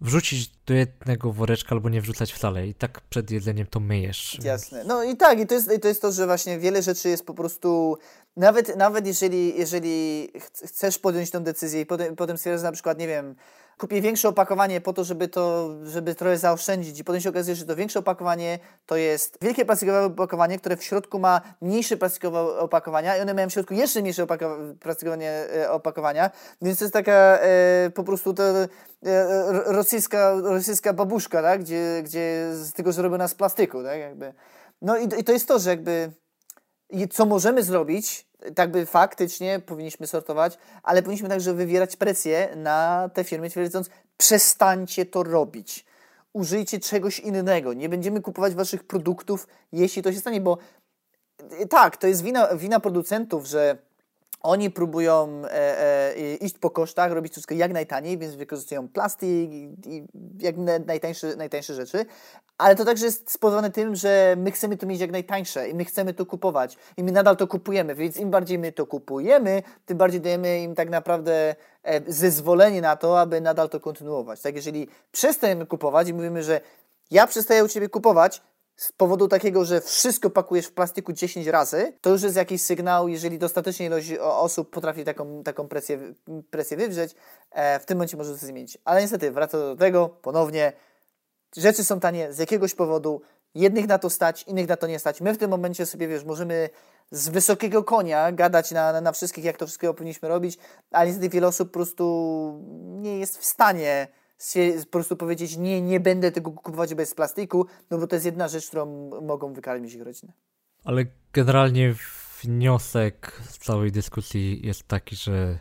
wrzucić 0.00 0.48
do 0.66 0.74
jednego 0.74 1.32
woreczka 1.32 1.70
albo 1.74 1.88
nie 1.88 2.00
wrzucać 2.00 2.32
wcale 2.32 2.66
i 2.66 2.74
tak 2.74 3.00
przed 3.00 3.30
jedzeniem 3.30 3.66
to 3.66 3.80
myjesz. 3.80 4.38
Jasne. 4.42 4.84
No 4.84 5.04
i 5.04 5.16
tak, 5.16 5.40
i 5.40 5.46
to 5.46 5.54
jest, 5.54 5.72
i 5.72 5.80
to, 5.80 5.88
jest 5.88 6.02
to, 6.02 6.12
że 6.12 6.26
właśnie 6.26 6.58
wiele 6.58 6.82
rzeczy 6.82 7.08
jest 7.08 7.26
po 7.26 7.34
prostu, 7.34 7.98
nawet, 8.36 8.76
nawet 8.76 9.06
jeżeli, 9.06 9.58
jeżeli 9.58 10.28
chcesz 10.66 10.98
podjąć 10.98 11.30
tę 11.30 11.40
decyzję 11.40 11.80
i 11.80 11.86
potem, 11.86 12.16
potem 12.16 12.38
stwierdzasz 12.38 12.64
na 12.64 12.72
przykład, 12.72 12.98
nie 12.98 13.08
wiem, 13.08 13.34
kupię 13.80 14.00
większe 14.00 14.28
opakowanie 14.28 14.80
po 14.80 14.92
to, 14.92 15.04
żeby 15.04 15.28
to, 15.28 15.70
żeby 15.84 16.14
trochę 16.14 16.38
zaoszczędzić 16.38 16.98
i 16.98 17.04
potem 17.04 17.20
się 17.20 17.30
okazuje, 17.30 17.56
że 17.56 17.66
to 17.66 17.76
większe 17.76 17.98
opakowanie 17.98 18.58
to 18.86 18.96
jest 18.96 19.38
wielkie 19.42 19.64
plastikowe 19.64 20.04
opakowanie, 20.04 20.58
które 20.58 20.76
w 20.76 20.84
środku 20.84 21.18
ma 21.18 21.40
mniejsze 21.60 21.96
plastikowe 21.96 22.40
opakowania 22.40 23.16
i 23.16 23.20
one 23.20 23.34
mają 23.34 23.48
w 23.48 23.52
środku 23.52 23.74
jeszcze 23.74 24.00
mniejsze 24.00 24.26
plastikowe 24.80 25.18
e, 25.54 25.70
opakowania, 25.70 26.30
więc 26.62 26.78
to 26.78 26.84
jest 26.84 26.92
taka 26.92 27.12
e, 27.12 27.90
po 27.94 28.04
prostu 28.04 28.34
to 28.34 28.42
e, 28.42 28.68
rosyjska, 29.66 30.34
rosyjska 30.42 30.92
babuszka, 30.92 31.42
tak? 31.42 31.60
gdzie, 31.60 32.02
gdzie 32.04 32.50
z 32.52 32.72
tego 32.72 32.92
zrobiona 32.92 33.28
z 33.28 33.34
plastyku, 33.34 33.82
tak? 33.82 34.00
jakby. 34.00 34.32
No 34.82 34.96
i, 34.96 35.04
i 35.04 35.24
to 35.24 35.32
jest 35.32 35.48
to, 35.48 35.58
że 35.58 35.70
jakby 35.70 36.12
co 37.10 37.26
możemy 37.26 37.62
zrobić, 37.62 38.29
tak 38.54 38.70
by 38.70 38.86
faktycznie 38.86 39.60
powinniśmy 39.66 40.06
sortować, 40.06 40.58
ale 40.82 41.02
powinniśmy 41.02 41.28
także 41.28 41.54
wywierać 41.54 41.96
presję 41.96 42.48
na 42.56 43.10
te 43.14 43.24
firmy, 43.24 43.50
twierdząc, 43.50 43.90
przestańcie 44.16 45.06
to 45.06 45.22
robić. 45.22 45.84
Użyjcie 46.32 46.80
czegoś 46.80 47.20
innego. 47.20 47.72
Nie 47.72 47.88
będziemy 47.88 48.20
kupować 48.20 48.54
waszych 48.54 48.84
produktów, 48.84 49.46
jeśli 49.72 50.02
to 50.02 50.12
się 50.12 50.18
stanie, 50.18 50.40
bo 50.40 50.58
tak, 51.70 51.96
to 51.96 52.06
jest 52.06 52.22
wina, 52.22 52.56
wina 52.56 52.80
producentów, 52.80 53.46
że 53.46 53.78
oni 54.40 54.70
próbują 54.70 55.42
e, 55.44 56.16
e, 56.16 56.34
iść 56.34 56.58
po 56.58 56.70
kosztach, 56.70 57.12
robić 57.12 57.32
wszystko 57.32 57.54
jak 57.54 57.72
najtaniej, 57.72 58.18
więc 58.18 58.34
wykorzystują 58.34 58.88
plastik 58.88 59.52
i, 59.52 59.76
i 59.86 60.04
jak 60.38 60.56
najtańsze, 60.86 61.36
najtańsze 61.36 61.74
rzeczy, 61.74 62.06
ale 62.58 62.76
to 62.76 62.84
także 62.84 63.04
jest 63.04 63.30
spowodowane 63.30 63.70
tym, 63.70 63.96
że 63.96 64.36
my 64.38 64.50
chcemy 64.50 64.76
to 64.76 64.86
mieć 64.86 65.00
jak 65.00 65.10
najtańsze 65.10 65.68
i 65.68 65.74
my 65.74 65.84
chcemy 65.84 66.14
to 66.14 66.26
kupować 66.26 66.76
i 66.96 67.04
my 67.04 67.12
nadal 67.12 67.36
to 67.36 67.46
kupujemy, 67.46 67.94
więc 67.94 68.16
im 68.16 68.30
bardziej 68.30 68.58
my 68.58 68.72
to 68.72 68.86
kupujemy, 68.86 69.62
tym 69.86 69.98
bardziej 69.98 70.20
dajemy 70.20 70.62
im 70.62 70.74
tak 70.74 70.90
naprawdę 70.90 71.54
e, 71.82 72.12
zezwolenie 72.12 72.80
na 72.80 72.96
to, 72.96 73.20
aby 73.20 73.40
nadal 73.40 73.68
to 73.68 73.80
kontynuować. 73.80 74.40
Tak, 74.40 74.56
jeżeli 74.56 74.88
przestajemy 75.12 75.66
kupować 75.66 76.08
i 76.08 76.14
mówimy, 76.14 76.42
że 76.42 76.60
ja 77.10 77.26
przestaję 77.26 77.64
u 77.64 77.68
Ciebie 77.68 77.88
kupować, 77.88 78.42
z 78.80 78.92
powodu 78.92 79.28
takiego, 79.28 79.64
że 79.64 79.80
wszystko 79.80 80.30
pakujesz 80.30 80.66
w 80.66 80.72
plastiku 80.72 81.12
10 81.12 81.46
razy, 81.46 81.92
to 82.00 82.10
już 82.10 82.22
jest 82.22 82.36
jakiś 82.36 82.62
sygnał, 82.62 83.08
jeżeli 83.08 83.38
dostatecznie 83.38 83.86
ilość 83.86 84.12
osób 84.20 84.70
potrafi 84.70 85.04
taką, 85.04 85.42
taką 85.42 85.68
presję, 85.68 86.14
presję 86.50 86.76
wywrzeć, 86.76 87.14
e, 87.50 87.80
w 87.80 87.86
tym 87.86 87.98
momencie 87.98 88.16
może 88.16 88.30
to 88.30 88.46
zmienić. 88.46 88.78
Ale 88.84 89.00
niestety, 89.00 89.30
wraca 89.30 89.58
do 89.58 89.76
tego 89.76 90.08
ponownie, 90.08 90.72
rzeczy 91.56 91.84
są 91.84 92.00
tanie 92.00 92.32
z 92.32 92.38
jakiegoś 92.38 92.74
powodu, 92.74 93.20
jednych 93.54 93.86
na 93.86 93.98
to 93.98 94.10
stać, 94.10 94.42
innych 94.42 94.68
na 94.68 94.76
to 94.76 94.86
nie 94.86 94.98
stać. 94.98 95.20
My 95.20 95.34
w 95.34 95.38
tym 95.38 95.50
momencie 95.50 95.86
sobie, 95.86 96.08
wiesz, 96.08 96.24
możemy 96.24 96.70
z 97.10 97.28
wysokiego 97.28 97.84
konia 97.84 98.32
gadać 98.32 98.70
na, 98.70 98.92
na, 98.92 99.00
na 99.00 99.12
wszystkich, 99.12 99.44
jak 99.44 99.56
to 99.56 99.66
wszystkiego 99.66 99.94
powinniśmy 99.94 100.28
robić, 100.28 100.58
ale 100.90 101.06
niestety 101.06 101.28
wiele 101.28 101.46
osób 101.46 101.68
po 101.68 101.74
prostu 101.74 102.64
nie 103.00 103.18
jest 103.18 103.38
w 103.38 103.44
stanie 103.44 104.08
się 104.40 104.72
po 104.84 104.90
prostu 104.90 105.16
powiedzieć, 105.16 105.56
nie, 105.56 105.82
nie 105.82 106.00
będę 106.00 106.32
tego 106.32 106.50
kupować 106.50 106.94
bez 106.94 107.14
plastiku, 107.14 107.66
no 107.90 107.98
bo 107.98 108.06
to 108.06 108.16
jest 108.16 108.26
jedna 108.26 108.48
rzecz, 108.48 108.66
którą 108.66 109.10
mogą 109.20 109.52
wykarmić 109.52 109.94
ich 109.94 110.02
rodzinę. 110.02 110.32
Ale 110.84 111.06
generalnie 111.32 111.94
wniosek 112.42 113.42
z 113.48 113.58
całej 113.58 113.92
dyskusji 113.92 114.66
jest 114.66 114.82
taki, 114.82 115.16
że 115.16 115.58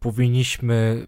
powinniśmy 0.00 1.06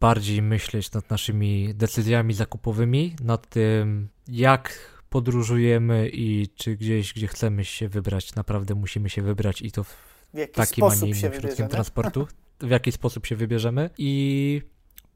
bardziej 0.00 0.42
myśleć 0.42 0.92
nad 0.92 1.10
naszymi 1.10 1.74
decyzjami 1.74 2.34
zakupowymi, 2.34 3.16
nad 3.24 3.48
tym, 3.48 4.08
jak 4.28 4.96
podróżujemy 5.10 6.10
i 6.12 6.48
czy 6.54 6.76
gdzieś, 6.76 7.14
gdzie 7.14 7.26
chcemy 7.26 7.64
się 7.64 7.88
wybrać, 7.88 8.34
naprawdę 8.34 8.74
musimy 8.74 9.10
się 9.10 9.22
wybrać 9.22 9.62
i 9.62 9.72
to 9.72 9.84
w, 9.84 9.96
w 10.34 10.50
takim, 10.52 10.84
a 10.84 10.94
nie 10.94 11.08
innym 11.08 11.40
środkiem 11.40 11.68
transportu, 11.68 12.26
w 12.60 12.70
jaki 12.70 12.92
sposób 12.92 13.26
się 13.26 13.36
wybierzemy. 13.36 13.90
I 13.98 14.62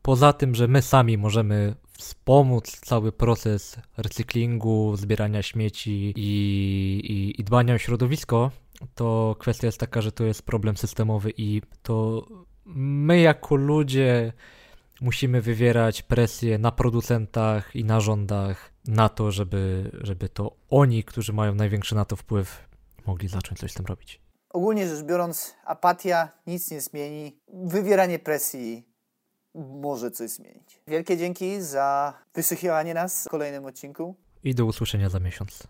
poza 0.03 0.33
tym, 0.33 0.55
że 0.55 0.69
my 0.69 0.83
sami 0.83 1.19
możemy 1.19 1.75
wspomóc 1.99 2.81
cały 2.81 3.13
proces 3.13 3.77
recyklingu, 3.97 4.97
zbierania 4.97 5.43
śmieci 5.43 6.13
i, 6.17 7.01
i, 7.05 7.41
i 7.41 7.45
dbania 7.45 7.75
o 7.75 7.79
środowisko, 7.79 8.51
to 8.95 9.37
kwestia 9.39 9.67
jest 9.67 9.81
taka, 9.81 10.01
że 10.01 10.13
to 10.13 10.25
jest 10.25 10.43
problem 10.43 10.77
systemowy 10.77 11.33
i 11.37 11.63
to 11.83 12.27
my 12.75 13.21
jako 13.21 13.57
ludzie 13.57 14.33
musimy 15.01 15.41
wywierać 15.41 16.03
presję 16.03 16.59
na 16.59 16.73
producentach 16.73 17.77
i 17.77 17.85
na 17.85 18.01
rządach 18.01 18.73
na 18.89 19.09
to, 19.09 19.31
żeby, 19.31 19.91
żeby 20.01 20.29
to 20.29 20.57
oni, 20.71 21.05
którzy 21.05 21.33
mają 21.33 21.55
największy 21.55 21.95
na 21.95 22.05
to 22.05 22.17
wpływ, 22.17 22.69
mogli 23.07 23.29
zacząć 23.29 23.61
coś 23.61 23.71
z 23.73 23.75
tym 23.75 23.87
robić. 23.87 24.21
Ogólnie 24.51 24.89
rzecz 24.89 25.05
biorąc, 25.05 25.55
apatia 25.65 26.29
nic 26.47 26.71
nie 26.71 26.81
zmieni. 26.81 27.41
Wywieranie 27.65 28.19
presji 28.19 28.90
może 29.55 30.11
coś 30.11 30.31
zmienić. 30.31 30.81
Wielkie 30.87 31.17
dzięki 31.17 31.63
za 31.63 32.15
wysłuchiwanie 32.35 32.95
nas 32.95 33.25
w 33.25 33.29
kolejnym 33.29 33.65
odcinku. 33.65 34.15
I 34.45 34.55
do 34.55 34.67
usłyszenia 34.67 35.09
za 35.09 35.21
miesiąc. 35.21 35.63